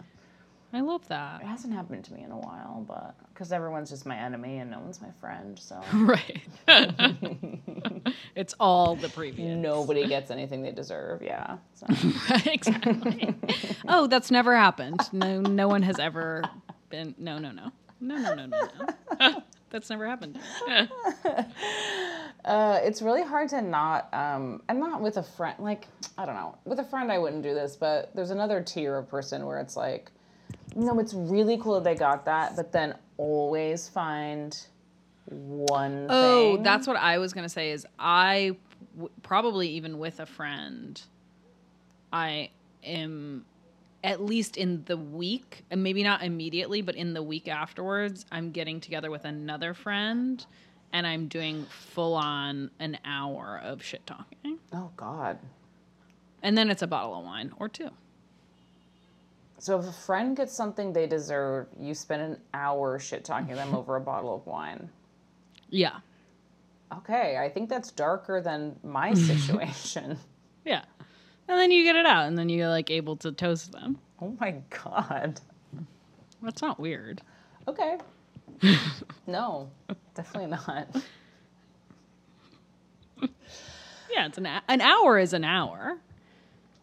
I 0.72 0.80
love 0.80 1.06
that. 1.08 1.40
it 1.40 1.46
hasn't 1.46 1.72
happened 1.72 2.04
to 2.06 2.12
me 2.12 2.22
in 2.22 2.32
a 2.32 2.38
while, 2.38 2.84
but 2.86 3.14
because 3.32 3.50
everyone's 3.50 3.90
just 3.90 4.04
my 4.04 4.16
enemy 4.16 4.58
and 4.58 4.70
no 4.70 4.80
one's 4.80 5.00
my 5.00 5.10
friend, 5.20 5.58
so 5.58 5.80
right. 5.94 6.42
it's 8.34 8.54
all 8.60 8.96
the 8.96 9.08
previous. 9.08 9.56
nobody 9.56 10.06
gets 10.06 10.30
anything 10.30 10.62
they 10.62 10.72
deserve. 10.72 11.22
Yeah. 11.22 11.56
So. 11.74 11.86
exactly. 12.50 13.34
oh, 13.88 14.06
that's 14.06 14.30
never 14.30 14.54
happened. 14.54 15.00
No, 15.12 15.40
no 15.40 15.68
one 15.68 15.82
has 15.82 15.98
ever 15.98 16.42
been. 16.90 17.14
No, 17.16 17.38
no, 17.38 17.52
no, 17.52 17.72
no, 18.00 18.16
no, 18.16 18.34
no, 18.34 18.46
no, 18.46 18.68
no. 19.18 19.42
That's 19.74 19.90
never 19.90 20.06
happened. 20.06 20.38
Uh, 22.44 22.78
it's 22.82 23.00
really 23.00 23.22
hard 23.22 23.48
to 23.48 23.62
not, 23.62 24.06
um, 24.12 24.60
and 24.68 24.78
not 24.78 25.00
with 25.00 25.16
a 25.16 25.22
friend. 25.22 25.56
Like 25.58 25.88
I 26.18 26.26
don't 26.26 26.34
know, 26.34 26.58
with 26.66 26.78
a 26.78 26.84
friend 26.84 27.10
I 27.10 27.16
wouldn't 27.16 27.42
do 27.42 27.54
this, 27.54 27.74
but 27.74 28.14
there's 28.14 28.28
another 28.30 28.60
tier 28.60 28.98
of 28.98 29.08
person 29.08 29.46
where 29.46 29.58
it's 29.60 29.78
like, 29.78 30.10
no, 30.76 30.98
it's 30.98 31.14
really 31.14 31.56
cool 31.56 31.80
that 31.80 31.84
they 31.84 31.94
got 31.94 32.26
that, 32.26 32.54
but 32.54 32.70
then 32.70 32.96
always 33.16 33.88
find 33.88 34.62
one. 35.24 36.06
Oh, 36.10 36.56
thing. 36.56 36.62
that's 36.62 36.86
what 36.86 36.98
I 36.98 37.16
was 37.16 37.32
gonna 37.32 37.48
say. 37.48 37.70
Is 37.70 37.86
I 37.98 38.56
w- 38.94 39.10
probably 39.22 39.70
even 39.70 39.98
with 39.98 40.20
a 40.20 40.26
friend, 40.26 41.00
I 42.12 42.50
am 42.84 43.46
at 44.04 44.20
least 44.22 44.56
in 44.56 44.84
the 44.84 44.96
week, 44.96 45.64
and 45.70 45.82
maybe 45.82 46.02
not 46.04 46.22
immediately, 46.22 46.82
but 46.82 46.94
in 46.94 47.14
the 47.14 47.22
week 47.22 47.48
afterwards, 47.48 48.24
I'm 48.30 48.50
getting 48.52 48.78
together 48.78 49.10
with 49.10 49.24
another 49.24 49.74
friend, 49.74 50.44
and 50.92 51.06
I'm 51.06 51.26
doing 51.26 51.64
full 51.70 52.14
on 52.14 52.70
an 52.78 52.98
hour 53.04 53.60
of 53.64 53.82
shit 53.82 54.06
talking, 54.06 54.58
Oh 54.72 54.92
God. 54.96 55.38
and 56.42 56.56
then 56.56 56.70
it's 56.70 56.82
a 56.82 56.86
bottle 56.86 57.18
of 57.18 57.24
wine 57.24 57.52
or 57.58 57.68
two. 57.68 57.88
So 59.58 59.78
if 59.80 59.86
a 59.86 59.92
friend 59.92 60.36
gets 60.36 60.52
something 60.52 60.92
they 60.92 61.06
deserve, 61.06 61.68
you 61.80 61.94
spend 61.94 62.20
an 62.20 62.40
hour 62.52 62.98
shit 62.98 63.24
talking 63.24 63.54
them 63.56 63.74
over 63.74 63.96
a 63.96 64.00
bottle 64.00 64.34
of 64.34 64.46
wine. 64.46 64.90
Yeah, 65.70 66.00
Okay, 66.98 67.38
I 67.38 67.48
think 67.48 67.68
that's 67.70 67.90
darker 67.90 68.40
than 68.40 68.76
my 68.84 69.14
situation. 69.30 70.16
yeah, 70.64 70.84
and 71.48 71.58
then 71.58 71.70
you 71.70 71.84
get 71.84 71.96
it 71.96 72.06
out, 72.06 72.26
and 72.26 72.36
then 72.38 72.48
you're 72.48 72.68
like 72.68 72.90
able 72.90 73.16
to 73.18 73.32
toast 73.32 73.72
them. 73.72 73.98
oh 74.20 74.36
my 74.40 74.56
god. 74.84 75.40
That's 76.42 76.60
not 76.62 76.78
weird. 76.78 77.22
Okay. 77.66 77.98
no, 79.26 79.70
definitely 80.14 80.50
not. 80.50 80.88
Yeah, 84.10 84.26
it's 84.26 84.38
an 84.38 84.46
a- 84.46 84.62
an 84.68 84.80
hour 84.80 85.18
is 85.18 85.32
an 85.32 85.44
hour. 85.44 85.98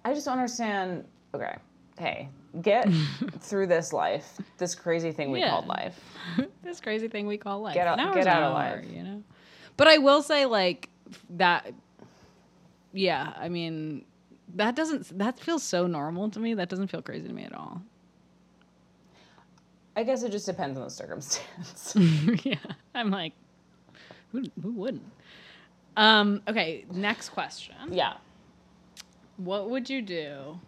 I 0.03 0.14
just 0.14 0.26
don't 0.26 0.34
understand. 0.38 1.05
Okay, 1.34 1.55
hey, 1.97 2.28
get 2.62 2.89
through 3.39 3.68
this 3.68 3.93
life, 3.93 4.38
this 4.57 4.76
crazy 4.76 5.12
thing 5.12 5.32
we 5.32 5.39
Yeah. 5.39 5.51
called 5.51 5.68
life. 5.68 5.97
this 6.64 6.82
crazy 6.82 7.07
thing 7.07 7.28
we 7.28 7.38
call 7.38 7.62
life. 7.62 7.74
Get 7.76 7.88
out- 7.88 7.97
get 8.14 8.28
out 8.28 8.43
hour, 8.43 8.51
alive. 8.51 8.86
you 8.86 9.03
know. 9.03 9.24
But 9.78 9.88
I 9.88 9.99
will 9.99 10.22
say, 10.22 10.45
like 10.45 10.89
that. 11.32 11.72
Yeah, 12.93 13.32
I 13.38 13.47
mean, 13.47 14.03
that 14.56 14.76
doesn't. 14.76 15.18
That 15.18 15.39
feels 15.39 15.64
so 15.64 15.88
normal 15.88 16.30
to 16.30 16.39
me. 16.39 16.54
That 16.54 16.70
doesn't 16.70 16.88
feel 16.88 17.02
crazy 17.02 17.28
to 17.28 17.34
me 17.34 17.43
at 17.43 17.54
all. 17.54 17.82
I 19.95 20.04
guess 20.04 20.24
it 20.24 20.32
just 20.32 20.45
depends 20.45 20.78
on 20.78 20.86
the 20.86 20.89
circumstance. 20.89 21.93
yeah, 22.43 22.56
I'm 22.95 23.12
like, 23.12 23.34
who, 24.32 24.43
who 24.62 24.72
wouldn't? 24.72 25.12
Um. 25.97 26.41
Okay. 26.47 26.86
Next 26.91 27.30
question. 27.30 27.76
yeah. 27.91 28.14
What 29.38 29.70
would 29.70 29.89
you 29.89 30.02
do? 30.02 30.60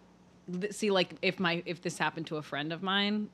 See, 0.72 0.92
like, 0.92 1.16
if 1.22 1.40
my 1.40 1.64
if 1.66 1.82
this 1.82 1.98
happened 1.98 2.28
to 2.28 2.38
a 2.38 2.42
friend 2.42 2.74
of 2.74 2.84
mine, 2.84 3.30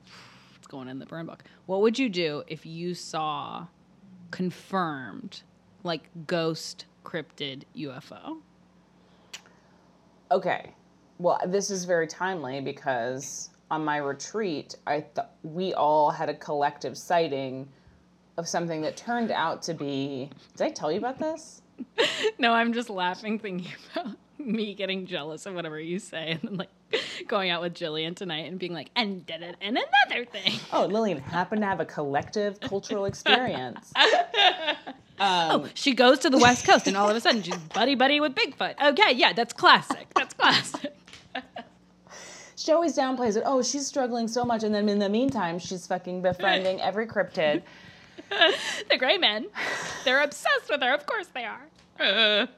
it's 0.58 0.68
going 0.68 0.88
in 0.88 1.00
the 1.00 1.06
burn 1.06 1.26
book. 1.26 1.43
What 1.66 1.82
would 1.82 1.97
you 1.97 2.10
do 2.10 2.43
if 2.47 2.66
you 2.66 2.93
saw 2.93 3.66
confirmed, 4.32 5.41
like, 5.84 6.10
ghost 6.28 6.86
cryptid 7.04 7.64
UFO? 7.76 8.38
Okay. 10.32 10.72
Well, 11.18 11.40
this 11.48 11.70
is 11.70 11.86
very 11.86 12.08
timely 12.08 12.62
because 12.62 13.50
on 13.72 13.84
my 13.84 13.98
retreat, 13.98 14.76
I 14.88 15.02
th- 15.02 15.28
we 15.44 15.74
all 15.74 16.12
had 16.12 16.30
a 16.30 16.34
collective 16.34 16.98
sighting 16.98 17.68
of 18.38 18.48
something 18.48 18.82
that 18.82 18.96
turned 18.96 19.32
out 19.32 19.62
to 19.64 19.74
be. 19.74 20.30
Did 20.56 20.68
I 20.68 20.70
tell 20.72 20.92
you 20.92 20.98
about 21.00 21.20
this? 21.20 21.62
No, 22.38 22.54
I'm 22.54 22.72
just 22.74 22.90
laughing 22.90 23.38
thinking 23.40 23.72
about 23.94 24.16
me 24.38 24.74
getting 24.74 25.06
jealous 25.06 25.46
of 25.46 25.56
whatever 25.56 25.80
you 25.80 26.00
say, 26.00 26.32
and 26.32 26.42
then 26.42 26.56
like 26.58 26.70
going 27.28 27.50
out 27.50 27.62
with 27.62 27.74
Jillian 27.74 28.16
tonight 28.16 28.50
and 28.50 28.58
being 28.58 28.74
like, 28.74 28.90
and 28.96 29.26
did 29.26 29.42
it, 29.42 29.56
and 29.62 29.78
another 29.78 30.26
thing. 30.26 30.54
Oh, 30.72 30.86
Lillian 30.86 31.20
happened 31.20 31.62
to 31.62 31.68
have 31.68 31.80
a 31.82 31.86
collective 31.86 32.60
cultural 32.62 33.06
experience. 33.12 33.92
Oh, 35.20 35.67
she 35.74 35.93
goes 35.93 36.20
to 36.20 36.30
the 36.30 36.38
West 36.38 36.65
Coast, 36.65 36.88
and 36.88 36.95
all 36.95 37.09
of 37.09 37.15
a 37.15 37.22
sudden 37.22 37.43
she's 37.43 37.57
buddy 37.57 37.95
buddy 37.95 38.20
with 38.20 38.36
Bigfoot. 38.36 38.76
Okay, 38.82 39.13
yeah, 39.13 39.34
that's 39.34 39.53
classic. 39.53 40.07
That's 40.15 40.34
classic. 40.34 40.95
She 42.55 42.74
always 42.74 42.95
downplays 42.95 43.38
it. 43.38 43.43
Oh, 43.45 43.63
she's 43.63 43.88
struggling 43.88 44.28
so 44.28 44.43
much, 44.43 44.63
and 44.63 44.76
then 44.76 44.89
in 44.89 44.99
the 44.99 45.07
meantime, 45.07 45.59
she's 45.59 45.88
fucking 45.88 46.22
befriending 46.22 46.82
every 46.82 47.07
cryptid. 47.07 47.61
the 48.89 48.97
gray 48.97 49.17
men, 49.17 49.47
they're 50.03 50.22
obsessed 50.22 50.70
with 50.70 50.82
her. 50.82 50.93
Of 50.93 51.05
course 51.05 51.28
they 51.28 51.45
are. 51.45 52.49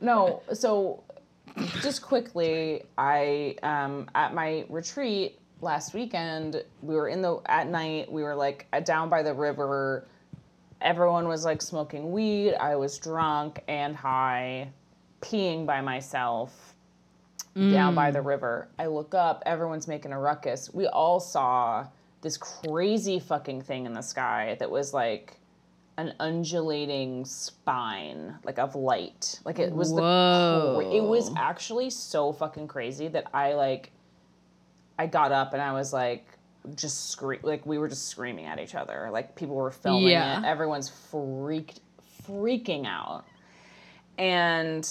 No, 0.00 0.42
so 0.52 1.02
just 1.82 2.02
quickly, 2.02 2.84
I 2.96 3.56
um, 3.62 4.08
at 4.14 4.34
my 4.34 4.64
retreat 4.68 5.38
last 5.60 5.92
weekend, 5.92 6.62
we 6.80 6.94
were 6.94 7.08
in 7.08 7.22
the 7.22 7.40
at 7.46 7.68
night. 7.68 8.10
We 8.10 8.22
were 8.22 8.34
like 8.34 8.66
down 8.84 9.08
by 9.08 9.22
the 9.22 9.34
river. 9.34 10.06
Everyone 10.80 11.28
was 11.28 11.44
like 11.44 11.62
smoking 11.62 12.10
weed. 12.12 12.54
I 12.54 12.76
was 12.76 12.98
drunk 12.98 13.62
and 13.68 13.94
high, 13.94 14.68
peeing 15.20 15.66
by 15.66 15.80
myself 15.80 16.74
down 17.54 17.94
by 17.94 18.10
the 18.10 18.20
mm. 18.20 18.26
river. 18.26 18.68
I 18.78 18.86
look 18.86 19.14
up. 19.14 19.42
Everyone's 19.44 19.88
making 19.88 20.12
a 20.12 20.18
ruckus. 20.18 20.72
We 20.72 20.86
all 20.86 21.20
saw 21.20 21.86
this 22.22 22.36
crazy 22.36 23.18
fucking 23.18 23.62
thing 23.62 23.86
in 23.86 23.92
the 23.92 24.02
sky 24.02 24.56
that 24.60 24.70
was 24.70 24.94
like 24.94 25.36
an 25.98 26.14
undulating 26.20 27.24
spine, 27.24 28.38
like 28.44 28.58
of 28.58 28.74
light. 28.74 29.40
Like 29.44 29.58
it 29.58 29.72
was 29.72 29.90
the 29.90 30.00
cra- 30.76 30.94
it 30.94 31.02
was 31.02 31.30
actually 31.36 31.90
so 31.90 32.32
fucking 32.32 32.68
crazy 32.68 33.08
that 33.08 33.26
I 33.34 33.54
like 33.54 33.90
I 34.98 35.06
got 35.06 35.32
up 35.32 35.52
and 35.52 35.60
I 35.60 35.72
was 35.72 35.92
like 35.92 36.26
just 36.74 37.10
scream 37.10 37.40
like 37.42 37.64
we 37.66 37.78
were 37.78 37.88
just 37.88 38.08
screaming 38.08 38.44
at 38.46 38.58
each 38.58 38.74
other. 38.74 39.08
Like 39.12 39.34
people 39.36 39.56
were 39.56 39.70
filming 39.70 40.08
Yeah. 40.10 40.40
it. 40.40 40.44
Everyone's 40.46 40.88
freaked 40.88 41.80
freaking 42.28 42.86
out. 42.86 43.24
And 44.18 44.88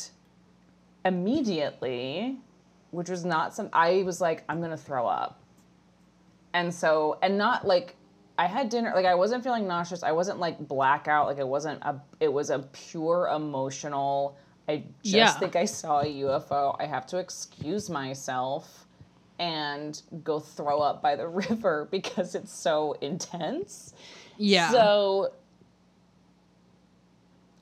immediately 1.05 2.37
which 2.91 3.09
was 3.09 3.23
not 3.23 3.53
some. 3.53 3.69
I 3.71 4.01
was 4.03 4.19
like, 4.19 4.43
I'm 4.49 4.61
gonna 4.61 4.75
throw 4.77 5.05
up, 5.07 5.39
and 6.53 6.73
so 6.73 7.17
and 7.21 7.37
not 7.37 7.65
like. 7.67 7.95
I 8.39 8.47
had 8.47 8.69
dinner 8.69 8.93
like 8.95 9.05
I 9.05 9.15
wasn't 9.15 9.43
feeling 9.43 9.67
nauseous. 9.67 10.01
I 10.01 10.13
wasn't 10.13 10.39
like 10.39 10.65
blackout. 10.65 11.27
Like 11.27 11.37
it 11.39 11.47
wasn't 11.47 11.83
a. 11.83 12.01
It 12.21 12.31
was 12.31 12.49
a 12.49 12.59
pure 12.71 13.27
emotional. 13.35 14.37
I 14.67 14.77
just 15.03 15.13
Yeah. 15.15 15.31
think 15.33 15.55
I 15.57 15.65
saw 15.65 15.99
a 15.99 16.05
UFO. 16.05 16.75
I 16.79 16.85
have 16.85 17.05
to 17.07 17.17
excuse 17.17 17.89
myself 17.89 18.87
and 19.39 20.01
go 20.23 20.39
throw 20.39 20.79
up 20.79 21.01
by 21.01 21.15
the 21.15 21.27
river 21.49 21.87
because 21.89 22.35
it's 22.35 22.53
so 22.53 22.93
intense. 23.01 23.93
Yeah. 24.37 24.71
So, 24.71 25.33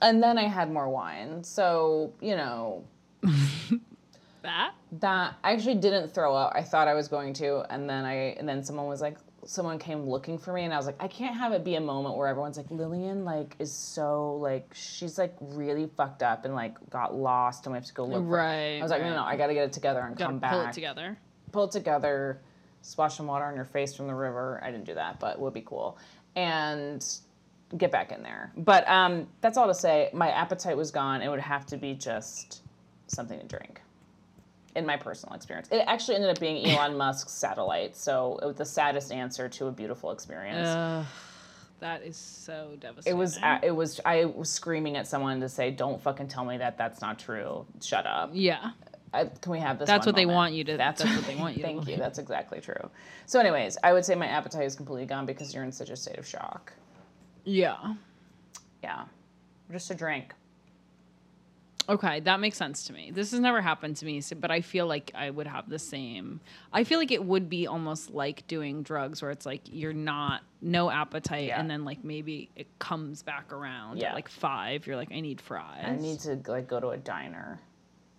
and 0.02 0.22
then 0.22 0.38
I 0.38 0.48
had 0.48 0.72
more 0.72 0.90
wine. 0.90 1.44
So, 1.44 2.14
you 2.20 2.36
know, 2.36 2.84
that? 4.42 4.74
that 5.00 5.36
I 5.44 5.52
actually 5.54 5.76
didn't 5.76 6.14
throw 6.14 6.36
up. 6.36 6.54
I 6.56 6.64
thought 6.64 6.88
I 6.88 6.94
was 6.94 7.08
going 7.08 7.34
to, 7.36 7.64
and 7.74 7.90
then 7.90 8.06
I 8.06 8.36
and 8.38 8.48
then 8.48 8.64
someone 8.64 8.88
was 8.88 9.02
like 9.02 9.18
someone 9.46 9.80
came 9.80 10.04
looking 10.04 10.38
for 10.38 10.52
me 10.52 10.64
and 10.64 10.74
I 10.74 10.78
was 10.78 10.86
like 10.86 10.98
I 11.00 11.08
can't 11.08 11.36
have 11.38 11.54
it 11.54 11.64
be 11.64 11.76
a 11.76 11.82
moment 11.82 12.18
where 12.18 12.28
everyone's 12.28 12.58
like 12.58 12.70
Lillian 12.70 13.24
like 13.24 13.56
is 13.60 13.72
so 13.72 14.36
like 14.36 14.70
she's 14.74 15.18
like 15.18 15.34
really 15.40 15.90
fucked 15.96 16.22
up 16.22 16.44
and 16.44 16.54
like 16.54 16.74
got 16.90 17.16
lost 17.16 17.66
and 17.66 17.72
we 17.72 17.78
have 17.78 17.86
to 17.86 17.94
go 17.94 18.04
look 18.04 18.16
for 18.16 18.24
her. 18.24 18.26
Right, 18.26 18.80
I 18.80 18.82
was 18.82 18.92
like 18.92 19.02
no 19.02 19.10
right. 19.10 19.16
no 19.16 19.24
I 19.24 19.38
got 19.38 19.48
to 19.48 19.54
get 19.54 19.64
it 19.64 19.72
together 19.72 20.02
and 20.02 20.18
Gotta 20.18 20.32
come 20.32 20.42
pull 20.42 20.64
back. 20.64 20.70
it 20.70 20.74
together. 20.74 21.18
Pull 21.52 21.66
it 21.66 21.72
together, 21.72 22.40
splash 22.82 23.16
some 23.18 23.28
water 23.28 23.46
on 23.46 23.56
your 23.56 23.66
face 23.66 23.96
from 23.96 24.08
the 24.08 24.16
river. 24.16 24.60
I 24.64 24.72
didn't 24.72 24.86
do 24.86 24.94
that, 24.96 25.20
but 25.20 25.40
would 25.40 25.54
be 25.54 25.62
cool. 25.62 25.98
And 26.36 27.06
get 27.78 27.92
back 27.92 28.12
in 28.12 28.24
there. 28.24 28.52
But 28.56 28.88
um 28.88 29.28
that's 29.42 29.58
all 29.58 29.68
to 29.68 29.74
say 29.74 30.10
my 30.14 30.30
appetite 30.30 30.78
was 30.78 30.92
gone. 30.92 31.22
It 31.22 31.30
would 31.30 31.40
have 31.40 31.66
to 31.68 31.78
be 31.78 31.94
just 31.94 32.62
something 33.08 33.40
to 33.40 33.46
drink 33.46 33.82
in 34.76 34.86
my 34.86 34.96
personal 34.96 35.36
experience. 35.36 35.68
It 35.72 35.84
actually 35.88 36.16
ended 36.16 36.30
up 36.30 36.40
being 36.40 36.66
Elon 36.68 36.96
Musk's 37.04 37.34
satellite, 37.34 37.96
so 37.96 38.40
it 38.42 38.46
was 38.46 38.56
the 38.56 38.66
saddest 38.66 39.12
answer 39.12 39.50
to 39.50 39.68
a 39.68 39.72
beautiful 39.72 40.12
experience. 40.12 40.68
Ugh, 40.68 41.06
that 41.80 42.04
is 42.04 42.16
so 42.16 42.76
devastating. 42.80 43.18
it 43.18 43.20
was 43.20 43.38
uh, 43.40 43.60
it 43.64 43.72
was 43.72 44.00
I 44.06 44.26
was 44.26 44.50
screaming 44.50 44.96
at 44.96 45.08
someone 45.08 45.40
to 45.42 45.50
say, 45.50 45.72
"Don't 45.72 46.02
fucking 46.02 46.28
tell 46.28 46.46
me 46.46 46.58
that 46.58 46.78
that's 46.78 47.02
not 47.02 47.18
true. 47.20 47.66
Shut 47.82 48.06
up." 48.06 48.32
Yeah. 48.34 48.72
I, 49.14 49.26
can 49.26 49.52
we 49.52 49.60
have 49.60 49.80
this? 49.80 49.88
That's 49.88 50.06
what 50.06 50.16
they 50.16 50.26
want 50.26 50.54
you 50.54 50.64
to- 50.66 50.78
that's 50.78 51.04
what 51.04 51.24
they 51.26 51.36
want 51.36 51.56
you 51.56 51.62
to 51.64 51.68
Thank 51.68 51.88
you. 51.88 51.96
That's 51.98 52.20
exactly 52.20 52.60
true. 52.60 52.90
So, 53.26 53.40
anyways, 53.40 53.78
I 53.84 53.94
would 53.94 54.04
say 54.06 54.16
my 54.16 54.28
appetite 54.28 54.66
is 54.66 54.76
completely 54.76 55.06
gone 55.06 55.26
because 55.26 55.54
you're 55.54 55.64
in 55.64 55.72
such 55.72 55.90
a 55.90 55.96
state 55.96 56.18
of 56.18 56.28
shock. 56.28 56.74
Yeah. 57.46 57.94
Yeah, 58.84 59.06
just 59.72 59.90
a 59.92 59.96
drink. 59.96 60.34
Okay, 61.90 62.20
that 62.22 62.42
makes 62.42 62.58
sense 62.58 62.84
to 62.88 62.94
me. 62.94 63.12
This 63.12 63.32
has 63.32 63.40
never 63.40 63.62
happened 63.62 63.96
to 63.98 64.06
me, 64.06 64.20
so, 64.20 64.36
but 64.36 64.52
I 64.52 64.60
feel 64.60 64.88
like 64.88 65.10
I 65.16 65.30
would 65.30 65.48
have 65.48 65.70
the 65.70 65.80
same. 65.80 66.42
I 66.74 66.84
feel 66.84 67.00
like 67.00 67.12
it 67.12 67.24
would 67.24 67.50
be 67.50 67.66
almost 67.66 68.12
like 68.12 68.46
doing 68.48 68.84
drugs 68.84 69.22
where 69.22 69.32
it's 69.32 69.46
like 69.46 69.62
you're 69.72 69.94
not 69.94 70.42
no 70.62 70.92
appetite 70.92 71.48
Yeah. 71.48 71.60
and 71.62 71.70
then 71.72 71.86
like 71.86 72.04
maybe 72.04 72.50
it 72.58 72.68
comes 72.80 73.24
back 73.24 73.54
around 73.54 74.00
Yeah. 74.00 74.10
at 74.10 74.16
like 74.16 74.28
5, 74.28 74.86
you're 74.86 74.98
like 74.98 75.14
I 75.14 75.22
need 75.22 75.40
fries. 75.40 75.86
I 75.86 75.96
need 75.96 76.20
to 76.22 76.42
like 76.48 76.68
go 76.68 76.82
to 76.82 76.90
a 76.90 76.98
diner. 76.98 77.58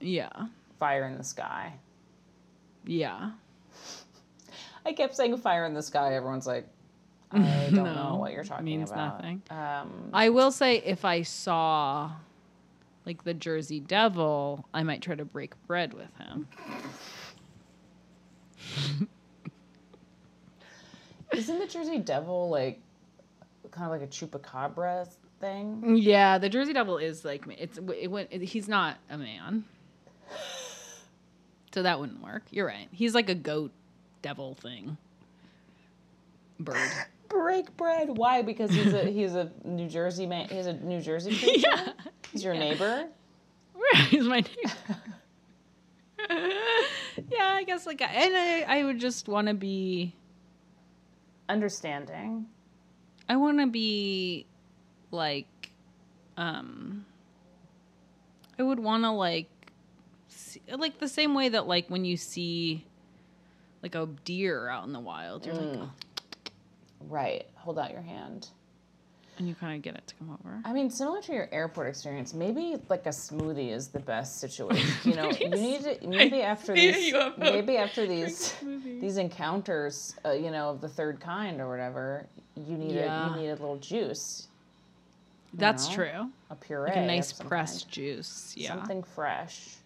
Yeah. 0.01 0.31
Fire 0.79 1.07
in 1.07 1.17
the 1.17 1.25
sky. 1.25 1.75
Yeah. 2.85 3.33
I 4.87 4.93
kept 4.93 5.15
saying 5.15 5.37
fire 5.39 5.67
in 5.67 5.75
the 5.75 5.83
sky. 5.83 6.15
Everyone's 6.15 6.47
like, 6.47 6.67
I 7.33 7.71
don't 7.75 7.95
know 7.95 8.17
what 8.19 8.33
you're 8.33 8.45
talking 8.45 8.65
means 8.65 8.91
about. 8.91 9.19
nothing. 9.19 9.43
Um, 9.51 10.11
I 10.15 10.31
will 10.31 10.51
say 10.51 10.77
if 10.79 11.05
I 11.05 11.23
saw 11.23 12.13
like 13.05 13.25
the 13.25 13.35
Jersey 13.35 13.81
Devil, 13.81 14.67
I 14.73 14.83
might 14.83 15.03
try 15.03 15.15
to 15.15 15.25
break 15.25 15.53
bread 15.67 15.93
with 15.95 16.15
him. 16.17 16.49
isn't 21.35 21.59
the 21.59 21.67
Jersey 21.67 21.99
Devil 21.99 22.49
like 22.49 22.81
kind 23.71 23.87
of 23.87 24.01
like 24.01 24.03
a 24.03 24.11
chupacabra 24.11 25.09
thing? 25.41 25.97
Yeah, 25.97 26.39
the 26.39 26.49
Jersey 26.49 26.73
Devil 26.73 26.99
is 26.99 27.25
like 27.25 27.45
it's 27.59 27.79
it 27.99 28.11
went. 28.11 28.33
He's 28.33 28.69
not 28.69 28.97
a 29.11 29.19
man, 29.19 29.65
so 31.79 31.83
that 31.85 32.01
wouldn't 32.01 32.21
work. 32.25 32.43
You're 32.51 32.67
right. 32.67 32.89
He's 32.91 33.15
like 33.15 33.29
a 33.31 33.37
goat 33.37 33.71
devil 34.21 34.55
thing. 34.55 34.97
Bird. 36.59 36.77
Break 37.29 37.77
bread. 37.77 38.17
Why? 38.19 38.43
Because 38.43 38.73
he's 38.73 38.93
a 38.93 39.05
he's 39.05 39.35
a 39.37 39.53
New 39.65 39.87
Jersey 39.87 40.27
man. 40.27 40.49
He's 40.49 40.67
a 40.67 40.73
New 40.73 41.01
Jersey 41.01 41.37
creature. 41.39 41.69
yeah, 41.69 41.93
He's 42.33 42.43
your 42.43 42.55
neighbor. 42.55 43.07
he's 44.09 44.25
my 44.27 44.41
neighbor. 44.41 44.97
yeah, 47.31 47.53
I 47.55 47.63
guess 47.65 47.87
like, 47.87 48.01
and 48.03 48.37
I 48.37 48.63
I 48.63 48.85
would 48.85 48.99
just 48.99 49.29
want 49.29 49.47
to 49.47 49.55
be. 49.55 50.15
Understanding. 51.49 52.47
I 53.29 53.37
want 53.37 53.61
to 53.61 53.69
be 53.69 54.47
like, 55.13 55.71
um, 56.37 57.05
I 58.59 58.65
would 58.65 58.81
want 58.81 59.05
to 59.05 59.11
like, 59.11 59.49
like 60.77 60.99
the 60.99 61.09
same 61.09 61.35
way 61.35 61.49
that 61.51 61.67
like 61.67 61.89
when 61.89 62.05
you 62.05 62.17
see, 62.17 62.85
like 63.83 63.95
a 63.95 64.07
deer 64.25 64.69
out 64.69 64.87
in 64.87 64.93
the 64.93 65.01
wild, 65.01 65.47
you're 65.47 65.55
like, 65.55 65.79
oh, 65.79 65.91
Right. 67.09 67.47
Hold 67.57 67.79
out 67.79 67.93
your 67.93 68.03
hand. 68.03 68.49
and 69.39 69.47
you 69.49 69.55
kind 69.55 69.77
of 69.77 69.83
get 69.83 69.95
it 69.95 70.05
to 70.09 70.15
come 70.17 70.31
over. 70.31 70.59
I 70.65 70.73
mean, 70.73 70.91
similar 70.91 71.23
to 71.23 71.33
your 71.33 71.49
airport 71.53 71.87
experience, 71.87 72.35
maybe 72.35 72.77
like 72.89 73.07
a 73.07 73.11
smoothie 73.11 73.71
is 73.73 73.87
the 73.89 74.01
best 74.01 74.41
situation. 74.41 74.89
You 75.05 75.15
know, 75.15 75.31
you 75.31 75.49
need 75.49 75.83
to 75.85 75.97
maybe 76.07 76.43
after 76.43 76.75
these 76.75 77.15
maybe 77.39 77.77
after 77.77 78.05
these 78.07 78.55
these 78.85 79.17
encounters, 79.17 80.17
uh, 80.25 80.33
you 80.33 80.51
know, 80.51 80.71
of 80.71 80.81
the 80.81 80.89
third 80.89 81.21
kind 81.21 81.61
or 81.61 81.69
whatever, 81.69 82.27
you 82.57 82.77
need 82.77 82.97
Yeah. 82.97 83.29
a 83.29 83.37
you 83.37 83.43
need 83.43 83.49
a 83.51 83.53
little 83.55 83.77
juice, 83.79 84.49
That's 85.55 85.89
know, 85.89 85.95
true. 85.95 86.31
a 86.51 86.57
puree, 86.57 86.89
Like 86.89 86.97
a 86.97 87.07
nice 87.07 87.33
pressed 87.33 87.85
kind. 87.87 87.93
juice. 87.93 88.55
Yeah. 88.57 88.71
something 88.75 89.05
fresh. 89.05 89.77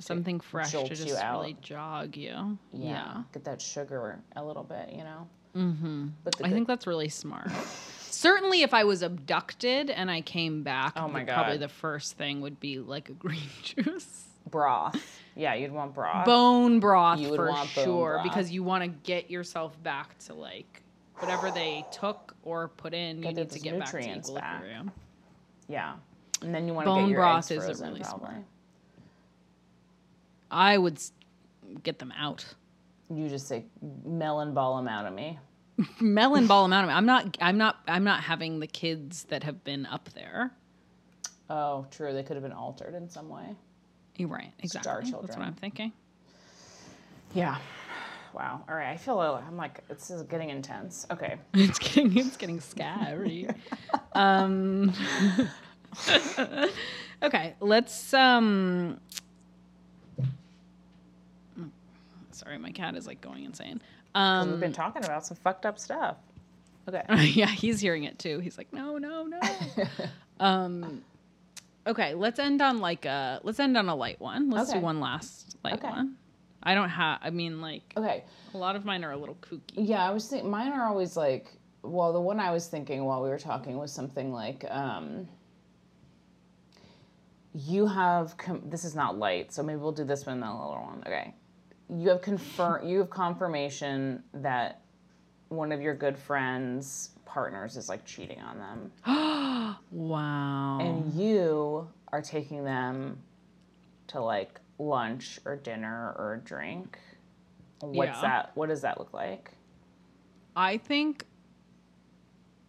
Something 0.00 0.40
fresh 0.40 0.72
to 0.72 0.88
just 0.88 1.06
really 1.08 1.56
jog 1.62 2.16
you. 2.16 2.58
Yeah. 2.72 3.22
get 3.32 3.44
that 3.44 3.60
sugar 3.62 4.18
a 4.36 4.44
little 4.44 4.64
bit, 4.64 4.90
you 4.92 5.04
know. 5.04 5.28
Mm-hmm. 5.56 6.08
But 6.24 6.36
I 6.40 6.48
good- 6.48 6.54
think 6.54 6.68
that's 6.68 6.86
really 6.86 7.08
smart. 7.08 7.50
Certainly, 8.10 8.62
if 8.62 8.74
I 8.74 8.84
was 8.84 9.02
abducted 9.02 9.88
and 9.90 10.10
I 10.10 10.20
came 10.20 10.62
back, 10.62 10.92
Oh 10.96 11.08
my 11.08 11.24
the- 11.24 11.32
probably 11.32 11.56
the 11.58 11.68
first 11.68 12.16
thing 12.18 12.40
would 12.42 12.60
be 12.60 12.78
like 12.78 13.08
a 13.08 13.12
green 13.12 13.40
juice. 13.62 14.24
broth. 14.50 15.20
Yeah, 15.36 15.54
you'd 15.54 15.72
want 15.72 15.94
broth. 15.94 16.26
bone 16.26 16.80
broth 16.80 17.20
for 17.34 17.54
sure 17.66 18.14
broth. 18.14 18.22
because 18.24 18.50
you 18.50 18.62
want 18.62 18.82
to 18.84 18.88
get 18.88 19.30
yourself 19.30 19.80
back 19.82 20.18
to 20.26 20.34
like 20.34 20.82
whatever 21.18 21.50
they 21.50 21.84
took 21.92 22.34
or 22.42 22.68
put 22.68 22.92
in. 22.94 23.22
You 23.22 23.32
need 23.32 23.50
to 23.50 23.58
get 23.60 23.78
back 23.78 23.90
to 23.90 23.96
nutrients 23.96 24.30
back. 24.30 24.62
yeah, 25.68 25.94
and 26.42 26.54
then 26.54 26.66
you 26.66 26.74
want 26.74 26.86
to 26.86 26.90
Bone 26.90 27.04
get 27.04 27.10
your 27.10 27.20
broth 27.20 27.50
eggs 27.50 27.64
frozen, 27.64 27.88
really 27.88 28.00
probably. 28.00 28.26
smart. 28.28 28.42
I 30.50 30.76
would 30.78 30.96
s- 30.96 31.12
get 31.82 31.98
them 31.98 32.12
out. 32.16 32.44
You 33.14 33.28
just 33.28 33.46
say 33.48 33.64
melon 34.04 34.54
ball 34.54 34.76
them 34.76 34.88
out 34.88 35.06
of 35.06 35.12
me. 35.14 35.38
Melon 36.00 36.46
ball 36.46 36.64
them 36.64 36.72
out. 36.74 36.84
of 36.84 36.88
me. 36.88 36.94
I'm 36.94 37.06
not. 37.06 37.38
I'm 37.40 37.56
not. 37.56 37.78
I'm 37.88 38.04
not 38.04 38.22
having 38.22 38.60
the 38.60 38.66
kids 38.66 39.24
that 39.30 39.42
have 39.44 39.64
been 39.64 39.86
up 39.86 40.10
there. 40.14 40.52
Oh, 41.48 41.86
true. 41.90 42.12
They 42.12 42.22
could 42.22 42.36
have 42.36 42.42
been 42.42 42.52
altered 42.52 42.94
in 42.94 43.08
some 43.08 43.28
way. 43.30 43.56
You're 44.16 44.28
right. 44.28 44.52
Exactly. 44.58 44.82
Star 44.82 45.00
children. 45.02 45.26
That's 45.26 45.38
what. 45.38 45.46
I'm 45.46 45.54
thinking. 45.54 45.92
Yeah. 47.34 47.56
Wow. 48.34 48.62
All 48.68 48.74
right. 48.74 48.90
I 48.90 48.96
feel. 48.98 49.20
a- 49.20 49.40
I'm 49.40 49.56
like 49.56 49.86
this 49.88 50.10
is 50.10 50.22
getting 50.24 50.50
intense. 50.50 51.06
Okay. 51.10 51.36
It's 51.54 51.78
getting. 51.78 52.16
It's 52.16 52.36
getting 52.36 52.60
scary. 52.60 53.48
um. 54.14 54.92
okay. 57.22 57.54
Let's. 57.60 58.12
Um. 58.14 59.00
Sorry, 62.40 62.58
my 62.58 62.70
cat 62.72 62.96
is 62.96 63.06
like 63.06 63.20
going 63.20 63.44
insane. 63.44 63.80
'Cause 64.14 64.46
we've 64.46 64.54
Um, 64.54 64.60
been 64.60 64.72
talking 64.72 65.04
about 65.04 65.24
some 65.26 65.36
fucked 65.36 65.64
up 65.66 65.78
stuff. 65.78 66.16
Okay. 66.88 67.04
yeah, 67.34 67.46
he's 67.46 67.80
hearing 67.80 68.04
it 68.04 68.18
too. 68.18 68.40
He's 68.40 68.56
like, 68.58 68.72
no, 68.72 68.98
no, 68.98 69.24
no. 69.26 69.40
um, 70.40 71.02
okay, 71.86 72.14
let's 72.14 72.38
end 72.38 72.60
on 72.62 72.78
like 72.78 73.04
a 73.04 73.40
let's 73.44 73.60
end 73.60 73.76
on 73.76 73.88
a 73.88 73.94
light 73.94 74.20
one. 74.20 74.50
Let's 74.50 74.70
Okay. 74.70 74.78
do 74.80 74.84
one 74.84 74.98
last 75.00 75.56
light 75.62 75.74
Okay. 75.74 75.88
one. 75.88 76.16
I 76.62 76.74
don't 76.74 76.88
have. 76.88 77.20
I 77.22 77.30
mean, 77.30 77.60
like 77.60 77.92
okay. 77.96 78.24
a 78.54 78.58
lot 78.58 78.74
of 78.76 78.84
mine 78.84 79.04
are 79.04 79.12
a 79.12 79.16
little 79.16 79.36
kooky. 79.36 79.60
Yeah, 79.74 80.06
I 80.06 80.10
was 80.10 80.26
thinking 80.28 80.50
mine 80.50 80.72
are 80.72 80.86
always 80.88 81.16
like. 81.16 81.52
Well, 81.82 82.12
the 82.12 82.20
one 82.20 82.40
I 82.40 82.50
was 82.50 82.66
thinking 82.66 83.04
while 83.04 83.22
we 83.22 83.28
were 83.30 83.38
talking 83.38 83.76
was 83.78 83.92
something 83.92 84.32
like. 84.32 84.64
um 84.70 85.28
you 87.54 87.86
have 87.86 88.36
com- 88.36 88.62
this 88.66 88.84
is 88.84 88.94
not 88.94 89.18
light, 89.18 89.52
so 89.52 89.62
maybe 89.62 89.78
we'll 89.80 89.90
do 89.92 90.04
this 90.04 90.24
one 90.26 90.34
and 90.34 90.42
then 90.42 90.50
a 90.50 90.68
little 90.68 90.84
one. 90.84 91.02
Okay, 91.06 91.34
you 91.98 92.08
have 92.08 92.22
confirm 92.22 92.86
you 92.86 92.98
have 92.98 93.10
confirmation 93.10 94.22
that 94.34 94.80
one 95.48 95.72
of 95.72 95.80
your 95.80 95.94
good 95.94 96.16
friends 96.16 97.10
partners 97.24 97.76
is 97.76 97.88
like 97.88 98.04
cheating 98.04 98.40
on 98.40 98.58
them. 98.58 99.76
Wow. 99.92 100.78
and 100.80 101.12
you 101.14 101.88
are 102.12 102.22
taking 102.22 102.64
them 102.64 103.18
to 104.08 104.20
like 104.20 104.60
lunch 104.78 105.38
or 105.44 105.56
dinner 105.56 106.14
or 106.18 106.34
a 106.34 106.38
drink. 106.46 106.98
What's 107.80 108.16
Yeah. 108.16 108.20
that? 108.22 108.50
What 108.56 108.68
does 108.68 108.82
that 108.82 108.98
look 108.98 109.12
like? 109.12 109.50
I 110.56 110.76
think 110.78 111.24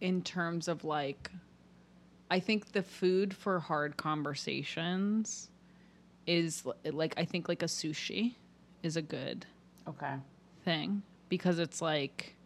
in 0.00 0.22
terms 0.22 0.68
of 0.68 0.84
like 0.84 1.30
I 2.30 2.40
think 2.40 2.72
the 2.72 2.82
food 2.82 3.34
for 3.34 3.60
hard 3.60 3.96
conversations 3.96 5.50
is 6.26 6.64
like 6.84 7.14
I 7.16 7.24
think 7.24 7.48
like 7.48 7.62
a 7.62 7.66
sushi 7.66 8.34
is 8.82 8.96
a 8.96 9.02
good 9.02 9.46
Okay. 9.88 10.14
thing 10.64 11.02
because 11.28 11.58
it's 11.58 11.80
like 11.82 12.36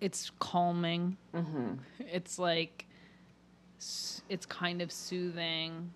it's 0.00 0.30
calming. 0.38 1.16
Mm-hmm. 1.34 1.74
It's 2.00 2.38
like 2.38 2.86
it's 4.28 4.46
kind 4.46 4.82
of 4.82 4.92
soothing, 4.92 5.90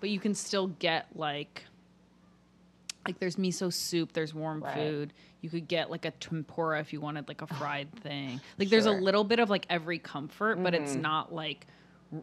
but 0.00 0.10
you 0.10 0.18
can 0.20 0.34
still 0.34 0.68
get 0.68 1.06
like 1.14 1.64
like 3.06 3.18
there's 3.18 3.36
miso 3.36 3.72
soup, 3.72 4.12
there's 4.12 4.34
warm 4.34 4.62
Right. 4.62 4.74
food. 4.74 5.12
You 5.40 5.48
could 5.48 5.68
get 5.68 5.90
like 5.90 6.04
a 6.04 6.10
tempura 6.12 6.80
if 6.80 6.92
you 6.92 7.00
wanted 7.00 7.28
like 7.28 7.42
a 7.42 7.46
fried 7.58 7.90
thing. 8.02 8.40
Like 8.58 8.68
there's 8.68 8.86
a 8.86 8.92
little 8.92 9.24
bit 9.24 9.38
of 9.40 9.48
like 9.50 9.66
every 9.70 9.98
comfort, 9.98 10.62
but 10.62 10.74
it's 10.74 10.92
Mhm. 10.96 11.00
not 11.00 11.32
like 11.34 11.66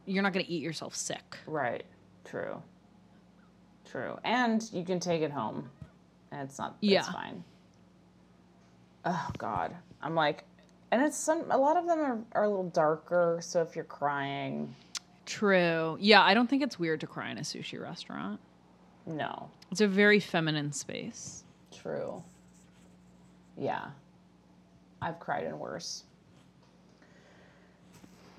you're 0.05 0.21
not 0.23 0.33
going 0.33 0.45
to 0.45 0.51
eat 0.51 0.61
yourself 0.61 0.95
sick. 0.95 1.37
Right. 1.47 1.85
True. 2.25 2.61
True. 3.89 4.17
And 4.23 4.67
you 4.73 4.83
can 4.83 4.99
take 4.99 5.21
it 5.21 5.31
home. 5.31 5.69
And 6.31 6.41
it's 6.41 6.57
not 6.59 6.75
Yeah. 6.81 6.99
it's 6.99 7.09
fine. 7.09 7.43
Oh 9.05 9.29
God. 9.37 9.73
I'm 10.01 10.15
like 10.15 10.43
and 10.91 11.01
it's 11.01 11.17
some 11.17 11.49
a 11.51 11.57
lot 11.57 11.77
of 11.77 11.87
them 11.87 11.99
are, 11.99 12.19
are 12.33 12.43
a 12.43 12.49
little 12.49 12.69
darker, 12.69 13.39
so 13.41 13.61
if 13.61 13.75
you're 13.75 13.85
crying, 13.85 14.73
True. 15.25 15.97
Yeah, 15.99 16.21
I 16.23 16.33
don't 16.33 16.49
think 16.49 16.63
it's 16.63 16.79
weird 16.79 17.01
to 17.01 17.07
cry 17.07 17.29
in 17.31 17.37
a 17.37 17.41
sushi 17.41 17.81
restaurant. 17.81 18.39
no. 19.05 19.49
It's 19.71 19.81
a 19.81 19.87
very 19.87 20.21
feminine 20.21 20.71
space. 20.71 21.43
True. 21.75 22.23
Yeah. 23.57 23.87
I've 25.01 25.19
cried 25.19 25.43
in 25.43 25.59
worse. 25.59 26.05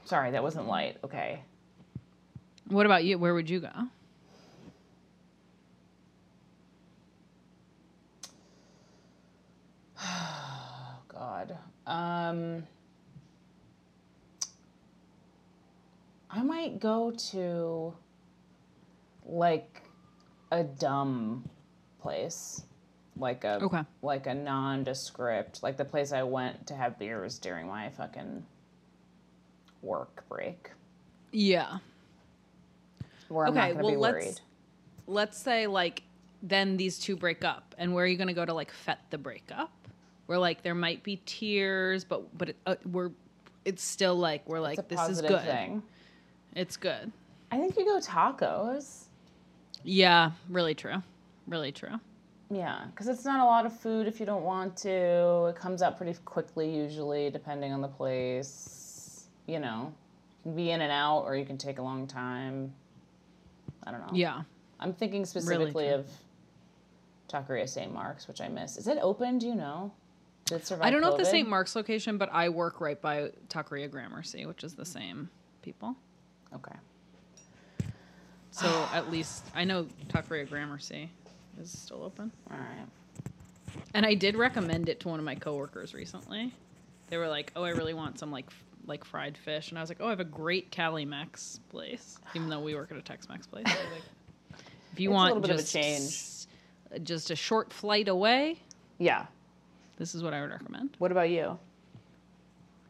Sorry, 0.06 0.30
that 0.30 0.42
wasn't 0.42 0.66
light. 0.66 0.96
Okay. 1.04 1.42
What 2.68 2.86
about 2.86 3.04
you? 3.04 3.18
Where 3.18 3.34
would 3.34 3.50
you 3.50 3.60
go? 3.60 3.70
Oh 10.00 10.96
God. 11.08 11.56
Um, 11.86 12.64
I 16.30 16.42
might 16.42 16.78
go 16.78 17.10
to 17.30 17.94
like 19.24 19.82
a 20.52 20.62
dumb 20.64 21.48
place, 22.00 22.62
like 23.16 23.44
a 23.44 23.58
Okay. 23.62 23.82
like 24.02 24.26
a 24.26 24.34
nondescript, 24.34 25.62
like 25.62 25.76
the 25.76 25.84
place 25.84 26.12
I 26.12 26.22
went 26.22 26.66
to 26.68 26.74
have 26.74 26.98
beers 26.98 27.38
during 27.38 27.66
my 27.66 27.88
fucking 27.90 28.44
work 29.82 30.24
break, 30.28 30.70
Yeah. 31.32 31.78
where 33.28 33.46
I'm 33.46 33.52
Okay, 33.56 33.60
not 33.60 33.72
gonna 33.72 33.82
well, 33.84 33.92
be 33.92 33.96
let's- 33.96 34.12
worried. 34.26 34.40
let's 35.06 35.38
say 35.38 35.66
like 35.66 36.02
then 36.42 36.76
these 36.76 36.98
two 36.98 37.16
break 37.16 37.42
up 37.44 37.74
and 37.78 37.92
where 37.94 38.04
are 38.04 38.06
you 38.06 38.16
going 38.16 38.28
to 38.28 38.34
go 38.34 38.44
to 38.44 38.54
like 38.54 38.70
fet 38.70 39.00
the 39.10 39.18
breakup 39.18 39.87
where 40.28 40.38
like 40.38 40.62
there 40.62 40.74
might 40.74 41.02
be 41.02 41.20
tears 41.26 42.04
but 42.04 42.36
but 42.38 42.50
it, 42.50 42.56
uh, 42.66 42.76
we're 42.92 43.10
it's 43.64 43.82
still 43.82 44.14
like 44.14 44.48
we're 44.48 44.60
like 44.60 44.78
It's 44.78 44.88
this 44.88 45.08
is 45.08 45.20
good 45.22 45.42
thing. 45.42 45.82
it's 46.54 46.76
good 46.76 47.10
I 47.50 47.56
think 47.58 47.76
you 47.76 47.84
go 47.84 47.98
tacos. 47.98 49.04
yeah 49.84 50.32
really 50.48 50.74
true 50.74 51.02
really 51.46 51.72
true 51.72 51.98
Yeah, 52.50 52.84
because 52.90 53.08
it's 53.08 53.24
not 53.24 53.40
a 53.40 53.44
lot 53.44 53.64
of 53.66 53.78
food 53.78 54.06
if 54.06 54.20
you 54.20 54.24
don't 54.26 54.42
want 54.44 54.74
to. 54.78 55.46
It 55.50 55.56
comes 55.56 55.82
out 55.82 55.98
pretty 55.98 56.14
quickly, 56.24 56.74
usually, 56.74 57.28
depending 57.30 57.74
on 57.74 57.82
the 57.82 57.88
place. 58.00 59.28
You 59.46 59.58
know, 59.60 59.92
you 60.44 60.50
can 60.50 60.56
be 60.56 60.70
in 60.70 60.80
and 60.80 60.90
out, 60.90 61.24
or 61.26 61.36
you 61.36 61.44
can 61.44 61.58
take 61.58 61.78
a 61.78 61.82
long 61.82 62.06
time. 62.06 62.72
I 63.86 63.90
don't 63.90 64.00
know. 64.00 64.12
yeah 64.14 64.42
I'm 64.80 64.92
thinking 64.94 65.24
specifically 65.26 65.88
true. 65.88 65.94
of 65.96 66.06
Taqueria 67.28 67.68
St. 67.68 67.92
Mark's, 67.92 68.26
which 68.28 68.40
I 68.40 68.48
miss. 68.48 68.76
Is 68.78 68.86
it 68.88 68.98
open? 69.02 69.38
Do 69.38 69.46
you 69.46 69.54
know? 69.54 69.92
Did 70.48 70.66
survive 70.66 70.86
i 70.86 70.90
don't 70.90 71.00
know 71.00 71.10
if 71.12 71.16
the 71.18 71.22
COVID? 71.24 71.30
st 71.30 71.48
mark's 71.48 71.76
location 71.76 72.18
but 72.18 72.28
i 72.32 72.48
work 72.48 72.80
right 72.80 73.00
by 73.00 73.30
taqueria 73.48 73.90
gramercy 73.90 74.46
which 74.46 74.64
is 74.64 74.74
the 74.74 74.84
same 74.84 75.28
people 75.62 75.94
Okay. 76.54 76.74
so 78.50 78.66
at 78.92 79.10
least 79.10 79.44
i 79.54 79.64
know 79.64 79.86
taqueria 80.08 80.48
gramercy 80.48 81.10
is 81.60 81.70
still 81.76 82.02
open 82.02 82.30
All 82.50 82.56
right. 82.56 82.86
And 83.94 84.04
I 84.06 84.14
did 84.14 84.34
recommend 84.36 84.88
it 84.88 85.00
to 85.00 85.08
one 85.08 85.18
of 85.18 85.24
my 85.24 85.34
coworkers 85.34 85.92
recently. 85.94 86.52
They 87.10 87.16
were 87.18 87.28
like, 87.28 87.52
"Oh, 87.54 87.62
I 87.64 87.70
really 87.70 87.92
want 87.94 88.18
some 88.18 88.30
like 88.32 88.46
f- 88.48 88.64
like 88.86 89.04
fried 89.04 89.36
fish," 89.36 89.68
and 89.70 89.78
I 89.78 89.82
was 89.82 89.90
like, 89.90 89.98
"Oh, 90.00 90.06
I 90.06 90.10
have 90.10 90.20
a 90.20 90.24
great 90.24 90.70
Cali 90.70 91.04
Mex 91.04 91.60
place." 91.68 92.18
Even 92.34 92.48
though 92.48 92.60
we 92.60 92.74
work 92.74 92.90
at 92.90 92.96
a 92.96 93.02
Tex-Mex 93.02 93.46
place, 93.46 93.64
I 93.66 93.70
was 93.70 93.92
like, 93.92 94.60
if 94.92 95.00
you 95.00 95.10
It's 95.10 95.12
a 95.12 95.14
want 95.14 95.28
little 95.34 95.42
bit 95.42 95.50
of 95.50 95.56
a 95.58 95.60
just 95.60 95.72
change. 96.92 97.04
just 97.04 97.30
a 97.30 97.36
short 97.36 97.72
flight 97.72 98.08
away, 98.08 98.58
Yeah. 98.98 99.26
This 99.98 100.14
is 100.14 100.22
what 100.22 100.32
I 100.32 100.40
would 100.40 100.50
recommend. 100.50 100.96
What 100.98 101.12
about 101.12 101.28
you? 101.28 101.58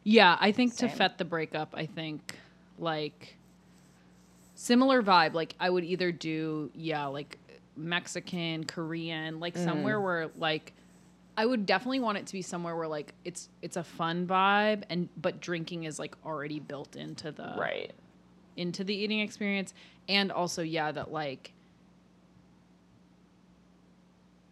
Yeah, 0.03 0.37
I 0.39 0.51
think 0.51 0.75
to 0.77 0.87
fet 0.87 1.17
the 1.17 1.25
breakup, 1.25 1.73
I 1.75 1.85
think 1.85 2.35
like 2.77 3.35
similar 4.55 5.01
vibe. 5.03 5.33
Like 5.33 5.55
I 5.59 5.69
would 5.69 5.83
either 5.83 6.11
do 6.11 6.71
yeah, 6.73 7.07
like 7.07 7.37
Mexican, 7.75 8.63
Korean, 8.63 9.39
like 9.39 9.55
Mm. 9.55 9.65
somewhere 9.65 9.99
where 9.99 10.29
like 10.37 10.73
I 11.37 11.45
would 11.45 11.65
definitely 11.65 12.01
want 12.01 12.17
it 12.17 12.27
to 12.27 12.33
be 12.33 12.41
somewhere 12.41 12.75
where 12.75 12.87
like 12.87 13.13
it's 13.23 13.49
it's 13.61 13.77
a 13.77 13.83
fun 13.83 14.27
vibe 14.27 14.83
and 14.89 15.07
but 15.15 15.39
drinking 15.39 15.85
is 15.85 15.97
like 15.97 16.15
already 16.25 16.59
built 16.59 16.95
into 16.95 17.31
the 17.31 17.55
right. 17.57 17.93
into 18.57 18.83
the 18.83 18.93
eating 18.93 19.21
experience 19.21 19.73
and 20.09 20.31
also 20.33 20.61
yeah 20.61 20.91
that 20.91 21.11
like 21.13 21.53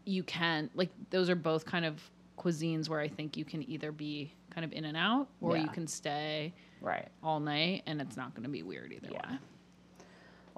you 0.06 0.24
can 0.24 0.70
like 0.76 0.90
those 1.10 1.30
are 1.30 1.36
both 1.36 1.66
kind 1.66 1.84
of 1.84 2.02
cuisines 2.38 2.88
where 2.90 3.00
I 3.00 3.08
think 3.08 3.36
you 3.38 3.46
can 3.46 3.68
either 3.70 3.92
be 3.92 4.32
kind 4.52 4.64
of 4.66 4.72
in 4.74 4.86
and 4.86 4.96
out 4.98 5.28
or 5.42 5.58
you 5.58 5.68
can 5.70 5.88
stay 5.88 6.54
Right. 6.82 7.08
all 7.24 7.40
night 7.40 7.84
and 7.88 8.00
it's 8.02 8.16
not 8.18 8.34
going 8.34 8.44
to 8.44 8.50
be 8.50 8.64
weird 8.64 8.92
either 8.94 9.10
Yeah. 9.12 9.32
way. 9.32 9.38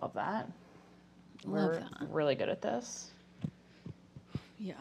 Love 0.01 0.13
that. 0.13 0.49
Love 1.45 1.69
We're 1.69 1.79
that. 1.79 2.09
really 2.09 2.35
good 2.35 2.49
at 2.49 2.61
this. 2.61 3.11
Yeah. 4.57 4.73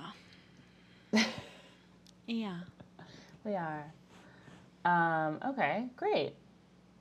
yeah. 2.26 2.60
We 3.44 3.54
are. 3.54 3.84
Um, 4.84 5.38
okay, 5.46 5.86
great. 5.96 6.34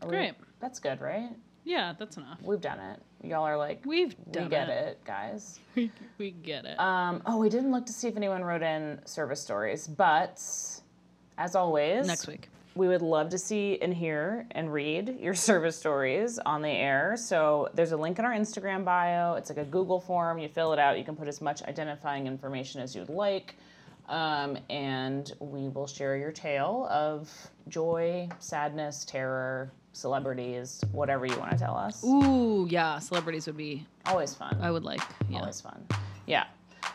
Are 0.01 0.07
we- 0.07 0.15
Great. 0.15 0.33
that's 0.59 0.79
good, 0.79 1.01
right? 1.01 1.31
Yeah, 1.63 1.93
that's 1.97 2.17
enough. 2.17 2.39
We've 2.43 2.61
done 2.61 2.79
it. 2.79 3.01
Y'all 3.23 3.43
are 3.43 3.57
like, 3.57 3.81
We've 3.85 4.15
we 4.27 4.45
get 4.47 4.69
it. 4.69 4.99
guys. 5.05 5.59
We, 5.75 5.91
we 6.17 6.31
get 6.31 6.65
it. 6.65 6.79
Um, 6.79 7.21
oh, 7.25 7.37
we 7.37 7.49
didn't 7.49 7.71
look 7.71 7.85
to 7.85 7.93
see 7.93 8.07
if 8.07 8.17
anyone 8.17 8.43
wrote 8.43 8.63
in 8.63 8.99
service 9.05 9.39
stories, 9.41 9.87
but 9.87 10.41
as 11.37 11.55
always, 11.55 12.07
Next 12.07 12.25
week. 12.27 12.49
we 12.73 12.87
would 12.87 13.03
love 13.03 13.29
to 13.29 13.37
see 13.37 13.77
and 13.79 13.93
hear 13.93 14.47
and 14.51 14.73
read 14.73 15.17
your 15.19 15.33
service 15.49 15.77
stories 15.77 16.39
on 16.39 16.63
the 16.63 16.69
air. 16.69 17.15
So 17.17 17.69
there's 17.75 17.91
a 17.91 17.97
link 17.97 18.17
in 18.17 18.25
our 18.25 18.33
Instagram 18.33 18.83
bio. 18.85 19.33
It's 19.35 19.49
like 19.49 19.59
a 19.59 19.65
Google 19.65 19.99
form. 19.99 20.39
You 20.39 20.49
fill 20.49 20.73
it 20.73 20.79
out. 20.79 20.97
You 20.97 21.03
can 21.03 21.15
put 21.15 21.27
as 21.27 21.41
much 21.41 21.61
identifying 21.63 22.25
information 22.25 22.81
as 22.81 22.95
you'd 22.95 23.09
like. 23.09 23.55
Um, 24.09 24.57
and 24.69 25.31
we 25.39 25.67
will 25.67 25.85
share 25.85 26.15
your 26.17 26.31
tale 26.31 26.87
of 26.89 27.29
joy, 27.67 28.29
sadness, 28.39 29.03
terror, 29.05 29.71
celebrities, 29.93 30.81
whatever 30.91 31.25
you 31.25 31.37
want 31.37 31.51
to 31.51 31.57
tell 31.57 31.75
us. 31.75 32.03
Ooh, 32.03 32.67
yeah. 32.69 32.99
Celebrities 32.99 33.47
would 33.47 33.57
be, 33.57 33.85
Always 34.05 34.33
fun. 34.33 34.57
I 34.61 34.71
would 34.71 34.83
like. 34.83 35.01
Yeah. 35.29 35.39
Always 35.39 35.59
fun. 35.61 35.85
Yeah. 36.25 36.45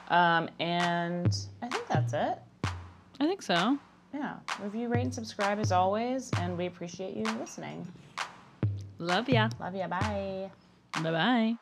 Um, 0.09 0.49
and 0.61 1.37
I 1.63 1.69
think 1.69 1.87
that's 1.89 2.13
it. 2.13 2.39
I 2.65 3.27
think 3.27 3.43
so. 3.43 3.79
Yeah. 4.15 4.37
Review, 4.61 4.89
rate, 4.89 5.03
and 5.03 5.15
subscribe 5.15 5.59
as 5.59 5.73
always. 5.73 6.31
And 6.39 6.57
we 6.57 6.67
appreciate 6.67 7.17
you 7.17 7.25
listening. 7.41 7.87
Love 8.99 9.29
ya. 9.29 9.49
Love 9.61 9.75
ya. 9.75 9.89
Bye. 9.89 10.51
Bye 11.03 11.11
bye. 11.11 11.57